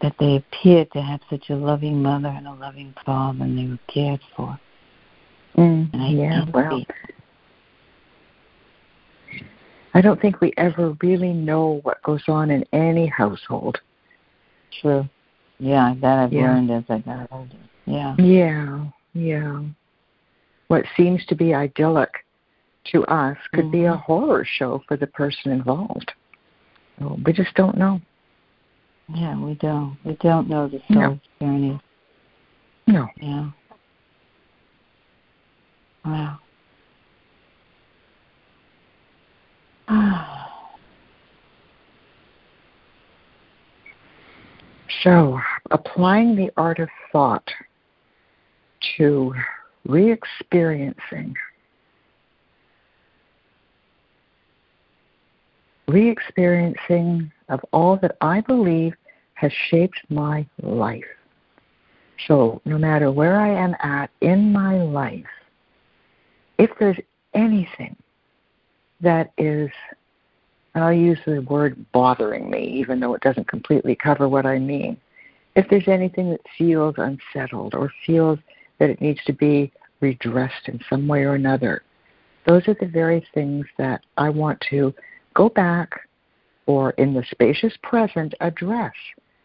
that 0.00 0.14
they 0.18 0.36
appeared 0.36 0.90
to 0.92 1.02
have 1.02 1.20
such 1.28 1.50
a 1.50 1.54
loving 1.54 2.02
mother 2.02 2.28
and 2.28 2.46
a 2.46 2.54
loving 2.54 2.94
father 3.04 3.44
and 3.44 3.58
they 3.58 3.66
were 3.70 3.78
cared 3.92 4.20
for. 4.34 4.58
Mm, 5.56 5.92
and 5.92 6.02
I 6.02 6.08
yeah, 6.08 6.40
envied. 6.40 6.54
well, 6.54 6.82
I 9.92 10.00
don't 10.00 10.20
think 10.20 10.40
we 10.40 10.54
ever 10.56 10.96
really 11.02 11.32
know 11.32 11.80
what 11.82 12.02
goes 12.02 12.22
on 12.28 12.50
in 12.50 12.64
any 12.72 13.06
household. 13.06 13.78
True. 14.80 15.06
Yeah, 15.58 15.94
that 16.00 16.18
I've 16.18 16.32
yeah. 16.32 16.42
learned 16.42 16.70
as 16.70 16.84
I 16.88 16.98
got 16.98 17.28
older. 17.30 17.56
Yeah. 17.84 18.16
Yeah, 18.16 18.86
yeah 19.12 19.62
what 20.70 20.84
seems 20.96 21.26
to 21.26 21.34
be 21.34 21.52
idyllic 21.52 22.24
to 22.92 23.04
us 23.06 23.36
could 23.52 23.64
mm-hmm. 23.64 23.72
be 23.72 23.84
a 23.86 23.90
mm-hmm. 23.90 24.02
horror 24.02 24.46
show 24.48 24.80
for 24.86 24.96
the 24.96 25.08
person 25.08 25.50
involved. 25.50 26.12
So 27.00 27.18
we 27.26 27.32
just 27.32 27.52
don't 27.56 27.76
know. 27.76 28.00
Yeah, 29.12 29.36
we 29.36 29.54
don't. 29.54 29.98
We 30.04 30.14
don't 30.20 30.48
know 30.48 30.68
the 30.68 30.78
soul's 30.88 31.18
no. 31.40 31.46
journey. 31.46 31.80
No. 32.86 33.08
Yeah. 33.20 33.50
Wow. 36.04 36.38
so, 45.02 45.40
applying 45.72 46.36
the 46.36 46.52
art 46.56 46.78
of 46.78 46.88
thought 47.10 47.50
to 48.96 49.34
re 49.86 50.10
experiencing, 50.10 51.34
re 55.88 56.08
experiencing 56.08 57.30
of 57.48 57.60
all 57.72 57.96
that 57.96 58.16
I 58.20 58.40
believe 58.40 58.94
has 59.34 59.52
shaped 59.70 60.00
my 60.10 60.46
life. 60.62 61.04
So, 62.26 62.60
no 62.64 62.76
matter 62.76 63.10
where 63.10 63.40
I 63.40 63.48
am 63.48 63.74
at 63.82 64.10
in 64.20 64.52
my 64.52 64.82
life, 64.82 65.24
if 66.58 66.70
there's 66.78 66.98
anything 67.32 67.96
that 69.00 69.32
is, 69.38 69.70
I'll 70.74 70.92
use 70.92 71.18
the 71.24 71.40
word 71.40 71.84
bothering 71.92 72.50
me, 72.50 72.64
even 72.78 73.00
though 73.00 73.14
it 73.14 73.22
doesn't 73.22 73.48
completely 73.48 73.96
cover 73.96 74.28
what 74.28 74.44
I 74.44 74.58
mean. 74.58 74.98
If 75.56 75.68
there's 75.68 75.88
anything 75.88 76.30
that 76.30 76.42
feels 76.56 76.96
unsettled 76.98 77.74
or 77.74 77.90
feels 78.06 78.38
that 78.80 78.90
it 78.90 79.00
needs 79.00 79.20
to 79.26 79.32
be 79.32 79.70
redressed 80.00 80.66
in 80.66 80.80
some 80.88 81.06
way 81.06 81.22
or 81.22 81.34
another, 81.36 81.82
those 82.46 82.66
are 82.66 82.76
the 82.80 82.86
very 82.86 83.24
things 83.32 83.66
that 83.78 84.02
I 84.16 84.30
want 84.30 84.60
to 84.70 84.92
go 85.34 85.48
back 85.48 86.00
or 86.66 86.90
in 86.92 87.14
the 87.14 87.24
spacious 87.30 87.74
present 87.82 88.34
address, 88.40 88.92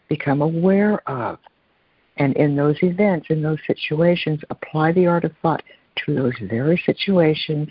become 0.10 0.42
aware 0.42 1.08
of, 1.10 1.38
and 2.18 2.36
in 2.38 2.56
those 2.56 2.78
events, 2.82 3.28
in 3.30 3.42
those 3.42 3.60
situations, 3.68 4.40
apply 4.50 4.92
the 4.94 5.08
art 5.08 5.26
of 5.26 5.32
thought 5.42 5.64
to 6.06 6.16
those 6.16 6.34
very 6.42 6.82
situations 6.86 7.68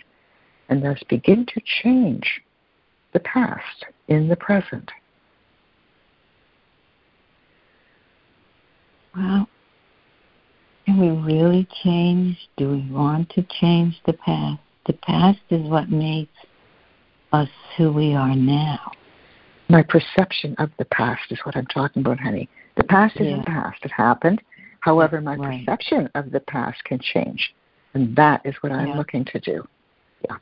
and 0.69 0.83
thus 0.83 1.01
begin 1.09 1.47
to 1.47 1.61
change 1.83 2.43
the 3.12 3.21
past 3.21 3.87
in 4.09 4.29
the 4.29 4.37
present. 4.37 4.91
Well, 9.17 9.49
can 10.85 10.99
we 10.99 11.11
really 11.11 11.66
change? 11.82 12.37
Do 12.57 12.70
we 12.70 12.91
want 12.91 13.30
to 13.30 13.47
change 13.61 14.01
the 14.07 14.12
past? 14.12 14.61
The 14.87 14.93
past 14.93 15.41
is 15.51 15.62
what 15.62 15.91
makes 15.91 16.32
us 17.32 17.49
who 17.76 17.93
we 17.93 18.14
are 18.14 18.35
now. 18.35 18.93
My 19.68 19.82
perception 19.82 20.55
of 20.59 20.70
the 20.78 20.85
past 20.87 21.22
is 21.30 21.39
what 21.45 21.57
I'm 21.57 21.66
talking 21.66 22.03
about, 22.03 22.20
honey. 22.20 22.49
The 22.76 22.85
past 22.85 23.16
is 23.16 23.28
yeah. 23.28 23.39
the 23.39 23.45
past. 23.45 23.78
It 23.82 23.93
happened. 23.93 24.43
However, 24.80 25.20
my 25.20 25.37
right. 25.37 25.66
perception 25.66 26.11
of 26.14 26.30
the 26.30 26.41
past 26.41 26.85
can 26.85 26.99
change. 27.01 27.55
And 27.95 28.14
that 28.16 28.43
is 28.45 28.55
what 28.61 28.72
I'm 28.72 28.89
yeah. 28.89 28.97
looking 28.99 29.24
to 29.26 29.41
do. 29.41 29.66
Yeah. 30.28 30.37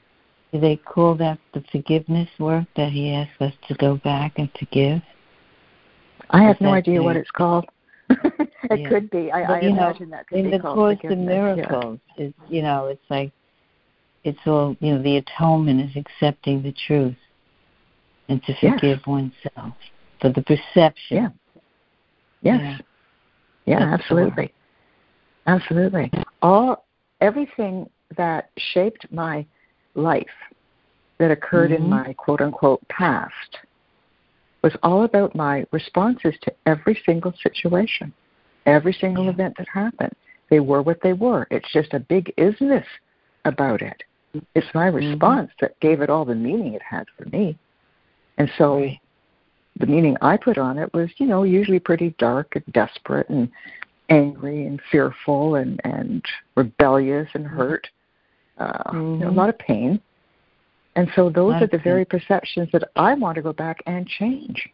Do 0.53 0.59
they 0.59 0.77
call 0.77 1.15
that 1.17 1.39
the 1.55 1.63
forgiveness 1.71 2.29
work 2.39 2.67
that 2.77 2.91
he 2.91 3.13
asks 3.13 3.41
us 3.41 3.53
to 3.69 3.75
go 3.75 3.97
back 3.97 4.33
and 4.37 4.51
forgive? 4.59 5.01
I 6.31 6.43
have 6.43 6.61
no 6.61 6.73
idea 6.73 7.03
what 7.03 7.17
it's 7.17 7.31
called. 7.31 7.67
it 8.71 8.81
yeah. 8.81 8.89
could 8.89 9.11
be. 9.11 9.31
I, 9.31 9.47
but, 9.47 9.53
I 9.53 9.61
imagine 9.61 10.11
know, 10.11 10.17
that 10.17 10.27
could 10.29 10.39
in 10.39 10.51
be 10.51 10.57
the 10.57 10.63
Course 10.63 10.99
of 11.05 11.19
Miracles, 11.19 11.99
yeah. 12.17 12.27
is 12.27 12.33
you 12.49 12.63
know, 12.63 12.87
it's 12.87 13.05
like 13.11 13.33
it's 14.25 14.39
all 14.47 14.77
you 14.81 14.95
know. 14.95 15.03
The 15.03 15.17
atonement 15.19 15.81
is 15.81 15.97
accepting 15.97 16.63
the 16.63 16.75
truth 16.87 17.17
and 18.29 18.43
to 18.45 18.55
forgive 18.55 18.99
yes. 18.99 19.07
oneself 19.07 19.75
for 20.21 20.31
the 20.31 20.43
perception. 20.43 21.17
Yeah. 21.17 21.29
Yes. 22.43 22.81
Yeah, 23.67 23.79
yeah 23.79 23.95
absolutely. 23.95 24.53
Absolutely. 25.47 26.11
All 26.41 26.85
everything 27.21 27.89
that 28.17 28.51
shaped 28.59 29.07
my 29.11 29.45
life 29.95 30.27
that 31.19 31.31
occurred 31.31 31.71
mm-hmm. 31.71 31.85
in 31.85 31.91
my 31.91 32.13
quote 32.15 32.41
unquote 32.41 32.87
past 32.89 33.59
was 34.63 34.73
all 34.83 35.05
about 35.05 35.35
my 35.35 35.65
responses 35.73 36.35
to 36.43 36.53
every 36.67 37.01
single 37.05 37.35
situation, 37.43 38.13
every 38.67 38.93
single 38.93 39.25
yeah. 39.25 39.31
event 39.31 39.55
that 39.59 39.69
happened. 39.69 40.15
They 40.51 40.61
were 40.61 40.83
what 40.83 41.01
they 41.03 41.13
were. 41.13 41.47
It's 41.51 41.73
just 41.73 41.95
a 41.95 42.01
big 42.01 42.33
isness 42.37 42.85
about 43.45 43.83
it. 43.83 44.03
It's 44.55 44.67
my 44.75 44.89
mm-hmm. 44.89 44.97
response 44.97 45.51
mm-hmm. 45.51 45.67
that 45.67 45.81
gave 45.81 46.01
it 46.01 46.11
all 46.11 46.25
the 46.25 46.35
meaning 46.35 46.75
it 46.75 46.83
had 46.83 47.07
for 47.17 47.29
me. 47.29 47.59
And 48.39 48.51
so 48.57 48.77
right. 48.77 49.01
the 49.79 49.87
meaning 49.87 50.17
I 50.21 50.37
put 50.37 50.59
on 50.59 50.79
it 50.79 50.93
was, 50.95 51.11
you 51.19 51.27
know, 51.27 51.43
usually 51.43 51.79
pretty 51.79 52.15
dark 52.19 52.55
and 52.55 52.65
desperate 52.73 53.29
and 53.29 53.51
angry 54.09 54.67
and 54.67 54.81
fearful 54.91 55.57
and, 55.57 55.81
and 55.85 56.25
rebellious 56.55 57.29
and 57.35 57.45
mm-hmm. 57.45 57.57
hurt. 57.57 57.89
Uh, 58.59 58.73
mm-hmm. 58.73 58.97
you 58.97 59.03
know, 59.03 59.27
a 59.27 59.29
mm-hmm. 59.29 59.39
lot 59.39 59.49
of 59.49 59.59
pain. 59.59 60.01
And 60.95 61.09
so 61.17 61.31
those 61.31 61.55
are 61.55 61.67
the 61.67 61.79
very 61.79 62.05
perceptions 62.05 62.69
that 62.73 62.91
I 62.97 63.15
want 63.15 63.37
to 63.37 63.43
go 63.43 63.53
back 63.53 63.83
and 63.87 64.07
change. 64.07 64.69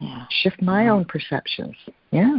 Yeah. 0.00 0.26
Shift 0.30 0.60
my 0.60 0.84
wow. 0.84 0.98
own 0.98 1.04
perceptions. 1.06 1.74
Yeah. 2.10 2.38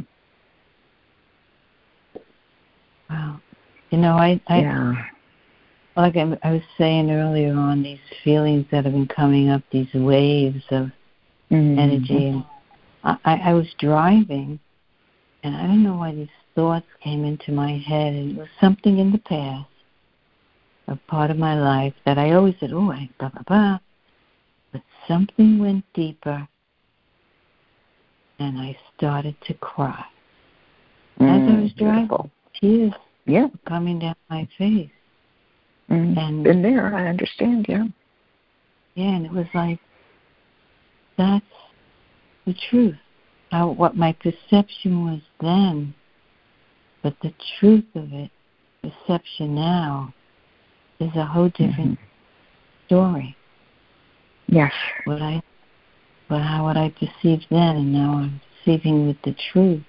Wow. 3.09 3.41
You 3.89 3.97
know, 3.97 4.13
I, 4.13 4.39
I 4.47 4.59
yeah 4.59 4.93
like 5.99 6.15
I 6.15 6.51
was 6.51 6.61
saying 6.77 7.11
earlier 7.11 7.53
on, 7.53 7.83
these 7.83 7.99
feelings 8.23 8.65
that 8.71 8.85
have 8.85 8.93
been 8.93 9.07
coming 9.07 9.49
up, 9.49 9.61
these 9.71 9.93
waves 9.93 10.63
of 10.71 10.87
mm-hmm. 11.51 11.79
energy. 11.79 12.27
And 12.27 12.45
I, 13.03 13.35
I 13.45 13.53
was 13.53 13.67
driving, 13.79 14.59
and 15.43 15.55
I 15.55 15.63
don't 15.63 15.83
know 15.83 15.97
why 15.97 16.13
these 16.15 16.27
thoughts 16.55 16.85
came 17.03 17.25
into 17.25 17.51
my 17.51 17.77
head, 17.77 18.13
and 18.13 18.31
it 18.31 18.37
was 18.37 18.47
something 18.61 18.99
in 18.99 19.11
the 19.11 19.17
past, 19.19 19.67
a 20.89 20.95
part 21.07 21.29
of 21.29 21.37
my 21.37 21.59
life 21.59 21.93
that 22.05 22.17
I 22.17 22.31
always 22.31 22.55
said, 22.59 22.71
"Oh, 22.73 22.91
I 22.91 23.09
blah 23.19 23.29
blah 23.29 23.43
blah," 23.43 23.79
but 24.71 24.81
something 25.07 25.59
went 25.59 25.85
deeper, 25.93 26.47
and 28.39 28.57
I 28.57 28.75
started 28.97 29.35
to 29.47 29.53
cry 29.55 30.03
mm, 31.19 31.27
as 31.27 31.53
I 31.53 31.61
was 31.61 31.71
driving. 31.73 32.07
Beautiful. 32.07 32.31
Tears 32.59 32.93
yeah. 33.25 33.47
coming 33.65 33.99
down 33.99 34.15
my 34.29 34.47
face. 34.57 34.89
Mm, 35.89 36.17
and 36.17 36.43
been 36.43 36.61
there, 36.61 36.93
I 36.93 37.07
understand, 37.07 37.67
yeah. 37.69 37.85
Yeah, 38.95 39.15
and 39.15 39.25
it 39.25 39.31
was 39.31 39.47
like 39.53 39.79
that's 41.17 41.45
the 42.45 42.55
truth. 42.69 42.97
How 43.51 43.71
what 43.71 43.95
my 43.95 44.13
perception 44.13 45.05
was 45.05 45.21
then, 45.39 45.93
but 47.03 47.15
the 47.21 47.33
truth 47.59 47.85
of 47.95 48.11
it, 48.13 48.31
perception 48.81 49.55
now, 49.55 50.13
is 50.99 51.15
a 51.15 51.25
whole 51.25 51.49
different 51.49 51.97
mm-hmm. 51.97 52.85
story. 52.87 53.35
Yes. 54.47 54.73
What 55.05 55.21
I 55.21 55.41
but 56.27 56.41
how 56.41 56.65
what 56.65 56.77
I 56.77 56.89
perceived 56.89 57.47
then 57.49 57.75
and 57.75 57.93
now 57.93 58.13
I'm 58.13 58.41
perceiving 58.63 59.07
with 59.07 59.17
the 59.23 59.35
truth. 59.51 59.83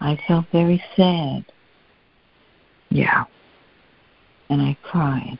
I 0.00 0.18
felt 0.26 0.46
very 0.52 0.82
sad. 0.96 1.44
Yeah 2.90 3.24
and 4.50 4.60
I 4.60 4.76
cried. 4.82 5.38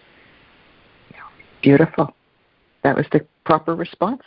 Beautiful. 1.63 2.15
That 2.83 2.97
was 2.97 3.05
the 3.13 3.27
proper 3.45 3.75
response. 3.75 4.23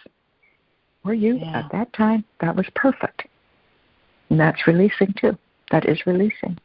Were 1.04 1.16
you 1.16 1.38
yeah. 1.38 1.60
at 1.60 1.72
that 1.72 1.92
time? 1.94 2.24
That 2.42 2.56
was 2.56 2.68
perfect. 2.76 3.24
And 4.30 4.40
that's 4.40 4.68
releasing 4.68 5.16
too. 5.20 5.36
That 5.72 5.90
is 5.90 6.06
releasing. 6.06 6.60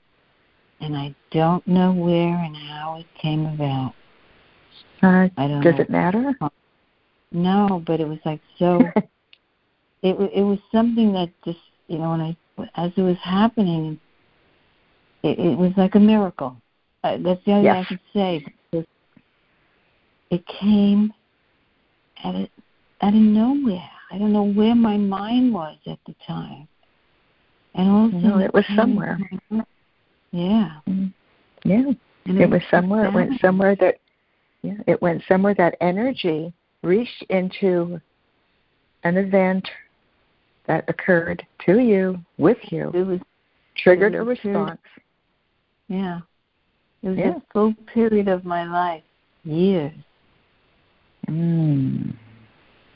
And 0.80 0.96
I 0.96 1.14
don't 1.30 1.66
know 1.66 1.92
where 1.92 2.36
and 2.36 2.56
how 2.56 2.98
it 3.00 3.06
came 3.20 3.46
about. 3.46 3.94
Uh, 5.02 5.28
I 5.36 5.48
don't 5.48 5.60
does 5.60 5.74
know. 5.74 5.80
it 5.80 5.90
matter? 5.90 6.38
No, 7.32 7.82
but 7.86 8.00
it 8.00 8.08
was 8.08 8.18
like 8.24 8.40
so. 8.58 8.80
it 10.02 10.14
it 10.34 10.42
was 10.42 10.58
something 10.72 11.12
that 11.12 11.30
just 11.44 11.58
you 11.88 11.98
know 11.98 12.10
when 12.10 12.20
I 12.20 12.36
as 12.74 12.92
it 12.96 13.02
was 13.02 13.16
happening, 13.22 14.00
it, 15.22 15.38
it 15.38 15.58
was 15.58 15.72
like 15.76 15.94
a 15.94 16.00
miracle. 16.00 16.56
Uh, 17.04 17.18
that's 17.20 17.44
the 17.44 17.52
only 17.52 17.64
yes. 17.64 17.74
thing 17.74 17.84
I 17.84 17.88
could 17.88 18.00
say. 18.12 18.84
It 20.30 20.44
came 20.46 21.12
out 22.24 22.34
of, 22.34 22.48
out 23.00 23.14
of 23.14 23.20
nowhere. 23.20 23.90
I 24.10 24.18
don't 24.18 24.32
know 24.32 24.44
where 24.44 24.74
my 24.74 24.96
mind 24.96 25.52
was 25.52 25.76
at 25.86 25.98
the 26.06 26.14
time. 26.26 26.68
And 27.74 27.88
also, 27.88 28.16
no, 28.16 28.38
it 28.38 28.52
was 28.52 28.64
somewhere. 28.74 29.18
Yeah. 30.38 30.70
Mm-hmm. 30.88 31.68
Yeah. 31.68 31.92
And 32.26 32.40
it, 32.40 32.48
was 32.48 32.62
somewhere. 32.70 33.06
It 33.06 33.14
went 33.14 33.40
somewhere 33.40 33.74
that. 33.80 33.96
Yeah, 34.62 34.74
it 34.86 35.00
went 35.00 35.22
somewhere 35.28 35.54
that 35.54 35.76
energy 35.80 36.52
reached 36.82 37.24
into 37.30 38.00
an 39.04 39.16
event 39.16 39.68
that 40.66 40.84
occurred 40.88 41.44
to 41.64 41.78
you, 41.78 42.20
with 42.36 42.58
you, 42.70 42.90
it 42.92 43.06
was, 43.06 43.20
triggered 43.76 44.14
it 44.14 44.22
was 44.22 44.38
a 44.44 44.48
response. 44.48 44.80
Yeah. 45.88 46.20
It 47.02 47.08
was 47.08 47.18
yeah. 47.18 47.36
a 47.36 47.42
full 47.52 47.74
period 47.92 48.28
of 48.28 48.44
my 48.44 48.64
life, 48.64 49.02
years. 49.44 49.92
Mm. 51.28 52.14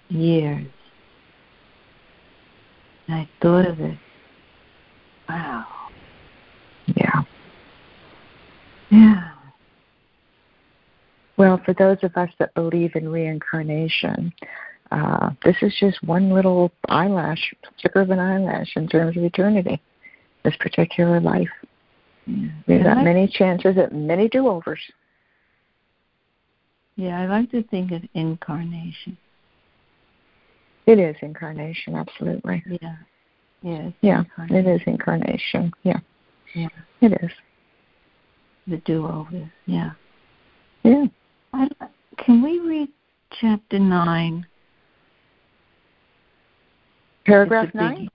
Years. 0.09 0.66
And 3.07 3.16
I 3.16 3.28
thought 3.40 3.66
of 3.66 3.80
it. 3.80 3.99
Wow. 5.28 5.82
Yeah. 6.97 7.22
Yeah. 8.90 9.28
Well, 11.36 11.61
for 11.64 11.74
those 11.74 11.99
of 12.03 12.16
us 12.16 12.30
that 12.38 12.55
believe 12.55 12.95
in 12.95 13.09
reincarnation, 13.09 14.32
uh, 14.90 15.30
this 15.45 15.57
is 15.62 15.74
just 15.80 16.03
one 16.03 16.30
little 16.30 16.70
eyelash, 16.88 17.55
flicker 17.80 18.01
of 18.01 18.11
an 18.11 18.18
eyelash 18.18 18.72
in 18.76 18.86
terms 18.86 19.16
of 19.16 19.24
eternity, 19.24 19.80
this 20.45 20.55
particular 20.57 21.18
life. 21.20 21.49
Yeah. 22.26 22.49
We've 22.66 22.84
got 22.84 23.03
many 23.03 23.26
chances 23.26 23.78
at 23.78 23.93
many 23.93 24.28
do 24.28 24.47
overs. 24.49 24.80
Yeah, 26.97 27.20
I 27.20 27.26
like 27.26 27.51
to 27.53 27.62
think 27.64 27.90
of 27.93 28.03
incarnation. 28.14 29.16
It 30.86 30.99
is 30.99 31.16
incarnation, 31.22 31.97
absolutely. 31.97 32.62
Yeah. 32.80 32.97
Yeah. 33.62 33.90
Yeah, 34.03 34.24
it 34.51 34.66
is 34.66 34.80
incarnation. 34.86 35.72
Yeah. 35.84 36.01
Yeah. 36.55 36.68
It 37.00 37.12
is. 37.22 37.30
The 38.66 38.76
do 38.78 39.07
overs, 39.07 39.48
yeah. 39.66 39.92
Yeah. 40.84 41.05
I, 41.53 41.68
can 42.18 42.42
we 42.42 42.61
read 42.61 42.88
chapter 43.40 43.78
9? 43.78 44.46
Paragraph 47.26 47.74
9? 47.74 48.09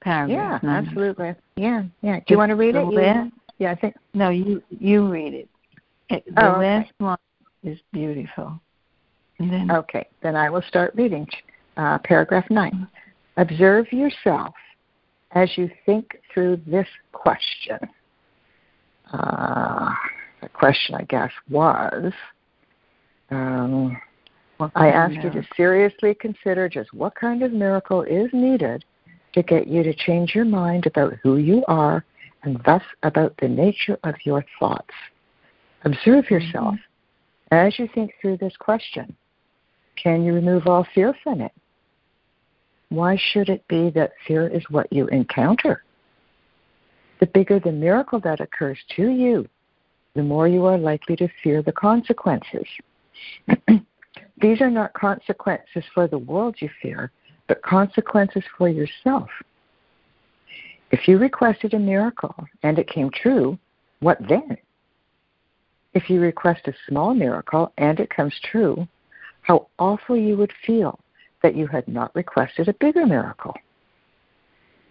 Paragraph 0.00 0.62
yeah, 0.62 0.68
9. 0.68 0.86
absolutely. 0.86 1.34
Yeah, 1.56 1.82
yeah. 2.02 2.18
Do 2.18 2.24
you 2.28 2.38
want 2.38 2.50
to 2.50 2.56
read 2.56 2.76
it? 2.76 2.84
Last, 2.84 3.32
yeah, 3.58 3.72
I 3.72 3.74
think. 3.74 3.96
No, 4.14 4.30
you 4.30 4.62
you 4.70 5.08
read 5.08 5.34
it. 5.34 5.48
it 6.10 6.24
the 6.34 6.44
oh, 6.44 6.50
okay. 6.52 6.78
last 6.78 6.92
one 6.98 7.18
is 7.64 7.78
beautiful. 7.92 8.60
Then, 9.38 9.70
okay, 9.70 10.06
then 10.22 10.36
I 10.36 10.48
will 10.48 10.62
start 10.68 10.94
reading. 10.94 11.26
Uh, 11.76 11.98
paragraph 11.98 12.46
9. 12.50 12.88
Observe 13.36 13.92
yourself 13.92 14.54
as 15.36 15.50
you 15.58 15.70
think 15.84 16.18
through 16.32 16.58
this 16.66 16.88
question. 17.12 17.78
Uh, 19.12 19.90
the 20.40 20.48
question, 20.48 20.94
I 20.94 21.02
guess, 21.04 21.30
was 21.50 22.12
um, 23.30 23.96
I 24.74 24.88
ask 24.88 25.14
you 25.14 25.30
to 25.30 25.46
seriously 25.54 26.14
consider 26.14 26.68
just 26.70 26.92
what 26.94 27.14
kind 27.14 27.42
of 27.42 27.52
miracle 27.52 28.02
is 28.02 28.30
needed 28.32 28.84
to 29.34 29.42
get 29.42 29.66
you 29.66 29.82
to 29.82 29.92
change 29.92 30.34
your 30.34 30.46
mind 30.46 30.86
about 30.86 31.12
who 31.22 31.36
you 31.36 31.62
are 31.68 32.02
and 32.42 32.58
thus 32.64 32.82
about 33.02 33.34
the 33.38 33.48
nature 33.48 33.98
of 34.04 34.14
your 34.24 34.42
thoughts. 34.58 34.94
Observe 35.84 36.24
mm-hmm. 36.24 36.34
yourself 36.34 36.74
mm-hmm. 36.74 37.54
as 37.54 37.78
you 37.78 37.88
think 37.94 38.12
through 38.22 38.38
this 38.38 38.56
question. 38.58 39.14
Can 40.02 40.24
you 40.24 40.32
remove 40.32 40.66
all 40.66 40.86
fear 40.94 41.14
from 41.22 41.42
it? 41.42 41.52
Why 42.88 43.16
should 43.16 43.48
it 43.48 43.66
be 43.68 43.90
that 43.90 44.12
fear 44.26 44.46
is 44.46 44.62
what 44.70 44.92
you 44.92 45.06
encounter? 45.08 45.82
The 47.18 47.26
bigger 47.26 47.58
the 47.58 47.72
miracle 47.72 48.20
that 48.20 48.40
occurs 48.40 48.78
to 48.96 49.08
you, 49.08 49.48
the 50.14 50.22
more 50.22 50.46
you 50.46 50.64
are 50.64 50.78
likely 50.78 51.16
to 51.16 51.28
fear 51.42 51.62
the 51.62 51.72
consequences. 51.72 52.66
These 54.40 54.60
are 54.60 54.70
not 54.70 54.92
consequences 54.94 55.84
for 55.94 56.06
the 56.06 56.18
world 56.18 56.56
you 56.60 56.68
fear, 56.80 57.10
but 57.48 57.62
consequences 57.62 58.44
for 58.56 58.68
yourself. 58.68 59.28
If 60.90 61.08
you 61.08 61.18
requested 61.18 61.74
a 61.74 61.78
miracle 61.78 62.34
and 62.62 62.78
it 62.78 62.88
came 62.88 63.10
true, 63.10 63.58
what 64.00 64.18
then? 64.28 64.56
If 65.94 66.08
you 66.10 66.20
request 66.20 66.68
a 66.68 66.74
small 66.88 67.14
miracle 67.14 67.72
and 67.78 67.98
it 67.98 68.10
comes 68.10 68.34
true, 68.44 68.86
how 69.42 69.68
awful 69.78 70.16
you 70.16 70.36
would 70.36 70.52
feel 70.66 71.00
that 71.46 71.54
you 71.54 71.68
had 71.68 71.86
not 71.86 72.12
requested 72.16 72.66
a 72.66 72.74
bigger 72.74 73.06
miracle. 73.06 73.54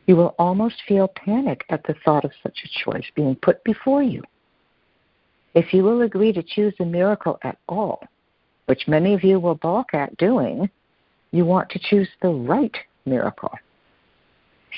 You 0.05 0.15
will 0.15 0.35
almost 0.39 0.75
feel 0.87 1.09
panic 1.09 1.65
at 1.67 1.83
the 1.83 1.95
thought 2.05 2.23
of 2.23 2.31
such 2.41 2.57
a 2.63 2.83
choice 2.85 3.03
being 3.13 3.35
put 3.35 3.61
before 3.65 4.01
you. 4.01 4.23
If 5.53 5.73
you 5.73 5.83
will 5.83 6.03
agree 6.03 6.31
to 6.31 6.41
choose 6.41 6.73
a 6.79 6.85
miracle 6.85 7.37
at 7.43 7.57
all, 7.67 8.01
which 8.67 8.87
many 8.87 9.13
of 9.13 9.21
you 9.21 9.37
will 9.37 9.55
balk 9.55 9.93
at 9.93 10.15
doing, 10.15 10.69
you 11.31 11.43
want 11.43 11.69
to 11.71 11.79
choose 11.79 12.07
the 12.21 12.29
right 12.29 12.77
miracle. 13.05 13.51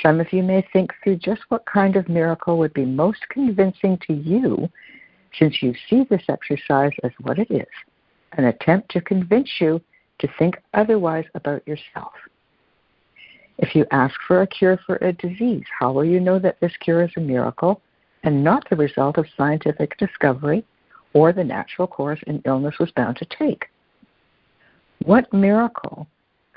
Some 0.02 0.20
of 0.20 0.34
you 0.34 0.42
may 0.42 0.68
think 0.74 0.92
through 1.04 1.18
just 1.18 1.42
what 1.50 1.64
kind 1.68 1.96
of 1.96 2.10
miracle 2.10 2.58
would 2.58 2.74
be 2.74 2.86
most 2.86 3.22
convincing 3.30 4.00
to 4.08 4.14
you, 4.14 4.68
since 5.38 5.62
you 5.62 5.76
see 5.88 6.06
this 6.10 6.24
exercise 6.28 6.94
as 7.04 7.12
what 7.22 7.38
it 7.38 7.52
is 7.52 7.68
an 8.34 8.46
attempt 8.46 8.90
to 8.90 9.00
convince 9.00 9.50
you 9.62 9.80
to 10.20 10.28
think 10.40 10.58
otherwise 10.74 11.26
about 11.36 11.68
yourself. 11.68 12.14
If 13.58 13.76
you 13.76 13.86
ask 13.92 14.16
for 14.28 14.42
a 14.42 14.48
cure 14.48 14.80
for 14.86 14.98
a 14.98 15.14
disease, 15.14 15.66
how 15.80 15.92
will 15.92 16.06
you 16.06 16.20
know 16.20 16.40
that 16.40 16.60
this 16.60 16.76
cure 16.80 17.04
is 17.04 17.12
a 17.18 17.22
miracle 17.22 17.82
and 18.24 18.44
not 18.44 18.70
the 18.70 18.76
result 18.76 19.18
of 19.18 19.26
scientific 19.36 19.98
discovery 19.98 20.64
or 21.14 21.34
the 21.34 21.44
natural 21.44 21.88
course 21.88 22.20
an 22.28 22.42
illness 22.46 22.76
was 22.80 22.92
bound 22.92 23.18
to 23.18 23.26
take? 23.26 23.66
What 25.06 25.32
miracle 25.34 26.08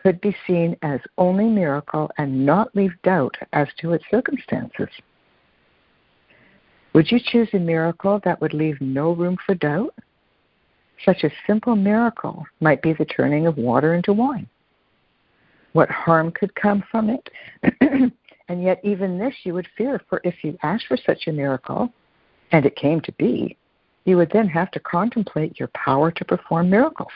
could 0.03 0.21
be 0.21 0.37
seen 0.47 0.77
as 0.83 1.01
only 1.19 1.45
miracle 1.45 2.11
and 2.19 2.45
not 2.45 2.75
leave 2.75 2.93
doubt 3.03 3.37
as 3.53 3.69
to 3.79 3.93
its 3.93 4.05
circumstances? 4.11 4.89
Would 6.93 7.11
you 7.11 7.21
choose 7.23 7.49
a 7.53 7.59
miracle 7.59 8.21
that 8.25 8.41
would 8.41 8.53
leave 8.53 8.81
no 8.81 9.13
room 9.13 9.37
for 9.47 9.55
doubt? 9.55 9.95
Such 11.05 11.25
a 11.25 11.31
simple 11.47 11.77
miracle 11.77 12.45
might 12.61 12.83
be 12.83 12.93
the 12.93 13.05
turning 13.05 13.47
of 13.47 13.57
water 13.57 13.95
into 13.95 14.13
wine. 14.13 14.49
What 15.73 15.91
harm 15.91 16.33
could 16.33 16.55
come 16.55 16.83
from 16.91 17.11
it? 17.11 17.31
and 18.49 18.63
yet, 18.63 18.81
even 18.83 19.19
this 19.19 19.35
you 19.45 19.55
would 19.55 19.69
fear, 19.79 20.01
for 20.09 20.21
if 20.25 20.35
you 20.43 20.59
asked 20.63 20.87
for 20.89 20.97
such 20.97 21.27
a 21.27 21.33
miracle, 21.33 21.93
and 22.53 22.67
it 22.67 22.77
came 22.77 23.01
to 23.03 23.13
be, 23.13 23.57
you 24.05 24.17
would 24.17 24.31
then 24.33 24.49
have 24.49 24.71
to 24.73 24.81
contemplate 24.81 25.59
your 25.59 25.69
power 25.69 26.11
to 26.11 26.25
perform 26.25 26.69
miracles. 26.69 27.13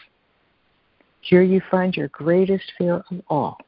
Here 1.20 1.42
you 1.42 1.60
find 1.70 1.96
your 1.96 2.08
greatest 2.08 2.72
fear 2.78 3.02
of 3.10 3.20
all 3.28 3.58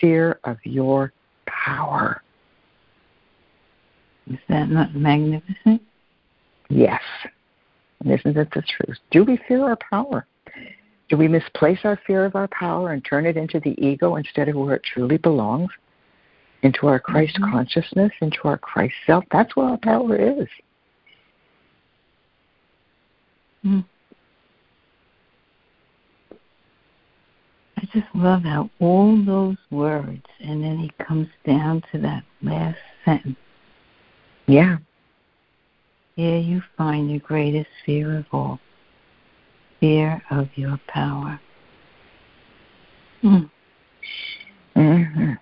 fear 0.00 0.38
of 0.44 0.56
your 0.64 1.12
power. 1.46 2.22
Is 4.30 4.38
that 4.48 4.70
not 4.70 4.94
magnificent? 4.94 5.82
Yes. 6.68 7.02
And 8.00 8.12
isn't 8.12 8.34
that 8.34 8.50
the 8.52 8.62
truth? 8.62 8.98
Do 9.10 9.24
we 9.24 9.38
fear 9.48 9.64
our 9.64 9.78
power? 9.90 10.26
Do 11.08 11.16
we 11.16 11.28
misplace 11.28 11.78
our 11.84 11.98
fear 12.06 12.24
of 12.24 12.34
our 12.34 12.48
power 12.48 12.92
and 12.92 13.04
turn 13.04 13.26
it 13.26 13.36
into 13.36 13.60
the 13.60 13.74
ego 13.84 14.16
instead 14.16 14.48
of 14.48 14.56
where 14.56 14.76
it 14.76 14.82
truly 14.82 15.18
belongs? 15.18 15.70
Into 16.62 16.86
our 16.86 16.98
Christ 16.98 17.36
mm-hmm. 17.36 17.52
consciousness, 17.52 18.10
into 18.20 18.38
our 18.44 18.56
Christ 18.56 18.94
self? 19.06 19.24
That's 19.30 19.54
where 19.54 19.66
our 19.66 19.78
power 19.78 20.16
is. 20.16 20.48
Mm-hmm. 23.64 23.80
I 27.76 27.88
just 27.92 28.14
love 28.14 28.42
how 28.44 28.70
all 28.80 29.22
those 29.24 29.56
words, 29.70 30.24
and 30.40 30.64
then 30.64 30.78
he 30.78 30.90
comes 31.04 31.28
down 31.46 31.82
to 31.92 31.98
that 31.98 32.24
last 32.42 32.78
sentence. 33.04 33.36
Yeah. 34.46 34.78
Here 36.16 36.38
you 36.38 36.62
find 36.76 37.10
your 37.10 37.20
greatest 37.20 37.68
fear 37.84 38.18
of 38.18 38.26
all 38.32 38.60
fear 39.80 40.22
of 40.30 40.48
your 40.54 40.80
power. 40.88 41.38
Mm. 43.22 43.50
Mm-hmm. 44.76 45.32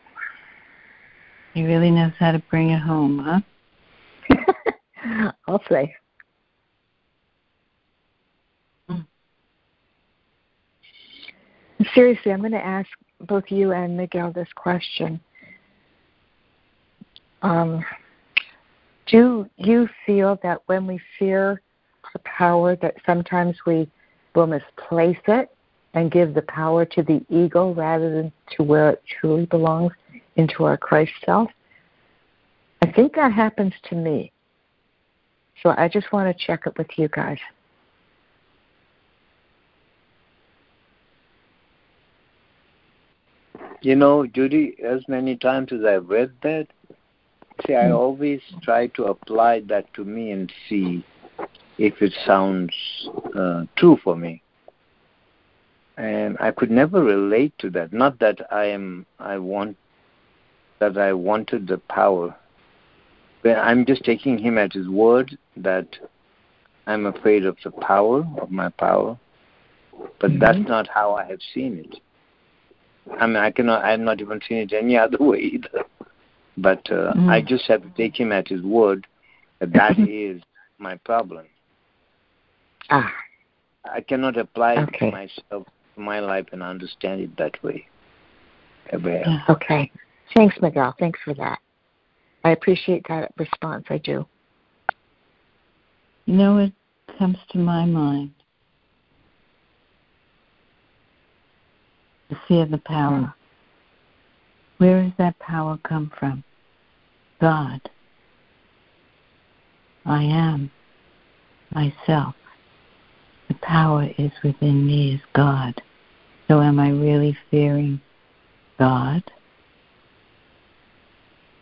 He 1.54 1.64
really 1.64 1.90
knows 1.90 2.12
how 2.18 2.32
to 2.32 2.42
bring 2.50 2.70
it 2.70 2.80
home, 2.80 3.18
huh? 4.28 5.32
I'll 5.46 5.62
say. 5.70 5.94
Mm. 8.88 9.06
Seriously, 11.94 12.32
I'm 12.32 12.40
going 12.40 12.52
to 12.52 12.64
ask 12.64 12.88
both 13.20 13.44
you 13.48 13.72
and 13.72 13.96
Miguel 13.96 14.32
this 14.32 14.48
question. 14.56 15.20
Um, 17.42 17.84
do 19.12 19.46
you 19.58 19.88
feel 20.06 20.38
that 20.42 20.62
when 20.66 20.86
we 20.86 20.98
fear 21.18 21.60
the 22.14 22.18
power 22.20 22.74
that 22.76 22.94
sometimes 23.04 23.56
we 23.66 23.86
will 24.34 24.46
misplace 24.46 25.18
it 25.28 25.54
and 25.92 26.10
give 26.10 26.32
the 26.32 26.42
power 26.42 26.86
to 26.86 27.02
the 27.02 27.22
ego 27.28 27.74
rather 27.74 28.10
than 28.10 28.32
to 28.56 28.62
where 28.62 28.90
it 28.90 29.02
truly 29.20 29.44
belongs 29.44 29.92
into 30.36 30.64
our 30.64 30.78
Christ 30.78 31.12
self? 31.26 31.50
I 32.80 32.90
think 32.90 33.14
that 33.14 33.32
happens 33.32 33.74
to 33.90 33.94
me. 33.94 34.32
So 35.62 35.74
I 35.76 35.88
just 35.88 36.10
want 36.10 36.34
to 36.34 36.46
check 36.46 36.62
it 36.66 36.76
with 36.78 36.88
you 36.96 37.08
guys. 37.08 37.38
You 43.82 43.94
know, 43.94 44.26
Judy, 44.26 44.74
as 44.82 45.02
many 45.06 45.36
times 45.36 45.70
as 45.70 45.84
I've 45.84 46.08
read 46.08 46.32
that, 46.42 46.68
See, 47.66 47.74
I 47.74 47.90
always 47.90 48.40
try 48.62 48.88
to 48.88 49.04
apply 49.04 49.60
that 49.68 49.92
to 49.94 50.04
me 50.04 50.32
and 50.32 50.52
see 50.68 51.04
if 51.78 52.00
it 52.02 52.12
sounds 52.26 52.74
uh, 53.36 53.64
true 53.76 53.98
for 54.02 54.16
me. 54.16 54.42
And 55.96 56.36
I 56.40 56.50
could 56.50 56.70
never 56.70 57.02
relate 57.02 57.52
to 57.58 57.70
that. 57.70 57.92
Not 57.92 58.18
that 58.20 58.52
I 58.52 58.64
am, 58.64 59.06
I 59.18 59.38
want, 59.38 59.76
that 60.80 60.96
I 60.96 61.12
wanted 61.12 61.66
the 61.68 61.78
power. 61.78 62.34
But 63.42 63.58
I'm 63.58 63.84
just 63.84 64.04
taking 64.04 64.38
him 64.38 64.56
at 64.56 64.72
his 64.72 64.88
word 64.88 65.36
that 65.56 65.88
I'm 66.86 67.06
afraid 67.06 67.44
of 67.44 67.56
the 67.62 67.70
power 67.70 68.26
of 68.40 68.50
my 68.50 68.68
power, 68.70 69.18
but 70.20 70.30
mm-hmm. 70.30 70.38
that's 70.38 70.68
not 70.68 70.88
how 70.88 71.14
I 71.14 71.24
have 71.24 71.40
seen 71.54 71.78
it. 71.78 72.00
I 73.20 73.26
mean, 73.26 73.36
I 73.36 73.50
cannot. 73.50 73.84
I 73.84 73.90
have 73.92 74.00
not 74.00 74.20
even 74.20 74.40
seen 74.48 74.58
it 74.58 74.72
any 74.72 74.96
other 75.04 75.18
way 75.18 75.38
either. 75.38 75.84
But 76.56 76.80
uh, 76.90 77.12
mm-hmm. 77.14 77.30
I 77.30 77.40
just 77.40 77.66
have 77.68 77.82
to 77.82 77.90
take 77.96 78.18
him 78.18 78.32
at 78.32 78.48
his 78.48 78.62
word 78.62 79.06
that 79.60 79.72
that 79.72 79.98
is 80.08 80.42
my 80.78 80.96
problem. 80.96 81.46
Ah. 82.90 83.12
I 83.84 84.00
cannot 84.00 84.36
apply 84.36 84.76
okay. 84.76 85.06
it 85.06 85.10
to 85.10 85.10
myself, 85.10 85.66
to 85.94 86.00
my 86.00 86.20
life, 86.20 86.46
and 86.52 86.62
understand 86.62 87.20
it 87.20 87.36
that 87.38 87.62
way. 87.62 87.86
Ever. 88.90 89.22
Okay. 89.48 89.90
Thanks, 90.34 90.56
Miguel. 90.60 90.94
Thanks 90.98 91.18
for 91.24 91.34
that. 91.34 91.58
I 92.44 92.50
appreciate 92.50 93.04
that 93.08 93.32
response. 93.38 93.86
I 93.90 93.98
do. 93.98 94.26
You 96.26 96.34
know 96.34 96.54
what 96.54 97.18
comes 97.18 97.38
to 97.50 97.58
my 97.58 97.84
mind? 97.84 98.32
The 102.30 102.36
fear 102.48 102.62
of 102.62 102.70
the 102.70 102.78
power. 102.78 103.34
Where 104.82 105.04
does 105.04 105.12
that 105.18 105.38
power 105.38 105.78
come 105.84 106.10
from? 106.18 106.42
God. 107.40 107.80
I 110.04 110.24
am 110.24 110.72
myself. 111.72 112.34
The 113.46 113.54
power 113.62 114.10
is 114.18 114.32
within 114.42 114.84
me 114.84 115.14
is 115.14 115.20
God. 115.36 115.80
So 116.48 116.60
am 116.60 116.80
I 116.80 116.90
really 116.90 117.38
fearing 117.48 118.00
God? 118.76 119.22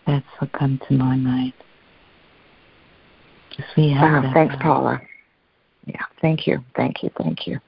That's 0.07 0.25
what 0.39 0.51
comes 0.53 0.81
to 0.89 0.95
my 0.95 1.15
mind. 1.15 1.53
See 3.77 3.93
how 3.93 4.23
wow, 4.23 4.31
thanks, 4.33 4.55
Paula. 4.63 4.99
Yeah, 5.85 6.01
thank 6.23 6.47
you, 6.47 6.65
thank 6.75 7.03
you, 7.03 7.11
thank 7.19 7.47
you. 7.47 7.61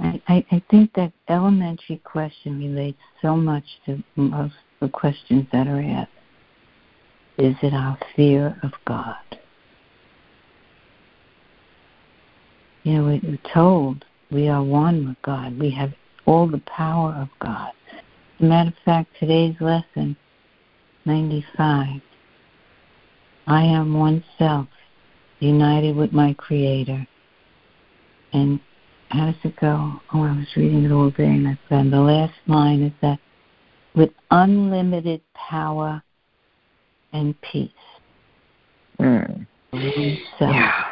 I, 0.00 0.20
I, 0.28 0.62
think 0.70 0.92
that 0.94 1.12
elementary 1.28 2.00
question 2.04 2.58
relates 2.58 2.98
so 3.20 3.36
much 3.36 3.64
to 3.86 4.02
most 4.14 4.54
of 4.80 4.88
the 4.88 4.88
questions 4.88 5.46
that 5.52 5.66
are 5.66 5.80
asked. 5.80 6.10
Is 7.36 7.56
it 7.62 7.74
our 7.74 7.98
fear 8.14 8.56
of 8.62 8.72
God? 8.86 9.16
You 12.84 12.94
know, 12.94 13.04
we're 13.04 13.38
told 13.52 14.04
we 14.30 14.48
are 14.48 14.62
one 14.62 15.08
with 15.08 15.22
God. 15.22 15.58
We 15.58 15.70
have 15.70 15.92
all 16.26 16.46
the 16.46 16.62
power 16.66 17.12
of 17.14 17.28
God. 17.40 17.72
As 17.92 18.00
a 18.40 18.44
matter 18.44 18.68
of 18.68 18.84
fact, 18.84 19.10
today's 19.18 19.56
lesson, 19.60 20.16
95, 21.06 22.00
I 23.46 23.62
am 23.62 23.98
one 23.98 24.22
self, 24.38 24.68
united 25.40 25.96
with 25.96 26.12
my 26.12 26.34
Creator. 26.34 27.06
And 28.32 28.60
how 29.10 29.26
does 29.26 29.34
it 29.44 29.56
go? 29.60 30.00
Oh, 30.12 30.22
I 30.22 30.36
was 30.36 30.46
reading 30.56 30.84
it 30.84 30.92
all 30.92 31.10
day 31.10 31.24
and 31.24 31.48
I 31.48 31.58
found 31.68 31.92
the 31.92 32.00
last 32.00 32.34
line 32.46 32.82
is 32.82 32.92
that 33.00 33.18
with 33.94 34.10
unlimited 34.30 35.20
power 35.34 36.02
and 37.12 37.34
peace. 37.40 37.70
Mm. 39.00 39.46
Yeah. 39.72 40.84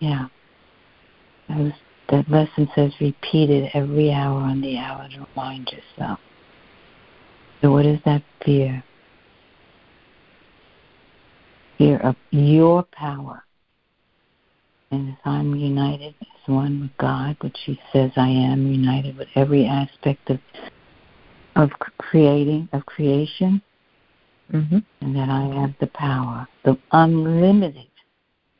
Yeah. 0.00 0.26
That, 1.48 1.58
was, 1.58 1.72
that 2.10 2.30
lesson 2.30 2.68
says 2.74 2.92
repeat 3.00 3.50
it 3.50 3.70
every 3.74 4.12
hour 4.12 4.40
on 4.40 4.60
the 4.60 4.78
hour 4.78 5.08
to 5.08 5.26
remind 5.34 5.70
yourself. 5.70 6.18
So, 7.60 7.70
what 7.70 7.86
is 7.86 8.00
that 8.04 8.22
fear? 8.44 8.82
Of 11.90 12.16
your 12.30 12.84
power. 12.92 13.44
And 14.92 15.10
as 15.10 15.16
I'm 15.24 15.56
united 15.56 16.14
as 16.20 16.48
one 16.48 16.80
with 16.82 16.96
God, 16.98 17.36
which 17.40 17.56
He 17.64 17.80
says 17.92 18.12
I 18.16 18.28
am 18.28 18.70
united 18.70 19.16
with 19.16 19.28
every 19.34 19.66
aspect 19.66 20.30
of 20.30 20.38
of 21.56 21.70
creating 21.98 22.68
of 22.72 22.86
creation, 22.86 23.60
mm-hmm. 24.52 24.78
and 25.00 25.16
that 25.16 25.28
I 25.28 25.60
have 25.60 25.74
the 25.80 25.88
power, 25.88 26.46
the 26.64 26.78
unlimited 26.92 27.88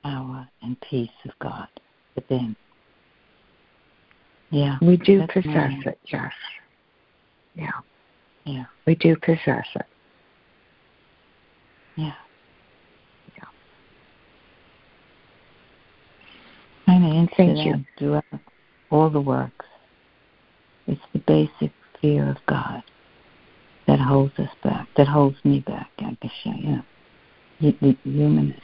power 0.02 0.48
and 0.62 0.76
peace 0.80 1.10
of 1.24 1.30
God 1.38 1.68
within. 2.16 2.56
Yeah, 4.50 4.78
we 4.82 4.96
do 4.96 5.26
possess 5.28 5.72
it. 5.86 5.98
Yes. 6.06 6.32
Yeah. 7.54 7.70
Yeah. 8.44 8.64
We 8.86 8.94
do 8.96 9.16
possess 9.16 9.66
it. 9.74 9.86
Yeah. 11.96 12.14
Kind 17.02 17.28
of 17.28 17.38
incident 17.38 17.86
throughout 17.98 18.24
all 18.90 19.10
the 19.10 19.20
works. 19.20 19.66
It's 20.86 21.00
the 21.12 21.18
basic 21.18 21.72
fear 22.00 22.30
of 22.30 22.36
God 22.46 22.82
that 23.88 23.98
holds 23.98 24.38
us 24.38 24.50
back, 24.62 24.86
that 24.96 25.08
holds 25.08 25.36
me 25.44 25.60
back, 25.60 25.90
I 25.98 26.16
guess, 26.22 26.30
yeah. 26.44 26.82
The 27.60 27.96
humanist. 28.04 28.60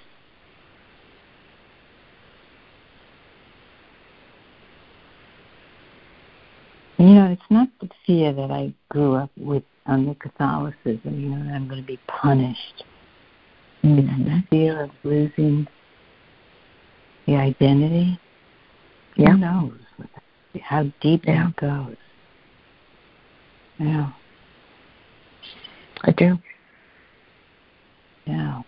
You 6.98 7.06
know, 7.06 7.26
it's 7.32 7.42
not 7.50 7.68
the 7.80 7.88
fear 8.06 8.32
that 8.32 8.52
I 8.52 8.72
grew 8.88 9.14
up 9.14 9.30
with 9.36 9.64
under 9.86 10.14
Catholicism, 10.14 11.00
you 11.04 11.30
know, 11.30 11.44
that 11.44 11.54
I'm 11.54 11.66
going 11.66 11.80
to 11.80 11.86
be 11.86 11.98
punished. 12.06 12.84
Mm-hmm. 13.82 14.22
It's 14.22 14.28
the 14.28 14.44
fear 14.50 14.82
of 14.84 14.90
losing 15.02 15.66
the 17.26 17.34
identity. 17.34 18.20
Yeah. 19.18 19.32
Who 19.32 19.38
knows 19.38 19.72
how 20.62 20.84
deep 21.00 21.24
yeah. 21.26 21.48
that 21.48 21.56
goes? 21.56 21.96
Yeah. 23.78 24.10
I 26.02 26.12
do. 26.12 26.38
Yeah. 28.26 28.62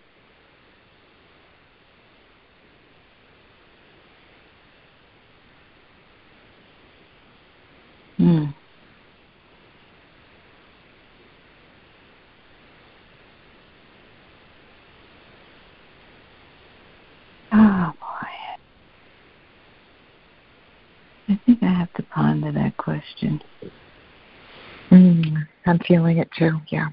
Hmm. 8.17 8.45
Oh 17.53 17.93
boy. 17.99 18.27
I 21.29 21.39
think 21.45 21.63
I 21.63 21.67
have 21.67 21.93
to 21.93 22.03
ponder 22.03 22.51
that 22.51 22.75
question. 22.75 23.41
Mm, 24.91 25.47
I'm 25.65 25.79
feeling 25.91 26.19
it 26.19 26.29
too, 26.37 26.59
yeah. 26.69 26.87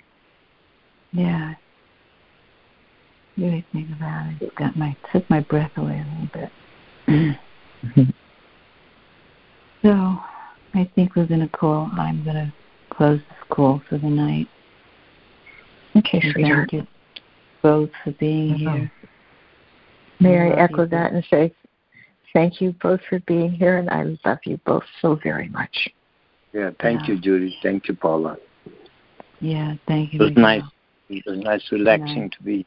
Yeah. 1.12 1.54
Really 3.36 3.64
think 3.72 3.88
about 3.96 4.32
it. 4.32 4.42
It 4.42 4.54
got 4.56 4.76
my 4.76 4.96
took 5.12 5.28
my 5.30 5.40
breath 5.40 5.70
away 5.76 6.04
a 6.04 6.06
little 6.10 6.48
bit. 7.06 7.38
so 9.82 10.18
I 10.74 10.90
think 10.96 11.14
we're 11.14 11.26
going 11.26 11.40
to 11.40 11.48
call. 11.48 11.88
I'm 11.96 12.24
going 12.24 12.36
to 12.36 12.52
close 12.90 13.20
this 13.20 13.38
call 13.50 13.80
for 13.88 13.98
the 13.98 14.08
night. 14.08 14.48
Okay, 15.96 16.20
and 16.20 16.32
sweetheart. 16.32 16.68
Thank 16.70 16.82
you 16.82 16.86
both 17.62 17.90
for 18.02 18.10
being 18.12 18.54
mm-hmm. 18.54 18.76
here. 18.76 18.92
May 20.20 20.38
I, 20.38 20.48
I 20.48 20.64
echo 20.64 20.86
that 20.86 21.12
and 21.12 21.24
say 21.30 21.54
thank 22.32 22.60
you 22.60 22.74
both 22.82 23.00
for 23.08 23.20
being 23.20 23.52
here, 23.52 23.78
and 23.78 23.88
I 23.90 24.16
love 24.24 24.38
you 24.44 24.58
both 24.66 24.82
so 25.00 25.14
very 25.22 25.48
much. 25.48 25.88
Yeah, 26.52 26.70
thank 26.82 27.02
yeah. 27.02 27.14
you, 27.14 27.20
Judy. 27.20 27.56
Thank 27.62 27.86
you, 27.86 27.94
Paula. 27.94 28.36
Yeah, 29.40 29.74
thank 29.86 30.12
you. 30.12 30.20
It 30.20 30.24
was 30.24 30.36
nice. 30.36 30.62
It 31.08 31.24
was 31.26 31.38
nice, 31.38 31.62
relaxing 31.70 32.30
to 32.30 32.42
be. 32.42 32.66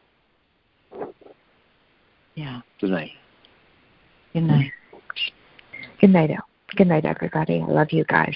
Yeah. 2.36 2.62
Good 2.80 2.92
night. 2.92 3.12
Good 4.34 4.44
night. 4.44 4.72
Good 6.00 6.10
night, 6.10 6.32
Al. 6.32 6.44
Good 6.76 6.88
night, 6.88 7.06
everybody. 7.06 7.62
I 7.62 7.72
love 7.72 7.92
you 7.92 8.06
guys. 8.06 8.36